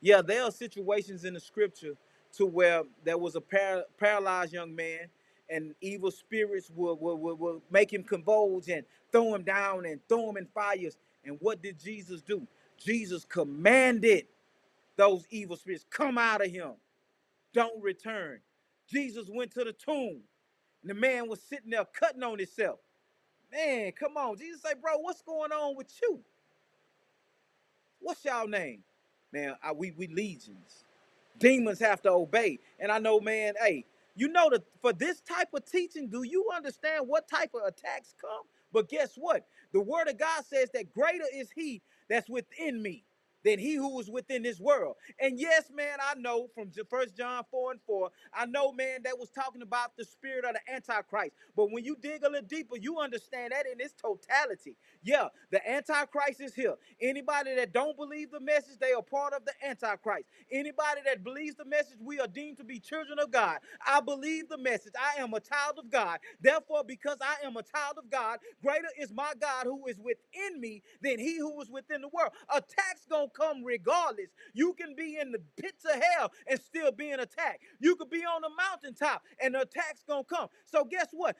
Yeah, 0.00 0.22
there 0.22 0.44
are 0.44 0.52
situations 0.52 1.24
in 1.24 1.34
the 1.34 1.40
scripture 1.40 1.94
to 2.34 2.46
where 2.46 2.84
there 3.04 3.18
was 3.18 3.36
a 3.36 3.42
par- 3.42 3.84
paralyzed 3.98 4.52
young 4.52 4.74
man 4.74 5.08
and 5.50 5.74
evil 5.80 6.10
spirits 6.10 6.70
will, 6.74 6.98
will, 6.98 7.18
will, 7.18 7.36
will 7.36 7.62
make 7.70 7.92
him 7.92 8.04
convulse 8.04 8.68
and 8.68 8.84
throw 9.12 9.34
him 9.34 9.44
down 9.44 9.86
and 9.86 10.00
throw 10.08 10.30
him 10.30 10.38
in 10.38 10.46
fires. 10.54 10.98
And 11.24 11.38
what 11.40 11.62
did 11.62 11.78
Jesus 11.80 12.22
do? 12.22 12.46
Jesus 12.78 13.24
commanded 13.24 14.26
those 14.96 15.26
evil 15.30 15.56
spirits, 15.56 15.86
come 15.90 16.18
out 16.18 16.44
of 16.44 16.50
him. 16.52 16.72
Don't 17.54 17.82
return. 17.82 18.40
Jesus 18.90 19.28
went 19.30 19.52
to 19.52 19.64
the 19.64 19.72
tomb 19.74 20.20
and 20.82 20.90
the 20.90 20.94
man 20.94 21.28
was 21.28 21.42
sitting 21.42 21.70
there 21.70 21.86
cutting 21.86 22.22
on 22.22 22.38
himself. 22.38 22.80
Man, 23.52 23.92
come 23.92 24.16
on. 24.16 24.36
Jesus 24.38 24.62
say, 24.62 24.74
bro, 24.80 24.98
what's 24.98 25.22
going 25.22 25.52
on 25.52 25.76
with 25.76 25.88
you? 26.02 26.20
What's 28.00 28.24
y'all 28.24 28.48
name? 28.48 28.82
Man, 29.32 29.56
I, 29.62 29.72
we 29.72 29.92
we 29.92 30.08
legions. 30.08 30.84
Demons 31.38 31.80
have 31.80 32.02
to 32.02 32.10
obey. 32.12 32.58
And 32.80 32.92
I 32.92 32.98
know, 32.98 33.20
man, 33.20 33.54
hey, 33.60 33.84
you 34.16 34.28
know 34.28 34.50
that 34.50 34.64
for 34.82 34.92
this 34.92 35.20
type 35.22 35.48
of 35.54 35.66
teaching, 35.66 36.08
do 36.10 36.24
you 36.24 36.48
understand 36.54 37.08
what 37.08 37.28
type 37.28 37.50
of 37.54 37.62
attacks 37.66 38.14
come? 38.20 38.42
But 38.72 38.88
guess 38.90 39.14
what? 39.16 39.46
The 39.72 39.80
word 39.80 40.08
of 40.08 40.18
God 40.18 40.44
says 40.46 40.70
that 40.74 40.92
greater 40.94 41.24
is 41.34 41.50
he 41.54 41.82
that's 42.10 42.28
within 42.30 42.82
me 42.82 43.04
than 43.44 43.58
he 43.58 43.76
who 43.76 44.00
is 44.00 44.10
within 44.10 44.42
this 44.42 44.60
world. 44.60 44.96
And 45.20 45.38
yes, 45.40 45.70
man, 45.74 45.98
I 46.00 46.14
know 46.18 46.48
from 46.54 46.70
First 46.90 47.16
John 47.16 47.44
4 47.50 47.72
and 47.72 47.80
4, 47.86 48.10
I 48.34 48.46
know, 48.46 48.72
man, 48.72 49.02
that 49.04 49.18
was 49.18 49.30
talking 49.30 49.62
about 49.62 49.96
the 49.96 50.04
spirit 50.04 50.44
of 50.46 50.54
the 50.54 50.74
Antichrist. 50.74 51.32
But 51.56 51.72
when 51.72 51.84
you 51.84 51.96
dig 52.00 52.24
a 52.24 52.30
little 52.30 52.48
deeper, 52.48 52.76
you 52.78 52.98
understand 52.98 53.52
that 53.52 53.66
in 53.66 53.80
its 53.80 53.94
totality. 53.94 54.76
Yeah, 55.02 55.28
the 55.52 55.66
Antichrist 55.68 56.40
is 56.40 56.54
here. 56.54 56.76
Anybody 57.02 57.56
that 57.56 57.72
don't 57.74 57.96
believe 57.96 58.32
the 58.32 58.40
message, 58.40 58.78
they 58.80 58.92
are 58.92 59.02
part 59.02 59.34
of 59.34 59.42
the 59.46 59.52
Antichrist. 59.66 60.26
Anybody 60.52 61.02
that 61.06 61.24
believes 61.24 61.56
the 61.56 61.66
message, 61.66 61.98
we 62.02 62.20
are 62.20 62.28
deemed 62.28 62.58
to 62.58 62.64
be 62.64 62.80
children 62.80 63.18
of 63.20 63.32
God. 63.32 63.58
I 63.86 64.00
believe 64.00 64.48
the 64.50 64.58
message. 64.58 64.94
I 64.98 65.22
am 65.22 65.34
a 65.34 65.40
child 65.40 65.78
of 65.78 65.90
God. 65.90 66.20
Therefore, 66.42 66.84
because 66.86 67.18
I 67.22 67.46
am 67.46 67.56
a 67.58 67.64
child 67.64 67.98
of 67.98 68.10
God, 68.10 68.40
greater 68.62 68.88
is 69.00 69.12
my 69.12 69.32
God 69.40 69.64
who 69.66 69.86
is 69.88 69.98
within 70.00 70.60
me 70.60 70.82
than 71.02 71.20
he 71.20 71.38
who 71.38 71.60
is 71.62 71.70
within 71.70 72.02
the 72.02 72.08
world. 72.10 72.32
Attacks 72.54 73.06
gonna 73.10 73.28
come 73.36 73.64
regardless. 73.64 74.28
You 74.54 74.74
can 74.74 74.94
be 74.96 75.18
in 75.20 75.32
the 75.32 75.40
pits 75.60 75.84
of 75.84 76.02
hell 76.02 76.32
and 76.48 76.60
still 76.60 76.92
be 76.92 77.06
being 77.06 77.20
attacked. 77.20 77.64
You 77.80 77.96
could 77.96 78.10
be 78.10 78.24
on 78.24 78.42
the 78.42 78.50
mountaintop 78.56 79.22
and 79.42 79.54
the 79.54 79.62
attacks 79.62 80.04
gonna 80.08 80.24
come. 80.24 80.48
So 80.66 80.84
guess 80.84 81.08
what? 81.12 81.36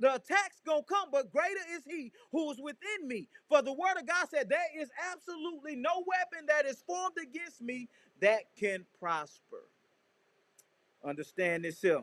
The 0.00 0.14
attacks 0.14 0.60
gonna 0.66 0.82
come, 0.84 1.08
but 1.12 1.30
greater 1.32 1.60
is 1.72 1.84
he 1.86 2.12
who 2.32 2.50
is 2.50 2.60
within 2.62 3.08
me. 3.08 3.28
For 3.48 3.62
the 3.62 3.72
word 3.72 3.98
of 3.98 4.06
God 4.06 4.28
said, 4.30 4.48
There 4.48 4.82
is 4.82 4.90
absolutely 5.12 5.76
no 5.76 6.04
weapon 6.06 6.46
that 6.48 6.66
is 6.66 6.82
formed 6.86 7.16
against 7.22 7.62
me 7.62 7.88
that 8.20 8.42
can 8.58 8.86
prosper. 9.00 9.64
Understand 11.04 11.64
this 11.64 11.80
here. 11.82 12.02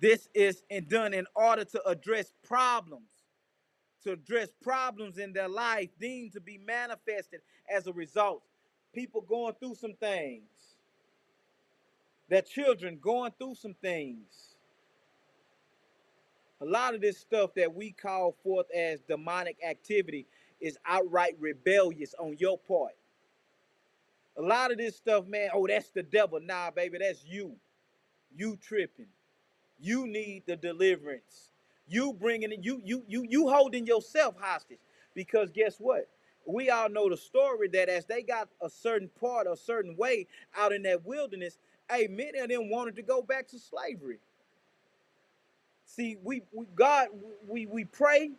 This 0.00 0.28
is 0.34 0.62
in- 0.70 0.88
done 0.88 1.14
in 1.14 1.26
order 1.36 1.64
to 1.66 1.88
address 1.88 2.32
problems, 2.44 3.09
to 4.04 4.12
address 4.12 4.48
problems 4.62 5.18
in 5.18 5.32
their 5.32 5.48
life 5.48 5.90
deemed 6.00 6.32
to 6.34 6.40
be 6.40 6.58
manifested 6.58 7.40
as 7.70 7.86
a 7.86 7.92
result. 7.92 8.42
People 8.94 9.22
going 9.22 9.54
through 9.60 9.76
some 9.76 9.94
things. 9.94 10.74
their 12.30 12.42
children 12.42 12.98
going 13.02 13.32
through 13.38 13.56
some 13.56 13.74
things. 13.82 14.56
A 16.60 16.64
lot 16.66 16.94
of 16.94 17.00
this 17.00 17.18
stuff 17.18 17.52
that 17.56 17.74
we 17.74 17.92
call 17.92 18.36
forth 18.44 18.66
as 18.76 19.00
demonic 19.02 19.58
activity 19.68 20.26
is 20.60 20.78
outright 20.86 21.36
rebellious 21.40 22.14
on 22.18 22.36
your 22.38 22.58
part. 22.58 22.94
A 24.38 24.42
lot 24.42 24.72
of 24.72 24.78
this 24.78 24.96
stuff, 24.96 25.26
man, 25.26 25.50
oh, 25.54 25.66
that's 25.68 25.90
the 25.90 26.02
devil. 26.02 26.40
Nah, 26.42 26.70
baby, 26.72 26.98
that's 27.00 27.24
you. 27.24 27.56
You 28.36 28.56
tripping. 28.56 29.08
You 29.80 30.06
need 30.06 30.44
the 30.46 30.56
deliverance. 30.56 31.49
You 31.90 32.14
bringing 32.14 32.52
it. 32.52 32.60
You 32.64 32.82
you 32.84 33.04
you 33.08 33.26
you 33.28 33.50
holding 33.50 33.86
yourself 33.86 34.36
hostage. 34.40 34.80
Because 35.14 35.52
guess 35.52 35.76
what? 35.78 36.08
We 36.46 36.70
all 36.70 36.90
know 36.90 37.10
the 37.10 37.18
story 37.18 37.68
that 37.70 37.90
as 37.90 38.06
they 38.06 38.22
got 38.22 38.50
a 38.62 38.70
certain 38.70 39.10
part, 39.20 39.48
a 39.48 39.56
certain 39.56 39.96
way 39.98 40.28
out 40.58 40.72
in 40.74 40.82
that 40.84 41.06
wilderness, 41.06 41.58
hey, 41.90 42.08
many 42.10 42.40
of 42.40 42.50
them 42.50 42.70
wanted 42.70 42.96
to 42.96 43.02
go 43.02 43.22
back 43.22 43.48
to 43.50 43.60
slavery. 43.60 44.20
See, 45.86 46.18
we, 46.22 46.42
we 46.52 46.66
God, 46.76 47.08
we 47.48 47.66
we 47.66 47.84
pray, 47.84 48.32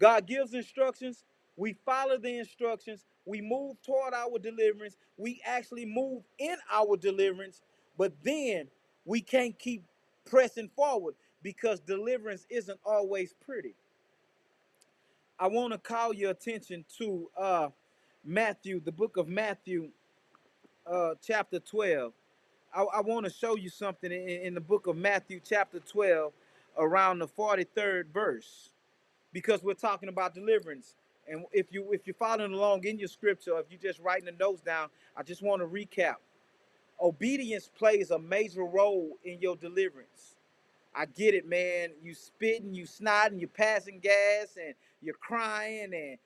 God 0.00 0.26
gives 0.26 0.54
instructions. 0.54 1.24
We 1.56 1.76
follow 1.86 2.18
the 2.18 2.38
instructions. 2.38 3.06
We 3.26 3.42
move 3.42 3.82
toward 3.82 4.14
our 4.14 4.38
deliverance. 4.38 4.96
We 5.18 5.40
actually 5.46 5.86
move 5.86 6.24
in 6.38 6.56
our 6.72 6.96
deliverance, 6.96 7.62
but 7.98 8.12
then 8.24 8.68
we 9.06 9.22
can't 9.22 9.58
keep 9.58 9.84
pressing 10.26 10.70
forward 10.76 11.14
because 11.42 11.80
deliverance 11.80 12.46
isn't 12.50 12.78
always 12.84 13.34
pretty. 13.44 13.74
I 15.38 15.46
want 15.46 15.72
to 15.72 15.78
call 15.78 16.12
your 16.12 16.30
attention 16.32 16.84
to 16.98 17.30
uh, 17.36 17.68
Matthew, 18.24 18.80
the 18.84 18.92
book 18.92 19.16
of 19.16 19.28
Matthew, 19.28 19.90
uh, 20.86 21.14
chapter 21.24 21.60
12. 21.60 22.12
I, 22.74 22.82
I 22.82 23.00
want 23.00 23.26
to 23.26 23.32
show 23.32 23.56
you 23.56 23.70
something 23.70 24.10
in, 24.10 24.28
in 24.28 24.54
the 24.54 24.60
book 24.60 24.86
of 24.86 24.96
Matthew, 24.96 25.40
chapter 25.46 25.78
12, 25.80 26.32
around 26.76 27.20
the 27.20 27.28
43rd 27.28 28.06
verse, 28.12 28.70
because 29.32 29.62
we're 29.62 29.74
talking 29.74 30.08
about 30.08 30.34
deliverance. 30.34 30.94
And 31.28 31.44
if 31.52 31.66
you 31.72 31.92
if 31.92 32.06
you're 32.06 32.14
following 32.14 32.54
along 32.54 32.84
in 32.84 32.98
your 32.98 33.08
scripture, 33.08 33.58
if 33.58 33.66
you're 33.70 33.80
just 33.80 34.00
writing 34.00 34.24
the 34.24 34.32
notes 34.32 34.62
down, 34.62 34.88
I 35.16 35.22
just 35.22 35.42
want 35.42 35.60
to 35.62 35.66
recap. 35.68 36.16
Obedience 37.00 37.70
plays 37.78 38.10
a 38.10 38.18
major 38.18 38.64
role 38.64 39.18
in 39.24 39.40
your 39.40 39.56
deliverance. 39.56 40.36
I 40.98 41.06
get 41.06 41.34
it, 41.34 41.48
man. 41.48 41.90
You 42.02 42.12
spitting, 42.12 42.74
you 42.74 42.84
snotting, 42.84 43.40
you 43.40 43.46
passing 43.46 44.00
gas, 44.00 44.56
and 44.56 44.74
you're 45.00 45.14
crying, 45.14 45.92
and 45.94 46.18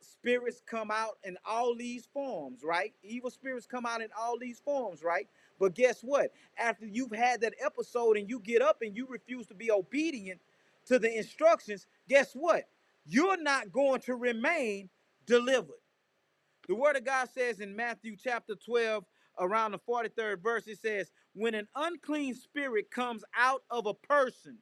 spirits 0.00 0.60
come 0.66 0.90
out 0.90 1.16
in 1.24 1.38
all 1.46 1.74
these 1.74 2.06
forms, 2.12 2.62
right? 2.62 2.92
Evil 3.02 3.30
spirits 3.30 3.66
come 3.66 3.86
out 3.86 4.02
in 4.02 4.08
all 4.18 4.38
these 4.38 4.60
forms, 4.60 5.02
right? 5.02 5.28
But 5.58 5.74
guess 5.74 6.02
what? 6.02 6.32
After 6.58 6.86
you've 6.86 7.14
had 7.14 7.40
that 7.40 7.54
episode 7.64 8.18
and 8.18 8.28
you 8.28 8.40
get 8.40 8.60
up 8.60 8.82
and 8.82 8.94
you 8.94 9.06
refuse 9.08 9.46
to 9.46 9.54
be 9.54 9.70
obedient 9.70 10.40
to 10.86 10.98
the 10.98 11.16
instructions, 11.16 11.86
guess 12.08 12.32
what? 12.34 12.64
You're 13.06 13.42
not 13.42 13.72
going 13.72 14.02
to 14.02 14.14
remain 14.14 14.90
delivered. 15.26 15.80
The 16.68 16.74
word 16.74 16.96
of 16.96 17.04
God 17.04 17.28
says 17.32 17.60
in 17.60 17.74
Matthew 17.74 18.16
chapter 18.22 18.54
12, 18.54 19.04
around 19.38 19.72
the 19.72 19.78
43rd 19.78 20.42
verse, 20.42 20.66
it 20.66 20.78
says, 20.80 21.10
When 21.34 21.54
an 21.54 21.68
unclean 21.74 22.34
spirit 22.34 22.90
comes 22.90 23.24
out 23.36 23.62
of 23.70 23.86
a 23.86 23.94
person, 23.94 24.58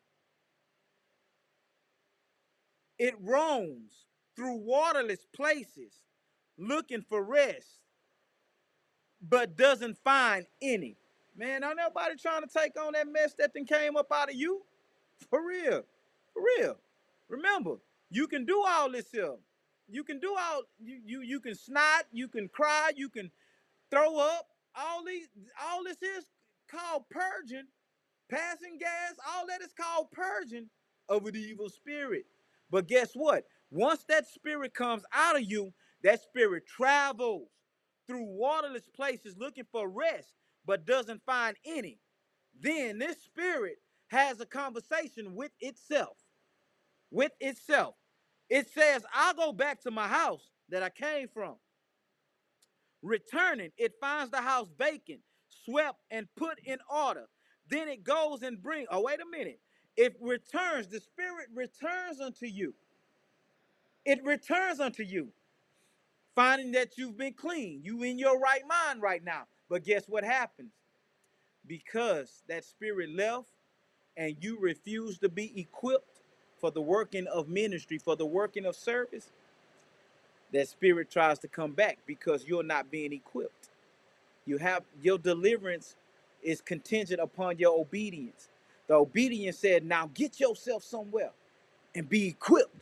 it 2.99 3.15
roams 3.21 4.07
through 4.37 4.57
waterless 4.57 5.27
places 5.35 5.93
looking 6.59 7.03
for 7.09 7.23
rest, 7.23 7.81
but 9.23 9.57
doesn't 9.57 9.99
find 10.05 10.47
any. 10.63 10.97
Man, 11.37 11.65
ain't 11.65 11.77
nobody 11.77 12.17
trying 12.17 12.43
to 12.43 12.49
take 12.49 12.79
on 12.79 12.93
that 12.93 13.09
mess 13.09 13.35
that 13.39 13.53
then 13.55 13.65
came 13.65 13.97
up 13.97 14.13
out 14.13 14.31
of 14.31 14.37
you. 14.37 14.63
For 15.31 15.47
real. 15.47 15.83
For 16.33 16.43
real. 16.59 16.77
Remember, 17.29 17.77
you 18.11 18.27
can 18.27 18.45
do 18.45 18.63
all 18.67 18.91
this 18.91 19.11
here. 19.11 19.37
You 19.89 20.05
can 20.05 20.21
do 20.21 20.37
all 20.39 20.63
you 20.79 21.01
you 21.05 21.21
you 21.23 21.41
can 21.41 21.55
snot, 21.55 22.05
you 22.13 22.29
can 22.29 22.49
cry, 22.49 22.93
you 22.97 23.09
can 23.09 23.31
throw 23.91 24.19
up. 24.19 24.47
All 24.77 25.05
these 25.05 25.29
all 25.61 25.83
this 25.85 26.03
is 26.03 26.27
called 26.71 27.05
purging, 27.11 27.67
passing 28.31 28.79
gas, 28.79 29.15
all 29.29 29.47
that 29.49 29.63
is 29.63 29.73
called 29.73 30.11
purging 30.13 30.69
of 31.09 31.25
the 31.25 31.39
evil 31.39 31.69
spirit. 31.69 32.25
But 32.71 32.89
guess 32.89 33.13
what? 33.15 33.45
Once 33.71 34.05
that 34.09 34.27
spirit 34.27 34.75
comes 34.75 35.03
out 35.13 35.37
of 35.37 35.43
you, 35.43 35.73
that 36.03 36.23
spirit 36.23 36.65
travels 36.67 37.49
through 38.07 38.25
waterless 38.25 38.89
places 38.95 39.37
looking 39.39 39.67
for 39.73 39.89
rest, 39.89 40.33
but 40.67 40.87
doesn't 40.87 41.23
find 41.27 41.57
any. 41.67 41.99
Then 42.61 42.99
this 42.99 43.23
spirit 43.23 43.77
has 44.09 44.41
a 44.41 44.47
conversation 44.47 45.35
with 45.35 45.53
itself. 45.61 46.17
With 47.11 47.33
itself. 47.41 47.95
It 48.49 48.69
says, 48.71 49.05
I'll 49.15 49.35
go 49.35 49.53
back 49.53 49.81
to 49.83 49.91
my 49.91 50.09
house 50.09 50.51
that 50.71 50.83
I 50.83 50.91
came 50.91 51.29
from. 51.29 51.57
Returning, 53.03 53.71
it 53.79 53.95
finds 54.01 54.31
the 54.31 54.43
house 54.43 54.69
vacant, 54.79 55.21
swept, 55.65 55.99
and 56.11 56.29
put 56.37 56.59
in 56.65 56.79
order. 56.91 57.27
Then 57.69 57.89
it 57.89 58.05
goes 58.05 58.43
and 58.43 58.63
bring. 58.63 58.87
oh, 58.91 59.03
wait 59.03 59.21
a 59.21 59.27
minute. 59.31 59.61
It 59.97 60.17
returns, 60.21 60.89
the 60.89 61.01
spirit 61.01 61.49
returns 61.55 62.21
unto 62.21 62.47
you. 62.47 62.75
It 64.05 64.25
returns 64.25 64.81
unto 64.81 65.03
you, 65.03 65.29
finding 66.35 66.73
that 66.73 66.99
you've 66.99 67.19
been 67.19 67.35
clean. 67.35 67.81
You 67.85 68.03
in 68.05 68.19
your 68.19 68.39
right 68.41 68.63
mind 68.69 69.03
right 69.03 69.25
now. 69.25 69.45
But 69.69 69.85
guess 69.85 70.05
what 70.09 70.25
happens? 70.25 70.73
Because 71.67 72.43
that 72.49 72.65
spirit 72.65 73.11
left 73.15 73.49
and 74.17 74.37
you 74.41 74.59
refuse 74.61 75.19
to 75.21 75.29
be 75.29 75.59
equipped 75.61 76.21
for 76.61 76.71
the 76.71 76.83
working 76.83 77.27
of 77.29 77.49
ministry, 77.49 77.99
for 77.99 78.17
the 78.17 78.27
working 78.27 78.67
of 78.67 78.77
service, 78.77 79.31
that 80.53 80.69
spirit 80.69 81.11
tries 81.11 81.39
to 81.41 81.49
come 81.49 81.73
back 81.73 81.99
because 82.07 82.47
you're 82.47 82.63
not 82.65 82.91
being 82.91 83.13
equipped. 83.13 83.71
You 84.51 84.59
have 84.59 84.83
your 85.01 85.17
deliverance 85.17 85.95
is 86.43 86.61
contingent 86.61 87.21
upon 87.21 87.59
your 87.59 87.81
obedience. 87.81 88.49
The 88.89 88.95
obedience 88.95 89.57
said, 89.59 89.85
Now 89.85 90.11
get 90.13 90.41
yourself 90.41 90.83
somewhere 90.83 91.31
and 91.95 92.09
be 92.09 92.27
equipped 92.27 92.75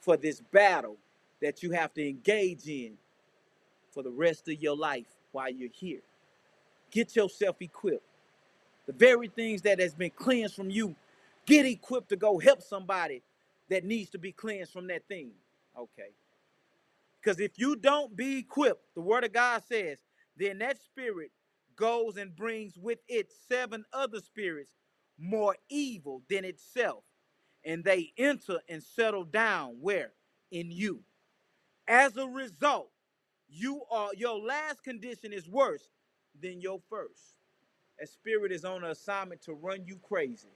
for 0.00 0.16
this 0.16 0.40
battle 0.40 0.96
that 1.40 1.62
you 1.62 1.70
have 1.70 1.94
to 1.94 2.08
engage 2.08 2.66
in 2.66 2.94
for 3.92 4.02
the 4.02 4.10
rest 4.10 4.48
of 4.48 4.60
your 4.60 4.76
life 4.76 5.06
while 5.30 5.48
you're 5.48 5.68
here. 5.72 6.00
Get 6.90 7.14
yourself 7.14 7.62
equipped. 7.62 8.02
The 8.86 8.92
very 8.92 9.28
things 9.28 9.62
that 9.62 9.78
has 9.78 9.94
been 9.94 10.10
cleansed 10.10 10.56
from 10.56 10.70
you, 10.70 10.96
get 11.46 11.66
equipped 11.66 12.08
to 12.08 12.16
go 12.16 12.40
help 12.40 12.62
somebody 12.62 13.22
that 13.68 13.84
needs 13.84 14.10
to 14.10 14.18
be 14.18 14.32
cleansed 14.32 14.72
from 14.72 14.88
that 14.88 15.06
thing. 15.06 15.30
Okay. 15.78 16.10
Because 17.20 17.38
if 17.38 17.60
you 17.60 17.76
don't 17.76 18.16
be 18.16 18.38
equipped, 18.38 18.82
the 18.96 19.00
word 19.00 19.22
of 19.22 19.32
God 19.32 19.62
says, 19.68 19.98
then 20.40 20.58
that 20.60 20.80
spirit 20.82 21.32
goes 21.76 22.16
and 22.16 22.36
brings 22.36 22.78
with 22.78 23.00
it 23.08 23.30
seven 23.48 23.84
other 23.92 24.20
spirits 24.20 24.74
more 25.18 25.56
evil 25.70 26.22
than 26.30 26.44
itself. 26.44 27.04
And 27.64 27.84
they 27.84 28.12
enter 28.18 28.60
and 28.68 28.82
settle 28.82 29.24
down 29.24 29.76
where? 29.80 30.12
In 30.50 30.70
you. 30.70 31.02
As 31.88 32.16
a 32.16 32.26
result, 32.26 32.90
you 33.48 33.82
are 33.90 34.10
your 34.16 34.40
last 34.40 34.82
condition 34.84 35.32
is 35.32 35.48
worse 35.48 35.88
than 36.40 36.60
your 36.60 36.80
first. 36.88 37.36
A 38.02 38.06
spirit 38.06 38.52
is 38.52 38.64
on 38.64 38.84
an 38.84 38.90
assignment 38.90 39.42
to 39.42 39.54
run 39.54 39.84
you 39.86 39.98
crazy. 40.08 40.48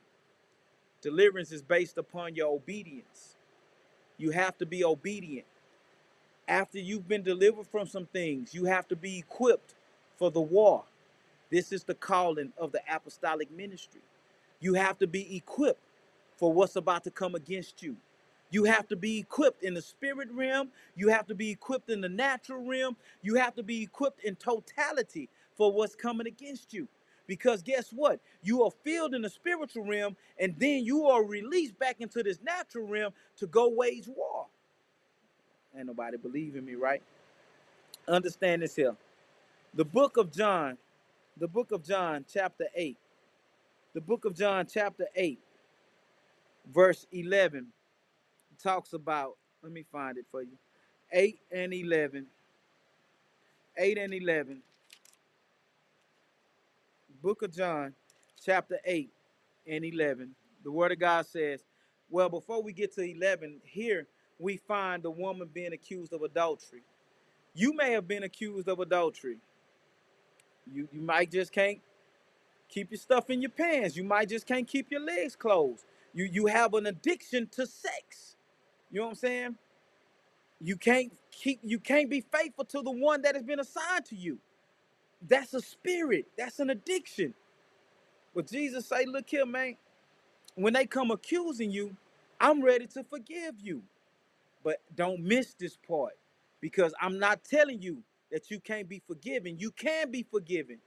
Deliverance 1.03 1.53
is 1.53 1.63
based 1.63 1.99
upon 1.99 2.35
your 2.35 2.55
obedience. 2.55 3.37
You 4.19 4.31
have 4.31 4.57
to 4.59 4.67
be 4.67 4.85
obedient. 4.85 5.47
After 6.49 6.79
you've 6.79 7.09
been 7.09 7.23
delivered 7.23 7.67
from 7.67 7.87
some 7.89 8.07
things, 8.07 8.55
you 8.55 8.67
have 8.67 8.89
to 8.89 8.97
be 8.97 9.19
equipped 9.19 9.75
for 10.19 10.31
the 10.31 10.41
war. 10.43 10.85
This 11.51 11.73
is 11.73 11.85
the 11.85 11.95
calling 11.95 12.53
of 12.59 12.73
the 12.73 12.83
apostolic 12.93 13.51
ministry. 13.51 14.03
You 14.61 14.75
have 14.75 14.99
to 14.99 15.07
be 15.07 15.37
equipped 15.37 15.81
for 16.37 16.53
what's 16.53 16.77
about 16.77 17.05
to 17.05 17.11
come 17.13 17.35
against 17.35 17.83
you. 17.83 17.97
You 18.51 18.65
have 18.65 18.89
to 18.89 18.97
be 18.97 19.19
equipped 19.19 19.63
in 19.65 19.75
the 19.75 19.83
spirit 19.83 20.29
realm. 20.33 20.71
You 20.97 21.09
have 21.11 21.27
to 21.29 21.35
be 21.35 21.51
equipped 21.51 21.91
in 21.91 22.01
the 22.03 22.09
natural 22.11 22.65
realm. 22.65 22.97
You 23.23 23.37
have 23.37 23.55
to 23.57 23.63
be 23.65 23.83
equipped 23.83 24.25
in 24.25 24.37
totality 24.37 25.29
for 25.57 25.73
what's 25.73 25.97
coming 25.97 26.27
against 26.29 26.75
you. 26.75 26.89
Because 27.27 27.63
guess 27.63 27.91
what? 27.93 28.21
You 28.43 28.65
are 28.65 28.71
filled 28.85 29.15
in 29.15 29.23
the 29.23 29.31
spiritual 29.31 29.85
realm, 29.85 30.17
and 30.39 30.55
then 30.59 30.85
you 30.85 31.07
are 31.09 31.25
released 31.25 31.79
back 31.79 31.97
into 32.01 32.23
this 32.23 32.39
natural 32.43 32.87
realm 32.87 33.13
to 33.39 33.49
go 33.49 33.69
wage 33.69 34.09
war. 34.09 34.47
Ain't 35.77 35.87
nobody 35.87 36.17
believing 36.17 36.65
me, 36.65 36.75
right? 36.75 37.03
Understand 38.07 38.63
this 38.63 38.77
here. 38.77 38.97
The 39.75 39.85
book 39.85 40.17
of 40.17 40.33
John, 40.33 40.79
the 41.37 41.49
book 41.49 41.73
of 41.73 41.85
John, 41.85 42.25
chapter 42.33 42.67
8. 42.75 42.97
The 43.93 44.01
book 44.01 44.25
of 44.25 44.37
John, 44.37 44.67
chapter 44.73 45.07
8, 45.15 45.39
verse 46.73 47.07
11, 47.13 47.67
talks 48.63 48.93
about, 48.93 49.37
let 49.63 49.73
me 49.73 49.85
find 49.91 50.19
it 50.19 50.27
for 50.31 50.43
you. 50.43 50.57
8 51.13 51.39
and 51.53 51.73
11. 51.73 52.27
8 53.77 53.99
and 53.99 54.15
11. 54.15 54.63
Book 57.23 57.43
of 57.43 57.53
John, 57.53 57.95
chapter 58.45 58.79
8 58.85 59.11
and 59.69 59.85
11. 59.85 60.35
The 60.63 60.71
word 60.71 60.93
of 60.93 60.99
God 60.99 61.27
says, 61.27 61.65
well, 62.11 62.29
before 62.29 62.63
we 62.63 62.73
get 62.73 62.95
to 62.95 63.03
11, 63.03 63.61
here 63.65 64.07
we 64.39 64.59
find 64.59 65.03
the 65.03 65.11
woman 65.11 65.49
being 65.53 65.73
accused 65.75 66.13
of 66.13 66.23
adultery. 66.23 66.83
You 67.55 67.75
may 67.75 67.93
have 67.93 68.09
been 68.09 68.25
accused 68.25 68.69
of 68.69 68.81
adultery. 68.81 69.39
You, 70.73 70.89
you 70.93 71.03
might 71.03 71.33
just 71.33 71.53
can't 71.53 71.81
keep 72.69 72.91
your 72.93 72.99
stuff 72.99 73.31
in 73.31 73.43
your 73.43 73.51
pants. 73.51 73.97
You 73.97 74.05
might 74.05 74.29
just 74.31 74.47
can't 74.47 74.69
keep 74.69 74.91
your 74.91 75.01
legs 75.03 75.37
closed. 75.37 75.85
You 76.15 76.25
you 76.27 76.47
have 76.47 76.75
an 76.75 76.87
addiction 76.87 77.49
to 77.53 77.67
sex. 77.67 78.37
You 78.91 79.01
know 79.01 79.07
what 79.07 79.11
I'm 79.13 79.17
saying? 79.17 79.57
You 80.61 80.77
can't 80.77 81.13
keep 81.33 81.61
you 81.63 81.79
can't 81.81 82.11
be 82.11 82.23
faithful 82.23 82.65
to 82.67 82.83
the 82.83 82.91
one 82.93 83.23
that 83.23 83.35
has 83.35 83.45
been 83.45 83.61
assigned 83.61 84.07
to 84.07 84.17
you. 84.17 84.39
That's 85.29 85.55
a 85.55 85.61
spirit. 85.63 86.27
That's 86.39 86.61
an 86.61 86.71
addiction. 86.71 87.35
But 88.35 88.49
Jesus 88.49 88.87
say, 88.87 89.07
look 89.07 89.31
here, 89.31 89.47
man. 89.47 89.77
When 90.57 90.75
they 90.75 90.87
come 90.87 91.11
accusing 91.11 91.71
you, 91.71 91.97
I'm 92.41 92.63
ready 92.63 92.87
to 92.89 93.05
forgive 93.05 93.57
you. 93.63 93.83
But 94.65 94.79
don't 94.97 95.23
miss 95.23 95.55
this 95.55 95.79
part 95.79 96.15
because 96.63 96.95
I'm 97.03 97.21
not 97.21 97.45
telling 97.45 97.83
you 97.83 98.05
that 98.33 98.51
you 98.53 98.61
can't 98.61 98.89
be 98.89 99.03
forgiven. 99.07 99.59
You 99.61 99.73
can 99.73 100.13
be 100.13 100.25
forgiven. 100.31 100.81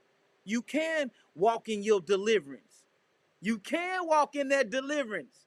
You 0.44 0.62
can 0.62 1.12
walk 1.36 1.70
in 1.70 1.84
your 1.84 2.02
deliverance. 2.02 2.84
You 3.42 3.58
can 3.58 4.06
walk 4.08 4.36
in 4.36 4.50
that 4.50 4.70
deliverance. 4.70 5.46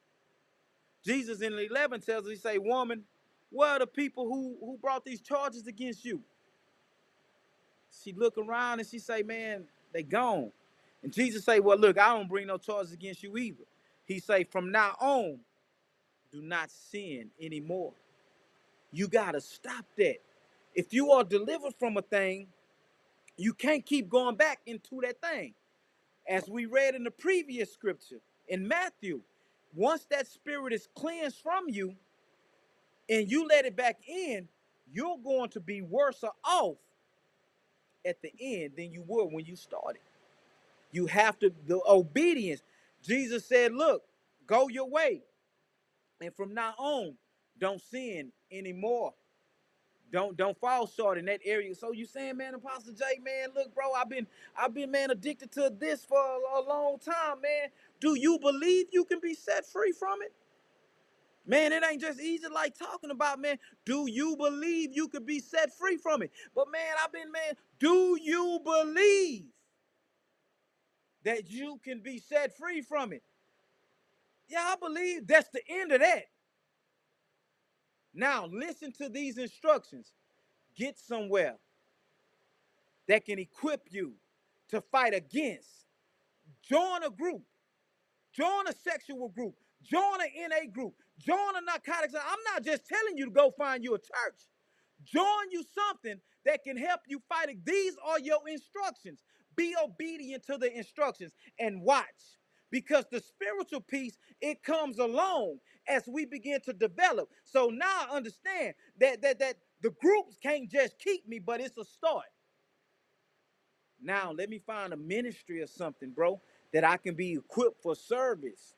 Jesus 1.06 1.42
in 1.42 1.54
11 1.54 2.02
tells 2.02 2.26
us, 2.26 2.32
he 2.32 2.38
say, 2.38 2.60
woman, 2.60 3.04
where 3.52 3.72
are 3.72 3.80
the 3.80 3.88
people 3.88 4.26
who, 4.28 4.58
who 4.62 4.78
brought 4.82 5.06
these 5.06 5.22
charges 5.22 5.68
against 5.68 6.06
you? 6.06 6.22
She 8.04 8.14
look 8.14 8.38
around 8.38 8.80
and 8.80 8.90
she 8.90 9.00
say, 9.00 9.24
man, 9.24 9.66
they 9.94 10.04
gone. 10.04 10.52
And 11.04 11.14
Jesus 11.14 11.46
say, 11.46 11.60
well, 11.60 11.78
look, 11.80 12.00
I 12.00 12.16
don't 12.16 12.30
bring 12.30 12.48
no 12.48 12.58
charges 12.58 12.94
against 12.94 13.24
you 13.24 13.38
either. 13.38 13.64
He 14.06 14.20
say, 14.20 14.46
from 14.46 14.72
now 14.72 14.96
on, 15.02 15.40
do 16.34 16.42
not 16.42 16.72
sin 16.72 17.32
anymore. 17.42 17.94
You 18.92 19.08
got 19.08 19.34
to 19.34 19.42
stop 19.42 19.86
that. 19.98 20.18
If 20.76 20.94
you 20.94 21.12
are 21.12 21.24
delivered 21.24 21.76
from 21.80 21.98
a 21.98 22.02
thing, 22.02 22.48
you 23.38 23.54
can't 23.54 23.86
keep 23.86 24.10
going 24.10 24.36
back 24.36 24.60
into 24.66 25.02
that 25.04 25.22
thing. 25.22 25.54
As 26.30 26.50
we 26.50 26.66
read 26.66 26.96
in 26.96 27.04
the 27.04 27.12
previous 27.12 27.74
scripture 27.74 28.20
in 28.48 28.68
Matthew, 28.68 29.22
once 29.76 30.06
that 30.12 30.28
spirit 30.28 30.74
is 30.74 30.88
cleansed 30.96 31.39
from 31.42 31.66
you 31.70 31.96
and 33.10 33.30
you 33.30 33.48
let 33.48 33.66
it 33.66 33.76
back 33.76 33.98
in, 34.08 34.48
you're 34.92 35.18
going 35.24 35.50
to 35.52 35.60
be 35.60 35.82
worse 35.82 36.24
off 36.46 36.78
at 38.06 38.22
the 38.22 38.32
end 38.39 38.74
than 38.78 38.92
you 38.94 39.04
were 39.08 39.26
when 39.26 39.46
you 39.46 39.56
started. 39.56 40.02
You 40.92 41.08
have 41.08 41.39
to, 41.39 41.54
the 41.68 41.82
obedience. 41.88 42.62
Jesus 43.04 43.46
said, 43.48 43.74
Look, 43.74 44.04
go 44.48 44.70
your 44.70 44.89
way. 44.89 45.24
And 46.22 46.36
from 46.36 46.54
now 46.54 46.74
on, 46.78 47.16
don't 47.62 47.82
sin 47.82 48.34
anymore. 48.51 49.14
Don't 50.12 50.38
don't 50.38 50.57
fall 50.59 50.88
short 50.88 51.18
in 51.18 51.26
that 51.26 51.41
area. 51.45 51.76
So 51.76 51.91
you 51.93 52.05
saying, 52.05 52.38
man, 52.38 52.55
Apostle 52.55 52.93
J, 52.93 53.20
man, 53.24 53.49
look, 53.55 53.76
bro, 53.76 53.93
I've 53.93 54.09
been 54.09 54.28
I've 54.57 54.74
been 54.74 54.91
man 54.91 55.12
addicted 55.12 55.51
to 55.53 55.72
this 55.78 56.05
for 56.05 56.20
a, 56.20 56.59
a 56.59 56.64
long 56.68 56.99
time, 56.99 57.41
man. 57.41 57.70
Do 58.01 58.16
you 58.16 58.39
believe 58.39 58.88
you 58.91 59.05
can 59.05 59.20
be 59.22 59.36
set 59.36 59.66
free 59.68 59.93
from 59.93 60.22
it? 60.24 60.34
Man, 61.45 61.74
it 61.74 61.84
ain't 61.89 62.01
just 62.01 62.22
easy 62.22 62.47
like 62.53 62.78
talking 62.78 63.12
about, 63.12 63.39
man. 63.41 63.57
Do 63.86 64.07
you 64.09 64.38
believe 64.38 64.91
you 64.93 65.09
could 65.09 65.26
be 65.26 65.39
set 65.39 65.76
free 65.78 65.97
from 65.97 66.22
it? 66.24 66.32
But 66.55 66.72
man, 66.72 66.95
I've 67.03 67.12
been, 67.14 67.32
man, 67.32 67.55
do 67.80 68.18
you 68.22 68.59
believe 68.64 69.45
that 71.26 71.49
you 71.51 71.80
can 71.84 72.01
be 72.01 72.20
set 72.20 72.57
free 72.57 72.82
from 72.82 73.14
it? 73.14 73.24
Yeah, 74.49 74.62
I 74.74 74.76
believe 74.82 75.28
that's 75.28 75.49
the 75.49 75.62
end 75.70 75.91
of 75.93 76.01
that. 76.01 76.26
Now, 78.14 78.47
listen 78.47 78.91
to 78.93 79.09
these 79.09 79.38
instructions. 79.38 80.14
Get 80.76 80.99
somewhere 80.99 81.55
that 83.07 83.26
can 83.26 83.39
equip 83.39 83.88
you 83.91 84.14
to 84.70 84.82
fight 84.82 85.14
against. 85.14 85.86
Join 86.68 87.03
a 87.03 87.09
group. 87.09 87.43
Join 88.34 88.68
a 88.68 88.74
sexual 88.74 89.30
group. 89.30 89.55
Join 89.84 90.22
an 90.22 90.49
NA 90.49 90.72
group. 90.72 90.93
Join 91.20 91.55
a 91.57 91.62
narcotics. 91.66 92.14
I'm 92.16 92.39
not 92.53 92.64
just 92.64 92.88
telling 92.88 93.18
you 93.18 93.26
to 93.26 93.32
go 93.32 93.51
find 93.57 93.84
you 93.84 93.95
a 93.95 93.99
church. 93.99 94.41
Join 95.05 95.51
you 95.51 95.64
something 95.76 96.20
that 96.45 96.64
can 96.64 96.78
help 96.78 97.01
you 97.07 97.22
fight 97.30 97.49
it. 97.49 97.66
These 97.66 97.95
are 98.05 98.20
your 98.20 98.39
instructions. 98.47 99.24
Be 99.55 99.76
obedient 99.84 100.45
to 100.47 100.57
the 100.57 100.76
instructions 100.76 101.34
and 101.59 101.82
watch. 101.82 102.05
Because 102.72 103.05
the 103.12 103.20
spiritual 103.20 103.82
peace, 103.82 104.18
it 104.41 104.64
comes 104.64 104.99
along 104.99 105.57
as 105.92 106.08
we 106.08 106.26
begin 106.26 106.62
to 106.64 106.74
develop. 106.74 107.30
So 107.46 107.68
now 107.70 108.08
I 108.12 108.16
understand 108.18 108.76
that 109.00 109.22
that 109.24 109.39
that 109.39 109.58
the 109.82 109.92
groups 109.92 110.38
can't 110.44 110.70
just 110.72 111.00
keep 111.00 111.28
me, 111.28 111.39
but 111.39 111.62
it's 111.62 111.78
a 111.78 111.86
start. 111.86 112.26
Now 114.02 114.34
let 114.34 114.50
me 114.50 114.60
find 114.60 114.94
a 114.94 114.98
ministry 114.98 115.62
or 115.62 115.68
something, 115.68 116.12
bro, 116.12 116.42
that 116.74 116.84
I 116.84 116.98
can 116.98 117.16
be 117.16 117.34
equipped 117.34 117.82
for 117.84 117.96
service. 117.96 118.76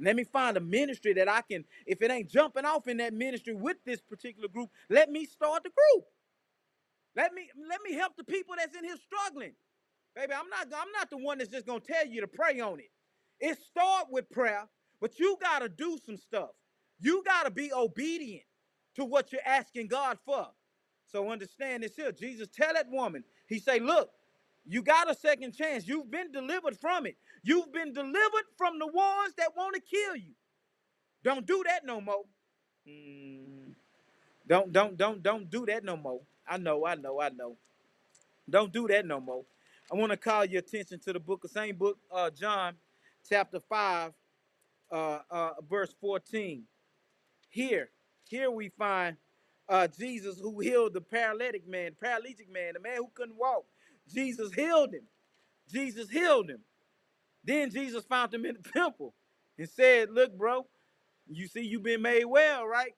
Let 0.00 0.16
me 0.16 0.24
find 0.24 0.56
a 0.56 0.60
ministry 0.60 1.14
that 1.14 1.28
I 1.28 1.42
can, 1.42 1.64
if 1.86 2.02
it 2.02 2.10
ain't 2.10 2.30
jumping 2.30 2.64
off 2.66 2.88
in 2.88 2.98
that 2.98 3.14
ministry 3.14 3.54
with 3.54 3.78
this 3.86 4.00
particular 4.00 4.48
group, 4.48 4.70
let 4.90 5.10
me 5.10 5.26
start 5.26 5.64
the 5.64 5.70
group. 5.70 6.04
Let 7.16 7.34
me 7.34 7.50
let 7.68 7.80
me 7.82 7.94
help 7.94 8.16
the 8.16 8.24
people 8.24 8.54
that's 8.58 8.76
in 8.76 8.84
here 8.84 8.96
struggling. 8.96 9.54
Baby, 10.16 10.34
I'm 10.34 10.48
not 10.50 10.66
I'm 10.66 10.92
not 10.92 11.10
the 11.10 11.18
one 11.18 11.38
that's 11.38 11.50
just 11.50 11.66
gonna 11.66 11.80
tell 11.80 12.06
you 12.06 12.22
to 12.22 12.28
pray 12.28 12.60
on 12.60 12.80
it. 12.80 12.90
It 13.40 13.58
start 13.58 14.08
with 14.10 14.30
prayer, 14.30 14.64
but 15.04 15.18
you 15.18 15.36
gotta 15.38 15.68
do 15.68 15.98
some 16.06 16.16
stuff. 16.16 16.48
You 16.98 17.22
gotta 17.26 17.50
be 17.50 17.70
obedient 17.74 18.44
to 18.96 19.04
what 19.04 19.32
you're 19.32 19.42
asking 19.44 19.88
God 19.88 20.16
for. 20.24 20.46
So 21.12 21.30
understand 21.30 21.82
this 21.82 21.94
here. 21.94 22.10
Jesus 22.10 22.48
tell 22.48 22.72
that 22.72 22.90
woman, 22.90 23.22
he 23.46 23.58
say, 23.58 23.80
look, 23.80 24.08
you 24.64 24.80
got 24.80 25.10
a 25.10 25.14
second 25.14 25.52
chance. 25.52 25.86
You've 25.86 26.10
been 26.10 26.32
delivered 26.32 26.78
from 26.78 27.04
it. 27.04 27.18
You've 27.42 27.70
been 27.70 27.92
delivered 27.92 28.46
from 28.56 28.78
the 28.78 28.86
ones 28.86 29.34
that 29.36 29.54
want 29.54 29.74
to 29.74 29.82
kill 29.82 30.16
you. 30.16 30.32
Don't 31.22 31.44
do 31.44 31.62
that 31.66 31.84
no 31.84 32.00
more. 32.00 32.24
Mm, 32.88 33.74
don't 34.48 34.72
don't 34.72 34.96
don't 34.96 35.22
don't 35.22 35.50
do 35.50 35.66
that 35.66 35.84
no 35.84 35.98
more. 35.98 36.22
I 36.48 36.56
know, 36.56 36.86
I 36.86 36.94
know, 36.94 37.20
I 37.20 37.28
know. 37.28 37.58
Don't 38.48 38.72
do 38.72 38.88
that 38.88 39.04
no 39.04 39.20
more. 39.20 39.44
I 39.92 39.96
want 39.96 40.12
to 40.12 40.16
call 40.16 40.46
your 40.46 40.60
attention 40.60 40.98
to 41.00 41.12
the 41.12 41.20
book, 41.20 41.42
the 41.42 41.48
same 41.48 41.76
book, 41.76 41.98
uh, 42.10 42.30
John, 42.30 42.76
chapter 43.28 43.60
five, 43.60 44.14
uh, 44.92 45.20
uh, 45.30 45.50
verse 45.68 45.94
fourteen. 46.00 46.64
Here, 47.50 47.90
here 48.28 48.50
we 48.50 48.70
find 48.70 49.16
uh, 49.68 49.88
Jesus 49.88 50.38
who 50.40 50.60
healed 50.60 50.94
the 50.94 51.00
paralytic 51.00 51.68
man, 51.68 51.92
paralytic 52.02 52.50
man, 52.52 52.74
the 52.74 52.80
man 52.80 52.96
who 52.98 53.08
couldn't 53.14 53.36
walk. 53.38 53.64
Jesus 54.12 54.52
healed 54.54 54.94
him. 54.94 55.04
Jesus 55.72 56.10
healed 56.10 56.50
him. 56.50 56.60
Then 57.44 57.70
Jesus 57.70 58.04
found 58.04 58.34
him 58.34 58.44
in 58.46 58.56
the 58.62 58.70
temple 58.74 59.14
and 59.58 59.68
said, 59.68 60.10
Look, 60.10 60.36
bro, 60.36 60.66
you 61.28 61.46
see 61.48 61.62
you've 61.62 61.82
been 61.82 62.02
made 62.02 62.24
well, 62.26 62.66
right? 62.66 62.92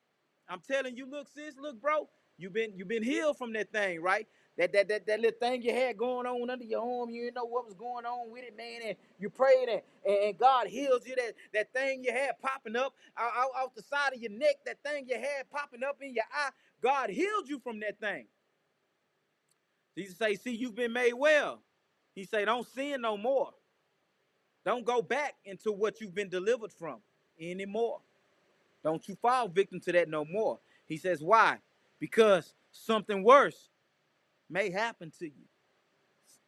I'm 0.49 0.61
telling 0.61 0.97
you, 0.97 1.11
look, 1.11 1.29
sis, 1.35 1.57
look, 1.61 1.81
bro, 1.81 2.09
you've 2.39 2.53
been 2.53 2.73
you've 2.77 2.89
been 2.89 3.03
healed 3.03 3.39
from 3.39 3.53
that 3.55 3.73
thing, 3.73 4.03
right? 4.03 4.27
That 4.59 4.73
that 4.73 4.89
that, 4.89 5.07
that 5.07 5.21
little 5.21 5.39
thing 5.39 5.63
you 5.63 5.73
had 5.73 5.99
going 5.99 6.27
on 6.27 6.49
under 6.49 6.65
your 6.65 6.81
arm, 6.81 7.11
you 7.11 7.25
didn't 7.25 7.37
know 7.37 7.45
what 7.45 7.67
was 7.67 7.75
going 7.75 8.07
on 8.07 8.31
with 8.31 8.45
it, 8.45 8.57
man. 8.57 8.81
And 8.87 8.97
you 9.19 9.29
prayed 9.29 9.69
and, 9.69 9.83
and 10.07 10.39
God 10.39 10.67
heals 10.67 11.07
you. 11.07 11.15
That 11.17 11.35
that 11.53 11.73
thing 11.73 12.05
you 12.05 12.13
had 12.13 12.41
popping 12.41 12.77
up 12.77 12.95
out, 13.19 13.33
out, 13.37 13.51
out 13.59 13.75
the 13.75 13.83
side 13.83 14.15
of 14.15 14.21
your 14.21 14.33
neck, 14.33 14.57
that 14.65 14.83
thing 14.83 15.07
you 15.09 15.17
had 15.17 15.51
popping 15.51 15.85
up 15.85 15.99
in 16.01 16.15
your 16.15 16.25
eye, 16.33 16.51
God 16.83 17.11
healed 17.11 17.49
you 17.49 17.61
from 17.61 17.81
that 17.81 18.01
thing. 18.01 18.27
Jesus 19.97 20.19
say, 20.19 20.35
see, 20.35 20.55
you've 20.55 20.75
been 20.75 20.93
made 20.93 21.15
well. 21.15 21.63
He 22.15 22.25
say, 22.25 22.45
don't 22.45 22.67
sin 22.67 23.01
no 23.03 23.17
more. 23.17 23.51
Don't 24.65 24.85
go 24.85 25.01
back 25.01 25.35
into 25.45 25.73
what 25.73 26.01
you've 26.01 26.15
been 26.15 26.29
delivered 26.29 26.73
from 26.73 26.99
anymore. 27.41 28.01
Don't 28.83 29.07
you 29.09 29.17
fall 29.17 29.49
victim 29.49 29.81
to 29.81 29.93
that 29.93 30.09
no 30.09 30.25
more. 30.25 30.59
He 30.87 30.97
says, 30.97 31.23
why? 31.23 31.59
Because 31.99 32.55
something 32.73 33.23
worse 33.23 33.71
may 34.51 34.71
happen 34.71 35.13
to 35.19 35.27
you. 35.27 35.45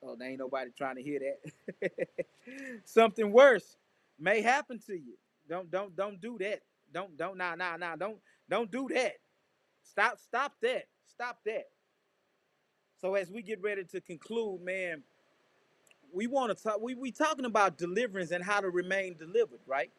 Oh, 0.02 0.16
there 0.18 0.28
ain't 0.28 0.38
nobody 0.38 0.70
trying 0.76 0.96
to 0.96 1.02
hear 1.02 1.20
that. 1.20 1.90
something 2.84 3.32
worse 3.32 3.76
may 4.18 4.42
happen 4.42 4.78
to 4.86 4.94
you. 4.94 5.14
Don't 5.48 5.70
don't 5.70 5.96
don't 5.96 6.20
do 6.20 6.38
that. 6.40 6.60
Don't 6.92 7.16
don't 7.16 7.36
nah 7.36 7.54
nah 7.54 7.76
nah 7.76 7.96
don't 7.96 8.18
don't 8.48 8.70
do 8.70 8.88
that. 8.94 9.14
Stop 9.82 10.18
stop 10.20 10.54
that. 10.62 10.84
Stop 11.08 11.38
that. 11.46 11.66
So 13.00 13.14
as 13.14 13.30
we 13.30 13.42
get 13.42 13.62
ready 13.62 13.84
to 13.84 14.00
conclude, 14.00 14.62
man, 14.62 15.02
we 16.12 16.26
want 16.26 16.56
to 16.56 16.62
talk. 16.62 16.80
We 16.80 16.94
we 16.94 17.10
talking 17.12 17.44
about 17.44 17.78
deliverance 17.78 18.30
and 18.30 18.44
how 18.44 18.60
to 18.60 18.70
remain 18.70 19.16
delivered, 19.18 19.60
right? 19.66 19.90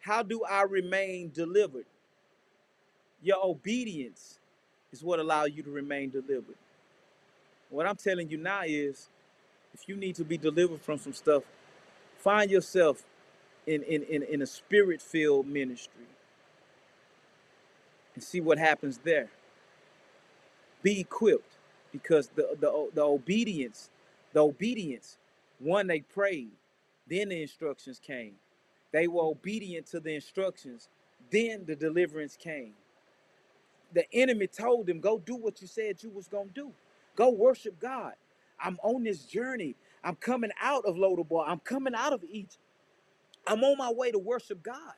How 0.00 0.22
do 0.22 0.44
I 0.44 0.62
remain 0.62 1.30
delivered? 1.34 1.86
Your 3.22 3.38
obedience 3.44 4.38
is 4.92 5.02
what 5.02 5.20
allows 5.20 5.50
you 5.52 5.62
to 5.64 5.70
remain 5.70 6.10
delivered. 6.10 6.56
What 7.70 7.86
I'm 7.86 7.96
telling 7.96 8.30
you 8.30 8.38
now 8.38 8.62
is 8.66 9.08
If 9.74 9.88
you 9.88 9.96
need 9.96 10.16
to 10.16 10.24
be 10.24 10.38
delivered 10.38 10.82
from 10.82 10.98
some 10.98 11.14
stuff, 11.14 11.44
find 12.18 12.50
yourself 12.50 13.04
in 13.66 13.82
in 13.84 14.02
in, 14.04 14.22
in 14.24 14.42
a 14.42 14.46
spirit 14.46 15.02
filled 15.02 15.46
ministry 15.48 16.06
and 18.14 18.24
see 18.24 18.40
what 18.40 18.58
happens 18.58 18.98
there. 19.04 19.28
Be 20.82 21.00
equipped 21.00 21.54
because 21.92 22.28
the 22.36 22.56
the 22.60 22.90
the 22.94 23.02
obedience, 23.02 23.90
the 24.34 24.40
obedience, 24.44 25.18
one 25.60 25.86
they 25.88 26.00
prayed, 26.02 26.52
then 27.08 27.30
the 27.30 27.42
instructions 27.42 28.00
came. 28.00 28.34
They 28.92 29.08
were 29.08 29.24
obedient 29.24 29.86
to 29.88 30.00
the 30.00 30.14
instructions, 30.14 30.88
then 31.30 31.64
the 31.66 31.76
deliverance 31.76 32.36
came. 32.36 32.74
The 33.94 34.06
enemy 34.14 34.48
told 34.48 34.86
them, 34.86 35.00
"Go 35.00 35.18
do 35.18 35.36
what 35.36 35.62
you 35.62 35.68
said 35.68 36.02
you 36.02 36.10
was 36.10 36.28
gonna 36.28 36.50
do. 36.54 36.72
Go 37.18 37.30
worship 37.30 37.80
God. 37.80 38.14
I'm 38.60 38.78
on 38.84 39.04
this 39.04 39.24
journey. 39.26 39.76
I'm 40.04 40.16
coming 40.16 40.52
out 40.62 40.86
of 40.86 40.96
Lodabar. 40.96 41.46
I'm 41.48 41.60
coming 41.60 41.94
out 41.96 42.14
of 42.14 42.24
Egypt. 42.30 42.58
I'm 43.46 43.64
on 43.64 43.78
my 43.78 43.92
way 43.92 44.12
to 44.12 44.18
worship 44.20 44.62
God." 44.62 44.94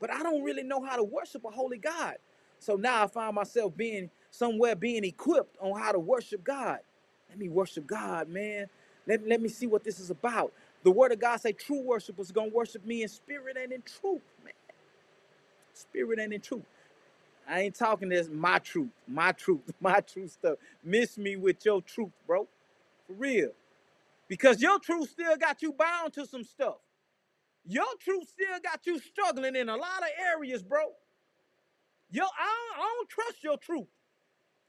but 0.00 0.10
I 0.12 0.22
don't 0.22 0.42
really 0.42 0.62
know 0.62 0.82
how 0.84 0.96
to 0.96 1.04
worship 1.04 1.44
a 1.44 1.50
holy 1.50 1.78
God. 1.78 2.16
So 2.58 2.76
now 2.76 3.04
I 3.04 3.06
find 3.06 3.34
myself 3.34 3.76
being 3.76 4.10
somewhere 4.30 4.74
being 4.76 5.04
equipped 5.04 5.56
on 5.60 5.78
how 5.80 5.92
to 5.92 5.98
worship 5.98 6.44
God. 6.44 6.80
Let 7.30 7.38
me 7.38 7.48
worship 7.48 7.86
God, 7.86 8.28
man. 8.28 8.66
Let, 9.06 9.26
let 9.26 9.40
me 9.40 9.48
see 9.48 9.66
what 9.66 9.84
this 9.84 10.00
is 10.00 10.10
about. 10.10 10.52
The 10.84 10.90
word 10.90 11.12
of 11.12 11.20
God 11.20 11.38
say 11.40 11.52
true 11.52 11.80
worshipers 11.82 12.30
gonna 12.30 12.50
worship 12.50 12.84
me 12.84 13.02
in 13.02 13.08
spirit 13.08 13.56
and 13.60 13.72
in 13.72 13.82
truth, 13.82 14.22
man. 14.44 14.52
Spirit 15.74 16.18
and 16.20 16.32
in 16.32 16.40
truth. 16.42 16.64
I 17.48 17.62
ain't 17.62 17.76
talking 17.76 18.10
this 18.10 18.28
my 18.30 18.58
truth, 18.60 18.90
my 19.08 19.32
truth, 19.32 19.62
my 19.80 20.00
truth 20.00 20.32
stuff. 20.32 20.58
Miss 20.84 21.18
me 21.18 21.36
with 21.36 21.64
your 21.64 21.82
truth, 21.82 22.12
bro. 22.26 22.48
For 23.06 23.14
real. 23.14 23.50
Because 24.28 24.62
your 24.62 24.78
truth 24.80 25.10
still 25.10 25.36
got 25.36 25.62
you 25.62 25.72
bound 25.72 26.14
to 26.14 26.26
some 26.26 26.44
stuff. 26.44 26.76
Your 27.66 27.86
truth 28.00 28.28
still 28.30 28.58
got 28.62 28.80
you 28.86 29.00
struggling 29.00 29.56
in 29.56 29.68
a 29.68 29.76
lot 29.76 30.00
of 30.02 30.08
areas, 30.34 30.62
bro. 30.62 30.80
Yo, 32.10 32.24
I 32.24 32.26
don't, 32.76 32.84
I 32.84 32.94
don't 32.96 33.10
trust 33.10 33.44
your 33.44 33.58
truth. 33.58 33.88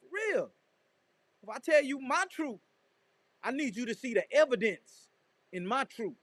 For 0.01 0.07
real. 0.35 0.49
If 1.43 1.49
I 1.49 1.59
tell 1.59 1.83
you 1.83 1.99
my 1.99 2.25
truth, 2.31 2.59
I 3.43 3.51
need 3.51 3.77
you 3.77 3.87
to 3.87 3.95
see 3.95 4.15
the 4.15 4.25
evidence 4.33 5.09
in 5.53 5.67
my 5.67 5.85
truth. 5.85 6.15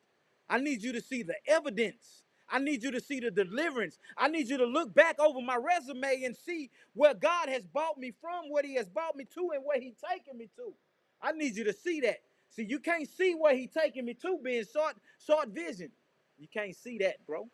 I 0.50 0.58
need 0.60 0.82
you 0.84 0.94
to 0.94 1.02
see 1.02 1.24
the 1.24 1.36
evidence. 1.48 2.23
I 2.50 2.60
need 2.60 2.82
you 2.82 2.90
to 2.92 3.00
see 3.00 3.20
the 3.20 3.30
deliverance. 3.30 3.98
I 4.16 4.28
need 4.28 4.48
you 4.48 4.58
to 4.58 4.66
look 4.66 4.94
back 4.94 5.18
over 5.20 5.40
my 5.42 5.56
resume 5.56 6.24
and 6.24 6.36
see 6.36 6.70
where 6.94 7.14
God 7.14 7.48
has 7.48 7.64
brought 7.66 7.98
me 7.98 8.12
from, 8.20 8.50
what 8.50 8.64
He 8.64 8.74
has 8.76 8.88
brought 8.88 9.16
me 9.16 9.26
to, 9.34 9.50
and 9.54 9.64
where 9.64 9.80
He's 9.80 9.96
taken 10.12 10.38
me 10.38 10.48
to. 10.56 10.74
I 11.22 11.32
need 11.32 11.56
you 11.56 11.64
to 11.64 11.72
see 11.72 12.00
that. 12.02 12.18
See, 12.50 12.64
you 12.64 12.80
can't 12.80 13.08
see 13.08 13.34
where 13.34 13.54
He's 13.56 13.72
taking 13.72 14.04
me 14.06 14.14
to, 14.14 14.38
being 14.44 14.64
short, 14.72 14.96
short 15.26 15.48
vision. 15.50 15.90
You 16.38 16.48
can't 16.52 16.76
see 16.76 16.98
that, 16.98 17.26
bro. 17.26 17.48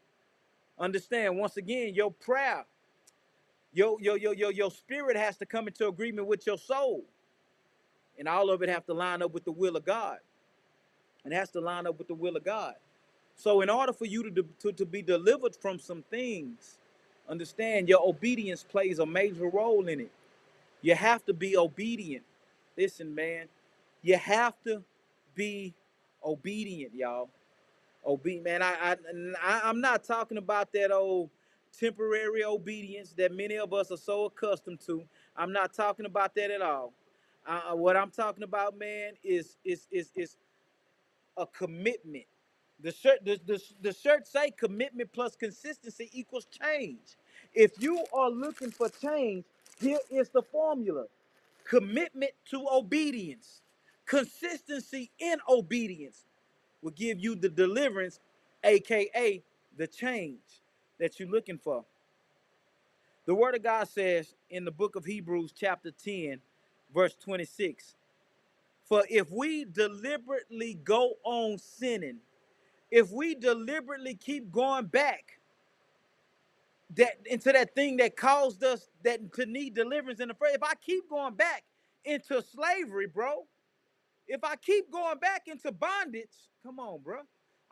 Understand? 0.78 1.38
Once 1.38 1.56
again, 1.58 1.94
your 1.94 2.12
prayer 2.12 2.64
your 3.72 3.98
your 4.00 4.18
your 4.18 4.34
your 4.34 4.52
your 4.52 4.72
spirit 4.72 5.16
has 5.16 5.38
to 5.38 5.46
come 5.46 5.68
into 5.68 5.88
agreement 5.88 6.28
with 6.28 6.46
your 6.46 6.58
soul 6.58 7.04
and 8.18 8.28
all 8.28 8.50
of 8.50 8.62
it 8.62 8.68
have 8.68 8.86
to 8.86 8.94
line 8.94 9.22
up 9.22 9.32
with 9.32 9.44
the 9.44 9.52
will 9.52 9.76
of 9.76 9.84
god 9.84 10.18
it 11.24 11.32
has 11.32 11.50
to 11.50 11.60
line 11.60 11.86
up 11.86 11.98
with 11.98 12.08
the 12.08 12.14
will 12.14 12.36
of 12.36 12.44
god 12.44 12.74
so 13.40 13.62
in 13.62 13.70
order 13.70 13.92
for 13.94 14.06
you 14.06 14.30
to, 14.30 14.44
to, 14.60 14.72
to 14.72 14.86
be 14.86 15.02
delivered 15.02 15.56
from 15.56 15.78
some 15.80 16.04
things 16.10 16.78
understand 17.30 17.88
your 17.88 18.02
obedience 18.08 18.64
plays 18.64 19.00
a 19.00 19.06
major 19.06 19.48
role 19.48 19.88
in 19.88 20.00
it 20.00 20.12
you 20.82 20.94
have 20.94 21.24
to 21.26 21.34
be 21.34 21.56
obedient 21.56 22.24
listen 22.78 23.14
man 23.14 23.46
you 24.02 24.16
have 24.16 24.54
to 24.64 24.82
be 25.36 25.74
obedient 26.24 26.94
y'all 26.94 27.28
Obe 28.04 28.42
man, 28.42 28.62
I, 28.62 28.74
I 28.82 28.96
I 29.42 29.62
I'm 29.64 29.80
not 29.80 30.04
talking 30.04 30.38
about 30.38 30.72
that 30.72 30.90
old 30.92 31.30
temporary 31.78 32.44
obedience 32.44 33.14
that 33.18 33.32
many 33.32 33.56
of 33.58 33.72
us 33.74 33.90
are 33.90 33.96
so 33.98 34.26
accustomed 34.26 34.80
to. 34.86 35.04
I'm 35.36 35.52
not 35.52 35.74
talking 35.74 36.06
about 36.06 36.34
that 36.36 36.50
at 36.50 36.62
all. 36.62 36.92
Uh, 37.46 37.72
uh, 37.72 37.76
what 37.76 37.96
I'm 37.96 38.10
talking 38.10 38.42
about, 38.44 38.78
man, 38.78 39.14
is 39.22 39.56
is 39.64 39.86
is 39.92 40.10
is 40.16 40.36
a 41.38 41.46
commitment. 41.46 42.26
The 42.82 42.92
shirt 42.92 43.24
the, 43.24 43.40
the, 43.46 43.62
the 43.82 43.94
shirt 43.94 44.26
say 44.28 44.52
commitment 44.52 45.12
plus 45.12 45.36
consistency 45.36 46.10
equals 46.12 46.46
change. 46.46 47.00
If 47.54 47.72
you 47.80 48.04
are 48.14 48.30
looking 48.30 48.70
for 48.70 48.88
change, 48.88 49.44
here 49.80 49.98
is 50.10 50.30
the 50.30 50.42
formula. 50.42 51.06
Commitment 51.68 52.32
to 52.50 52.66
obedience. 52.72 53.62
Consistency 54.06 55.10
in 55.18 55.38
obedience 55.48 56.24
will 56.82 56.92
give 56.92 57.20
you 57.20 57.34
the 57.36 57.48
deliverance, 57.48 58.20
aka 58.64 59.42
the 59.76 59.86
change 59.86 60.40
that 60.98 61.20
you're 61.20 61.30
looking 61.30 61.58
for. 61.58 61.84
The 63.26 63.34
word 63.34 63.56
of 63.56 63.62
God 63.62 63.88
says 63.88 64.34
in 64.50 64.64
the 64.64 64.72
book 64.72 64.96
of 64.96 65.04
Hebrews, 65.04 65.52
chapter 65.56 65.92
10, 65.92 66.40
verse 66.94 67.14
26 67.22 67.94
For 68.84 69.04
if 69.10 69.30
we 69.30 69.64
deliberately 69.66 70.74
go 70.84 71.14
on 71.24 71.58
sinning, 71.58 72.18
if 72.90 73.10
we 73.10 73.34
deliberately 73.36 74.14
keep 74.16 74.52
going 74.52 74.86
back 74.86 75.32
that 76.96 77.18
into 77.26 77.52
that 77.52 77.74
thing 77.74 77.98
that 77.98 78.16
caused 78.16 78.64
us 78.64 78.88
that 79.04 79.32
to 79.34 79.46
need 79.46 79.74
deliverance 79.74 80.20
in 80.20 80.28
the 80.28 80.34
first, 80.34 80.56
if 80.56 80.62
I 80.62 80.74
keep 80.82 81.08
going 81.10 81.34
back 81.34 81.64
into 82.04 82.42
slavery, 82.42 83.06
bro, 83.08 83.46
if 84.28 84.44
I 84.44 84.56
keep 84.56 84.90
going 84.90 85.18
back 85.18 85.44
into 85.48 85.72
bondage, 85.72 86.30
come 86.64 86.80
on, 86.80 87.00
bro, 87.02 87.20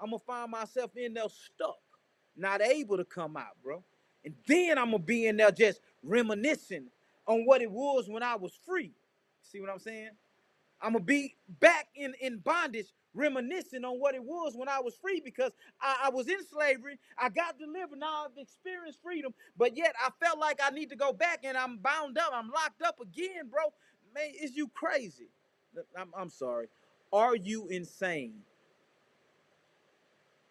I'm 0.01 0.11
gonna 0.11 0.21
find 0.21 0.51
myself 0.51 0.93
in 0.97 1.15
there 1.15 1.25
stuck, 1.29 1.79
not 2.37 2.63
able 2.63 2.97
to 2.99 3.05
come 3.05 3.37
out, 3.37 3.57
bro. 3.63 3.85
And 4.25 4.35
then 4.47 4.79
I'm 4.79 4.87
gonna 4.93 4.99
be 5.01 5.27
in 5.27 5.39
there 5.39 5.51
just 5.53 5.81
reminiscing 6.03 6.89
on 7.27 7.45
what 7.47 7.63
it 7.63 7.71
was 7.71 8.09
when 8.09 8.23
I 8.23 8.37
was 8.37 8.53
free. 8.67 8.93
See 9.43 9.61
what 9.61 9.71
I'm 9.71 9.79
saying? 9.81 10.11
I'm 10.83 10.95
gonna 10.95 11.05
be 11.05 11.37
back 11.61 11.89
in 11.97 12.15
in 12.21 12.39
bondage, 12.39 12.89
reminiscing 13.15 13.85
on 13.85 14.01
what 14.01 14.15
it 14.15 14.25
was 14.25 14.55
when 14.57 14.69
I 14.69 14.81
was 14.81 14.97
free 14.97 15.21
because 15.25 15.53
I, 15.81 16.03
I 16.07 16.11
was 16.11 16.29
in 16.29 16.45
slavery. 16.47 16.99
I 17.19 17.31
got 17.31 17.59
delivered. 17.59 17.99
Now 18.01 18.27
I've 18.27 18.39
experienced 18.39 19.01
freedom, 19.03 19.35
but 19.59 19.77
yet 19.77 19.95
I 20.05 20.11
felt 20.25 20.39
like 20.39 20.61
I 20.65 20.71
need 20.71 20.91
to 20.91 20.97
go 20.97 21.13
back, 21.13 21.41
and 21.45 21.57
I'm 21.57 21.79
bound 21.79 22.19
up. 22.19 22.31
I'm 22.35 22.51
locked 22.51 22.83
up 22.83 23.01
again, 23.01 23.49
bro. 23.51 23.63
Man, 24.15 24.33
is 24.43 24.57
you 24.57 24.69
crazy? 24.75 25.29
I'm, 25.99 26.11
I'm 26.19 26.31
sorry. 26.31 26.69
Are 27.13 27.37
you 27.37 27.69
insane? 27.69 28.41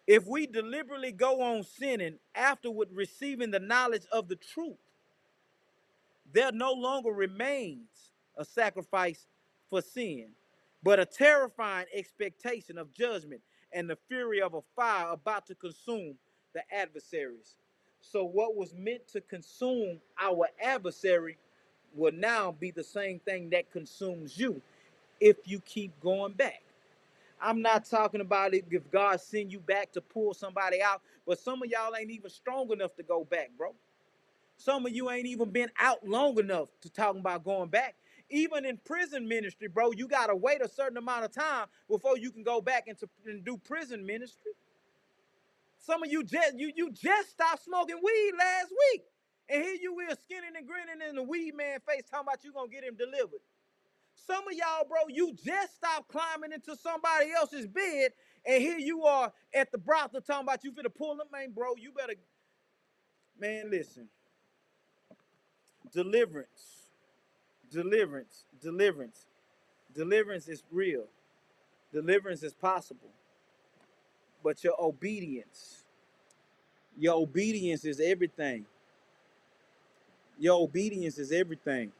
If 0.06 0.26
we 0.26 0.46
deliberately 0.46 1.12
go 1.12 1.42
on 1.42 1.64
sinning 1.64 2.18
afterward 2.34 2.88
receiving 2.92 3.50
the 3.50 3.60
knowledge 3.60 4.04
of 4.12 4.28
the 4.28 4.36
truth, 4.36 4.76
there 6.32 6.52
no 6.52 6.72
longer 6.72 7.10
remains 7.12 7.88
a 8.38 8.44
sacrifice 8.44 9.26
for 9.70 9.82
sin, 9.82 10.30
but 10.82 11.00
a 11.00 11.06
terrifying 11.06 11.86
expectation 11.94 12.78
of 12.78 12.92
judgment 12.94 13.40
and 13.72 13.88
the 13.90 13.98
fury 14.08 14.40
of 14.40 14.54
a 14.54 14.62
fire 14.76 15.08
about 15.12 15.46
to 15.46 15.54
consume 15.54 16.14
the 16.54 16.62
adversaries. 16.74 17.56
So, 18.00 18.24
what 18.24 18.56
was 18.56 18.74
meant 18.74 19.08
to 19.08 19.20
consume 19.20 20.00
our 20.20 20.48
adversary 20.62 21.36
will 21.94 22.12
now 22.12 22.52
be 22.52 22.70
the 22.70 22.84
same 22.84 23.18
thing 23.20 23.50
that 23.50 23.70
consumes 23.72 24.38
you 24.38 24.60
if 25.20 25.36
you 25.46 25.60
keep 25.60 25.98
going 26.00 26.32
back. 26.34 26.62
I'm 27.40 27.62
not 27.62 27.84
talking 27.84 28.20
about 28.20 28.54
it 28.54 28.64
if 28.70 28.90
God 28.90 29.20
send 29.20 29.52
you 29.52 29.60
back 29.60 29.92
to 29.92 30.00
pull 30.00 30.34
somebody 30.34 30.82
out, 30.82 31.02
but 31.26 31.38
some 31.38 31.62
of 31.62 31.70
y'all 31.70 31.94
ain't 31.96 32.10
even 32.10 32.30
strong 32.30 32.70
enough 32.72 32.96
to 32.96 33.02
go 33.02 33.24
back, 33.24 33.50
bro. 33.56 33.74
Some 34.56 34.86
of 34.86 34.92
you 34.92 35.10
ain't 35.10 35.26
even 35.26 35.50
been 35.50 35.70
out 35.78 36.06
long 36.06 36.38
enough 36.38 36.68
to 36.82 36.90
talk 36.90 37.16
about 37.16 37.44
going 37.44 37.68
back. 37.68 37.94
Even 38.30 38.64
in 38.66 38.78
prison 38.84 39.28
ministry, 39.28 39.68
bro, 39.68 39.92
you 39.92 40.08
gotta 40.08 40.36
wait 40.36 40.62
a 40.62 40.68
certain 40.68 40.98
amount 40.98 41.24
of 41.24 41.32
time 41.32 41.66
before 41.88 42.18
you 42.18 42.30
can 42.32 42.42
go 42.42 42.60
back 42.60 42.84
into 42.88 43.08
and 43.26 43.44
do 43.44 43.58
prison 43.58 44.06
ministry. 44.06 44.52
Some 45.78 46.02
of 46.02 46.10
you 46.12 46.24
just 46.24 46.58
you 46.58 46.72
you 46.76 46.92
just 46.92 47.30
stopped 47.30 47.64
smoking 47.64 47.98
weed 48.02 48.32
last 48.38 48.72
week, 48.92 49.02
and 49.50 49.62
here 49.64 49.76
you 49.80 49.98
is 50.10 50.18
skinning 50.24 50.52
and 50.56 50.66
grinning 50.66 51.06
in 51.08 51.16
the 51.16 51.22
weed 51.22 51.54
man 51.56 51.80
face, 51.88 52.04
talking 52.10 52.26
about 52.28 52.44
you 52.44 52.52
gonna 52.52 52.68
get 52.68 52.84
him 52.84 52.96
delivered. 52.96 53.40
Some 54.14 54.46
of 54.48 54.54
y'all, 54.54 54.86
bro, 54.88 55.00
you 55.08 55.34
just 55.34 55.76
stopped 55.76 56.08
climbing 56.08 56.52
into 56.52 56.76
somebody 56.76 57.32
else's 57.36 57.66
bed, 57.66 58.12
and 58.46 58.62
here 58.62 58.78
you 58.78 59.04
are 59.04 59.32
at 59.54 59.72
the 59.72 59.78
brothel 59.78 60.20
talking 60.20 60.44
about 60.44 60.64
you 60.64 60.72
finna 60.72 60.94
pull 60.94 61.16
them, 61.16 61.28
man, 61.32 61.52
bro. 61.52 61.74
You 61.78 61.92
better, 61.92 62.14
man, 63.38 63.70
listen. 63.70 64.08
Deliverance, 65.92 66.77
deliverance, 67.70 68.44
deliverance, 68.62 69.26
deliverance 69.94 70.48
is 70.48 70.62
real. 70.70 71.04
Deliverance 71.92 72.42
is 72.42 72.52
possible, 72.52 73.10
but 74.44 74.62
your 74.64 74.74
obedience, 74.80 75.84
your 76.98 77.14
obedience 77.14 77.84
is 77.84 78.00
everything. 78.00 78.66
Your 80.38 80.62
obedience 80.62 81.18
is 81.18 81.32
everything. 81.32 81.92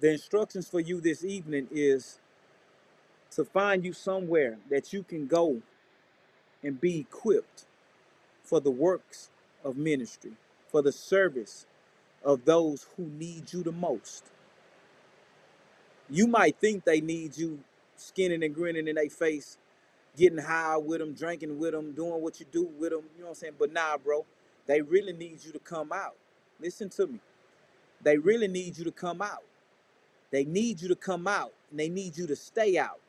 The 0.00 0.12
instructions 0.12 0.68
for 0.68 0.80
you 0.80 1.00
this 1.00 1.24
evening 1.24 1.68
is 1.70 2.18
to 3.32 3.44
find 3.44 3.84
you 3.84 3.92
somewhere 3.92 4.58
that 4.70 4.92
you 4.92 5.02
can 5.02 5.26
go 5.26 5.62
and 6.62 6.80
be 6.80 6.98
equipped 7.00 7.66
for 8.42 8.60
the 8.60 8.70
works 8.70 9.30
of 9.64 9.76
ministry, 9.76 10.32
for 10.68 10.82
the 10.82 10.92
service 10.92 11.66
of 12.24 12.44
those 12.44 12.86
who 12.96 13.04
need 13.06 13.52
you 13.52 13.62
the 13.64 13.72
most. 13.72 14.24
You 16.10 16.26
might 16.28 16.58
think 16.60 16.84
they 16.84 17.00
need 17.00 17.36
you 17.38 17.60
skinning 17.96 18.44
and 18.44 18.54
grinning 18.54 18.88
in 18.88 18.96
their 18.96 19.10
face, 19.10 19.58
getting 20.16 20.38
high 20.38 20.76
with 20.78 21.00
them, 21.00 21.14
drinking 21.14 21.58
with 21.58 21.72
them, 21.72 21.92
doing 21.92 22.22
what 22.22 22.40
you 22.40 22.46
do 22.52 22.64
with 22.78 22.90
them. 22.90 23.04
You 23.16 23.22
know 23.22 23.30
what 23.30 23.36
I'm 23.36 23.36
saying? 23.36 23.54
But 23.58 23.72
nah, 23.72 23.98
bro, 23.98 24.26
they 24.66 24.82
really 24.82 25.12
need 25.14 25.44
you 25.44 25.52
to 25.52 25.58
come 25.60 25.92
out. 25.92 26.16
Listen 26.60 26.90
to 26.90 27.06
me. 27.08 27.20
They 28.02 28.18
really 28.18 28.48
need 28.48 28.78
you 28.78 28.84
to 28.84 28.92
come 28.92 29.22
out. 29.22 29.44
They 30.32 30.44
need 30.44 30.82
you 30.82 30.88
to 30.88 30.96
come 30.96 31.28
out 31.28 31.52
and 31.70 31.80
they 31.80 31.88
need 31.88 32.18
you 32.18 32.26
to 32.28 32.36
stay 32.36 32.78
out. 32.78 33.00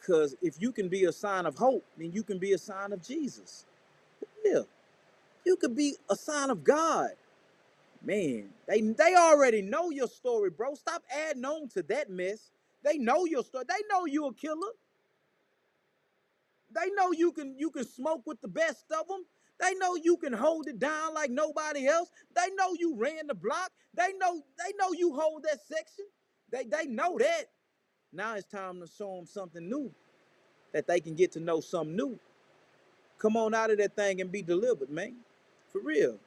Because 0.00 0.36
if 0.42 0.60
you 0.60 0.72
can 0.72 0.88
be 0.88 1.04
a 1.04 1.12
sign 1.12 1.46
of 1.46 1.56
hope, 1.56 1.84
then 1.98 2.12
you 2.12 2.22
can 2.22 2.38
be 2.38 2.52
a 2.54 2.58
sign 2.58 2.92
of 2.92 3.02
Jesus. 3.06 3.66
Yeah. 4.44 4.62
You 5.44 5.56
could 5.56 5.76
be 5.76 5.96
a 6.10 6.16
sign 6.16 6.50
of 6.50 6.64
God. 6.64 7.10
Man, 8.02 8.50
they 8.68 8.80
they 8.80 9.14
already 9.16 9.62
know 9.62 9.90
your 9.90 10.08
story, 10.08 10.50
bro. 10.50 10.74
Stop 10.74 11.02
adding 11.14 11.44
on 11.44 11.68
to 11.70 11.82
that 11.84 12.10
mess. 12.10 12.50
They 12.84 12.98
know 12.98 13.26
your 13.26 13.44
story. 13.44 13.64
They 13.68 13.82
know 13.92 14.06
you 14.06 14.26
a 14.26 14.34
killer. 14.34 14.72
They 16.74 16.90
know 16.96 17.12
you 17.12 17.32
can 17.32 17.56
you 17.58 17.70
can 17.70 17.86
smoke 17.86 18.22
with 18.26 18.40
the 18.42 18.48
best 18.48 18.86
of 18.92 19.08
them. 19.08 19.24
They 19.60 19.74
know 19.76 19.96
you 19.96 20.16
can 20.18 20.32
hold 20.34 20.68
it 20.68 20.78
down 20.78 21.14
like 21.14 21.30
nobody 21.30 21.88
else. 21.88 22.10
They 22.36 22.48
know 22.56 22.74
you 22.78 22.96
ran 22.96 23.28
the 23.28 23.34
block. 23.34 23.72
They 23.94 24.12
know 24.18 24.42
they 24.58 24.72
know 24.78 24.92
you 24.92 25.14
hold 25.14 25.44
that 25.44 25.60
section. 25.66 26.06
They 26.52 26.64
they 26.64 26.86
know 26.88 27.18
that. 27.18 27.46
Now 28.12 28.36
it's 28.36 28.48
time 28.48 28.80
to 28.80 28.86
show 28.88 29.16
them 29.16 29.26
something 29.26 29.68
new 29.68 29.92
that 30.72 30.86
they 30.88 31.00
can 31.00 31.14
get 31.14 31.32
to 31.32 31.40
know 31.40 31.60
something 31.60 31.96
new. 31.96 32.18
Come 33.18 33.36
on 33.36 33.54
out 33.54 33.70
of 33.70 33.78
that 33.78 33.96
thing 33.96 34.20
and 34.20 34.32
be 34.32 34.42
delivered, 34.42 34.90
man. 34.90 35.16
For 35.72 35.80
real. 35.82 36.18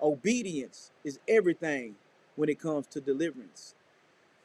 Obedience 0.00 0.92
is 1.04 1.20
everything 1.28 1.96
when 2.36 2.48
it 2.48 2.60
comes 2.60 2.86
to 2.88 3.00
deliverance. 3.00 3.74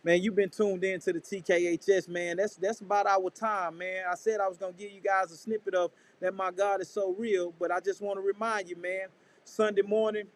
Man, 0.04 0.22
you've 0.24 0.36
been 0.36 0.50
tuned 0.50 0.84
in 0.84 1.00
to 1.02 1.14
the 1.14 1.22
TKHS, 1.22 2.10
man. 2.10 2.38
That's 2.38 2.56
that's 2.56 2.82
about 2.82 3.08
our 3.08 3.30
time, 3.30 3.78
man. 3.80 4.06
I 4.12 4.16
said 4.16 4.39
I 4.41 4.47
was 4.47 4.58
gonna 4.58 4.74
give 4.74 4.91
you 4.91 5.02
guys 5.02 5.32
a 5.32 5.38
snippet 5.38 5.76
of 5.76 5.91
that 6.22 6.34
my 6.36 6.52
God 6.52 6.82
is 6.82 6.89
so 6.89 7.14
real, 7.18 7.54
but 7.60 7.72
I 7.72 7.82
just 7.82 8.02
want 8.02 8.18
to 8.18 8.22
remind 8.22 8.70
you, 8.70 8.78
man, 8.78 9.08
Sunday 9.45 9.84
morning, 9.84 10.28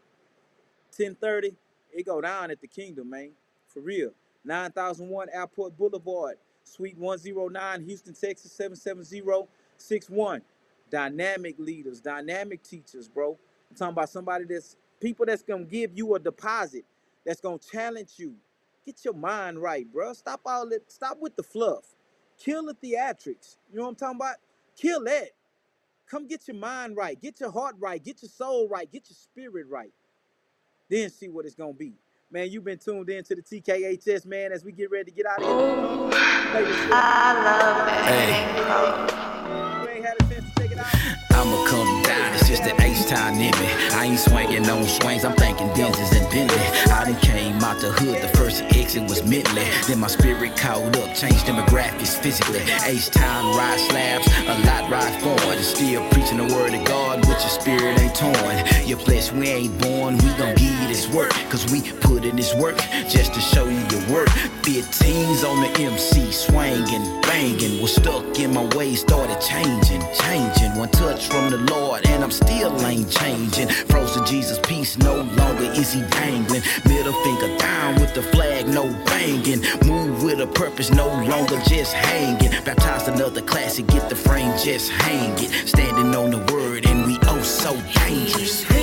1030, 0.97 1.55
it 1.93 2.05
go 2.05 2.21
down 2.21 2.51
at 2.51 2.61
the 2.61 2.67
kingdom, 2.67 3.09
man. 3.11 3.31
For 3.67 3.81
real. 3.81 4.11
9001 4.45 5.29
Airport 5.33 5.77
Boulevard, 5.77 6.37
Suite 6.63 6.97
109, 6.97 7.83
Houston, 7.85 8.13
Texas, 8.15 8.51
77061. 8.53 10.41
Dynamic 10.91 11.55
leaders, 11.59 12.01
dynamic 12.01 12.63
teachers, 12.63 13.07
bro. 13.09 13.37
I'm 13.69 13.77
talking 13.77 13.93
about 13.93 14.09
somebody 14.09 14.45
that's 14.45 14.77
people 15.03 15.25
that's 15.25 15.43
gonna 15.43 15.65
give 15.65 15.91
you 15.93 16.15
a 16.15 16.19
deposit, 16.19 16.85
that's 17.25 17.41
gonna 17.41 17.59
challenge 17.59 18.13
you. 18.17 18.35
Get 18.85 19.03
your 19.05 19.13
mind 19.13 19.61
right, 19.61 19.85
bro. 19.91 20.13
Stop 20.13 20.41
all 20.45 20.67
that, 20.69 20.91
stop 20.91 21.17
with 21.19 21.35
the 21.35 21.43
fluff. 21.43 21.83
Kill 22.39 22.65
the 22.65 22.73
theatrics. 22.73 23.57
You 23.71 23.77
know 23.77 23.83
what 23.83 23.89
I'm 23.89 23.95
talking 23.95 24.17
about? 24.17 24.35
Kill 24.75 25.03
that. 25.03 25.29
Come 26.09 26.27
get 26.27 26.47
your 26.47 26.57
mind 26.57 26.95
right, 26.95 27.21
get 27.21 27.39
your 27.39 27.51
heart 27.51 27.75
right, 27.79 28.03
get 28.03 28.21
your 28.21 28.29
soul 28.29 28.67
right, 28.69 28.91
get 28.91 29.09
your 29.09 29.15
spirit 29.15 29.67
right. 29.69 29.91
Then 30.89 31.09
see 31.09 31.29
what 31.29 31.45
it's 31.45 31.55
gonna 31.55 31.73
be. 31.73 31.93
Man, 32.31 32.49
you've 32.49 32.63
been 32.63 32.79
tuned 32.79 33.09
in 33.09 33.23
to 33.25 33.35
the 33.35 33.41
TKHS, 33.41 34.25
man, 34.25 34.51
as 34.51 34.63
we 34.63 34.71
get 34.71 34.89
ready 34.89 35.11
to 35.11 35.11
get 35.11 35.25
out 35.25 35.41
of 35.41 35.45
here. 35.45 36.11
Play 36.51 36.63
this 36.63 36.77
shit. 36.77 36.93
Hey. 38.05 39.72
I'ma 41.43 41.65
come 41.67 42.01
down, 42.03 42.33
it's 42.35 42.47
just 42.47 42.63
the 42.63 42.73
H-Town 42.81 43.33
in 43.33 43.51
me. 43.59 43.67
I 43.91 44.05
ain't 44.05 44.19
swinging 44.19 44.69
on 44.69 44.85
swings, 44.85 45.25
I'm 45.25 45.35
thinking 45.35 45.67
Benzes 45.71 46.15
and 46.15 46.23
Bentley. 46.31 46.57
I 46.89 47.03
done 47.03 47.19
came 47.19 47.61
out 47.61 47.81
the 47.81 47.91
hood, 47.91 48.21
the 48.23 48.29
first 48.37 48.63
exit 48.63 49.03
was 49.09 49.21
Midley. 49.23 49.67
Then 49.85 49.99
my 49.99 50.07
spirit 50.07 50.55
caught 50.55 50.95
up, 50.95 51.13
changed 51.15 51.45
demographics 51.45 52.17
physically. 52.17 52.61
H-Town 52.85 53.57
ride 53.57 53.77
slabs, 53.77 54.27
a 54.47 54.55
lot 54.65 54.89
ride 54.89 55.21
forward. 55.21 55.57
And 55.57 55.65
still 55.65 56.07
preaching 56.11 56.37
the 56.37 56.47
word 56.55 56.73
of 56.73 56.85
God, 56.85 57.19
but 57.23 57.41
your 57.41 57.49
spirit 57.49 57.99
ain't 57.99 58.15
torn. 58.15 58.87
Your 58.87 58.99
flesh, 58.99 59.33
we 59.33 59.49
ain't 59.49 59.77
born, 59.81 60.15
we 60.19 60.29
gon' 60.39 60.55
give 60.55 60.71
you 60.79 60.87
this 60.87 61.09
work. 61.09 61.31
Cause 61.49 61.69
we 61.73 61.81
put 61.99 62.23
in 62.23 62.37
this 62.37 62.55
work 62.55 62.77
just 63.09 63.33
to 63.33 63.41
show 63.41 63.67
you 63.67 63.83
your 63.91 64.15
work. 64.15 64.29
15s 64.63 65.43
on 65.43 65.59
the 65.59 65.69
MC, 65.81 66.31
swinging, 66.31 67.21
banging. 67.23 67.81
Was 67.81 67.95
stuck 67.95 68.39
in 68.39 68.53
my 68.53 68.63
ways, 68.77 69.01
started 69.01 69.41
changing, 69.41 70.01
changing. 70.21 70.77
One 70.77 70.89
touch 70.89 71.32
from 71.33 71.49
the 71.49 71.73
Lord, 71.73 72.05
and 72.05 72.23
I'm 72.23 72.29
still 72.29 72.79
ain't 72.85 73.09
changing. 73.09 73.67
Frozen 73.67 74.23
Jesus, 74.23 74.59
peace, 74.67 74.99
no 74.99 75.15
longer 75.15 75.63
is 75.63 75.91
he 75.91 76.01
dangling. 76.01 76.61
Middle 76.85 77.13
finger 77.23 77.57
down 77.57 77.99
with 77.99 78.13
the 78.13 78.21
flag, 78.21 78.67
no 78.67 78.83
banging. 79.07 79.61
Move 79.83 80.21
with 80.23 80.41
a 80.41 80.45
purpose, 80.45 80.91
no 80.91 81.07
longer 81.07 81.59
just 81.67 81.93
hanging. 81.93 82.51
Baptized 82.63 83.07
another 83.07 83.41
classic, 83.41 83.87
get 83.87 84.07
the 84.09 84.15
frame 84.15 84.53
just 84.59 84.91
hanging. 84.91 85.49
Standing 85.65 86.13
on 86.15 86.29
the 86.29 86.53
word, 86.53 86.85
and 86.85 87.07
we 87.07 87.17
oh 87.23 87.41
so 87.41 87.73
dangerous. 88.05 88.82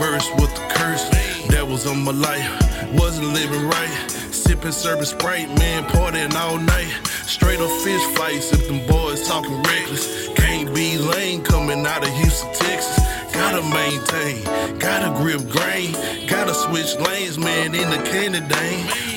Reversed 0.00 0.34
with 0.36 0.52
the 0.54 0.66
curse. 0.74 1.08
That 1.50 1.66
was 1.66 1.86
on 1.86 2.02
my 2.02 2.10
life, 2.10 2.48
wasn't 2.94 3.28
living 3.28 3.66
right. 3.68 3.94
Sipping 4.30 4.72
serving 4.72 5.04
Sprite, 5.04 5.48
man, 5.58 5.84
partying 5.84 6.34
all 6.34 6.58
night. 6.58 6.90
Straight 7.26 7.60
up 7.60 7.70
fish 7.82 8.02
fights 8.16 8.52
if 8.52 8.66
them 8.66 8.84
boys 8.88 9.26
talking 9.28 9.62
reckless. 9.62 10.28
Can't 10.34 10.74
be 10.74 10.98
lame 10.98 11.42
coming 11.42 11.86
out 11.86 12.02
of 12.02 12.12
Houston, 12.14 12.52
Texas. 12.54 12.98
Gotta 13.32 13.62
maintain, 13.62 14.42
gotta 14.78 15.10
grip 15.20 15.42
grain, 15.48 15.92
gotta 16.26 16.54
switch 16.54 16.96
lanes, 17.06 17.38
man, 17.38 17.74
in 17.74 17.88
the 17.90 18.02
Canada. 18.10 18.56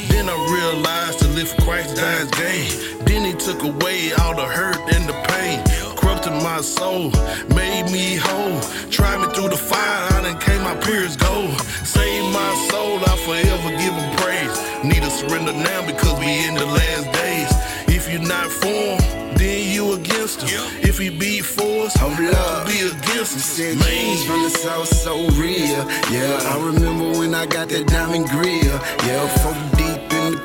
Then 0.10 0.30
I 0.30 0.38
realized 0.54 1.20
to 1.20 1.28
live 1.30 1.50
for 1.50 1.62
Christ 1.64 1.96
dies 1.96 2.30
gain. 2.32 3.06
Then 3.06 3.26
he 3.26 3.34
took 3.34 3.64
away 3.64 4.14
all 4.22 4.36
the 4.36 4.46
hurt 4.46 4.78
and 4.94 5.10
the 5.10 5.18
pain. 5.28 5.87
Corrupted 6.28 6.44
my 6.44 6.62
soul, 6.62 7.12
made 7.56 7.90
me 7.90 8.16
whole. 8.16 8.60
Tried 8.90 9.20
me 9.22 9.34
through 9.34 9.50
the 9.50 9.58
fire, 9.58 10.08
I 10.12 10.22
done 10.24 10.40
came 10.40 10.62
my 10.62 10.76
peers 10.76 11.16
go. 11.16 11.48
Saved 11.86 12.34
my 12.34 12.68
soul, 12.70 13.00
I 13.00 13.16
forever 13.24 13.70
give 13.78 13.94
him 13.94 14.18
praise. 14.18 14.58
Need 14.84 15.04
to 15.04 15.10
surrender 15.10 15.54
now 15.54 15.86
because 15.86 16.20
we 16.20 16.48
in 16.48 16.56
the 16.56 16.66
last 16.66 17.06
days. 17.14 17.50
If 17.96 18.12
you're 18.12 18.28
not 18.28 18.52
for 18.52 18.68
him, 18.68 19.36
then 19.38 19.72
you 19.74 19.94
against 19.94 20.42
him. 20.42 20.50
If 20.82 20.98
he 20.98 21.10
be 21.10 21.40
for 21.40 21.86
us, 21.86 21.96
Hold 21.96 22.20
up. 22.36 22.68
be 22.68 22.80
against 22.82 23.36
us. 23.38 23.60
Man. 23.60 23.80
change 23.80 24.26
from 24.28 24.44
the 24.44 24.50
south 24.50 24.88
so 24.88 25.30
real. 25.40 25.84
Yeah, 26.12 26.52
I 26.52 26.60
remember 26.60 27.20
when 27.20 27.36
I 27.36 27.46
got 27.46 27.70
that 27.70 27.88
diamond 27.88 28.28
grill. 28.28 28.80
Yeah, 29.08 29.28
folk 29.44 29.78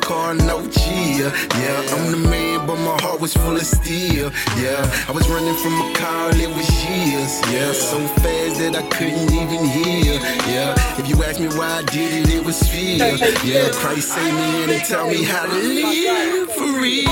car, 0.02 0.34
no 0.34 0.66
cheer. 0.68 1.32
Yeah, 1.60 1.94
I'm 1.94 2.10
the 2.10 2.28
man, 2.28 2.66
but 2.66 2.76
my 2.76 2.96
heart 3.00 3.20
was 3.20 3.32
full 3.34 3.56
of 3.56 3.64
steel. 3.64 4.30
Yeah, 4.58 4.82
I 5.08 5.12
was 5.12 5.28
running 5.28 5.56
from 5.62 5.74
a 5.80 5.94
car, 5.94 6.30
it 6.34 6.48
was 6.48 6.68
years. 6.84 7.32
Yeah, 7.50 7.72
so 7.72 7.98
fast 8.20 8.58
that 8.60 8.74
I 8.76 8.82
couldn't 8.94 9.32
even 9.32 9.64
hear. 9.64 10.14
Yeah, 10.52 10.98
if 10.98 11.08
you 11.08 11.22
ask 11.24 11.40
me 11.40 11.48
why 11.48 11.80
I 11.80 11.82
did 11.82 12.10
it, 12.20 12.34
it 12.34 12.44
was 12.44 12.58
fear. 12.68 13.16
Yeah, 13.44 13.70
Christ 13.72 14.12
saved 14.12 14.36
me 14.36 14.62
and 14.64 14.72
he 14.72 14.78
taught 14.80 15.08
me 15.08 15.24
how 15.24 15.46
to 15.46 15.54
live 15.54 16.50
for 16.50 16.80
real. 16.80 17.08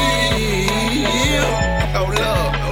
Oh, 1.97 2.13
love. 2.19 2.70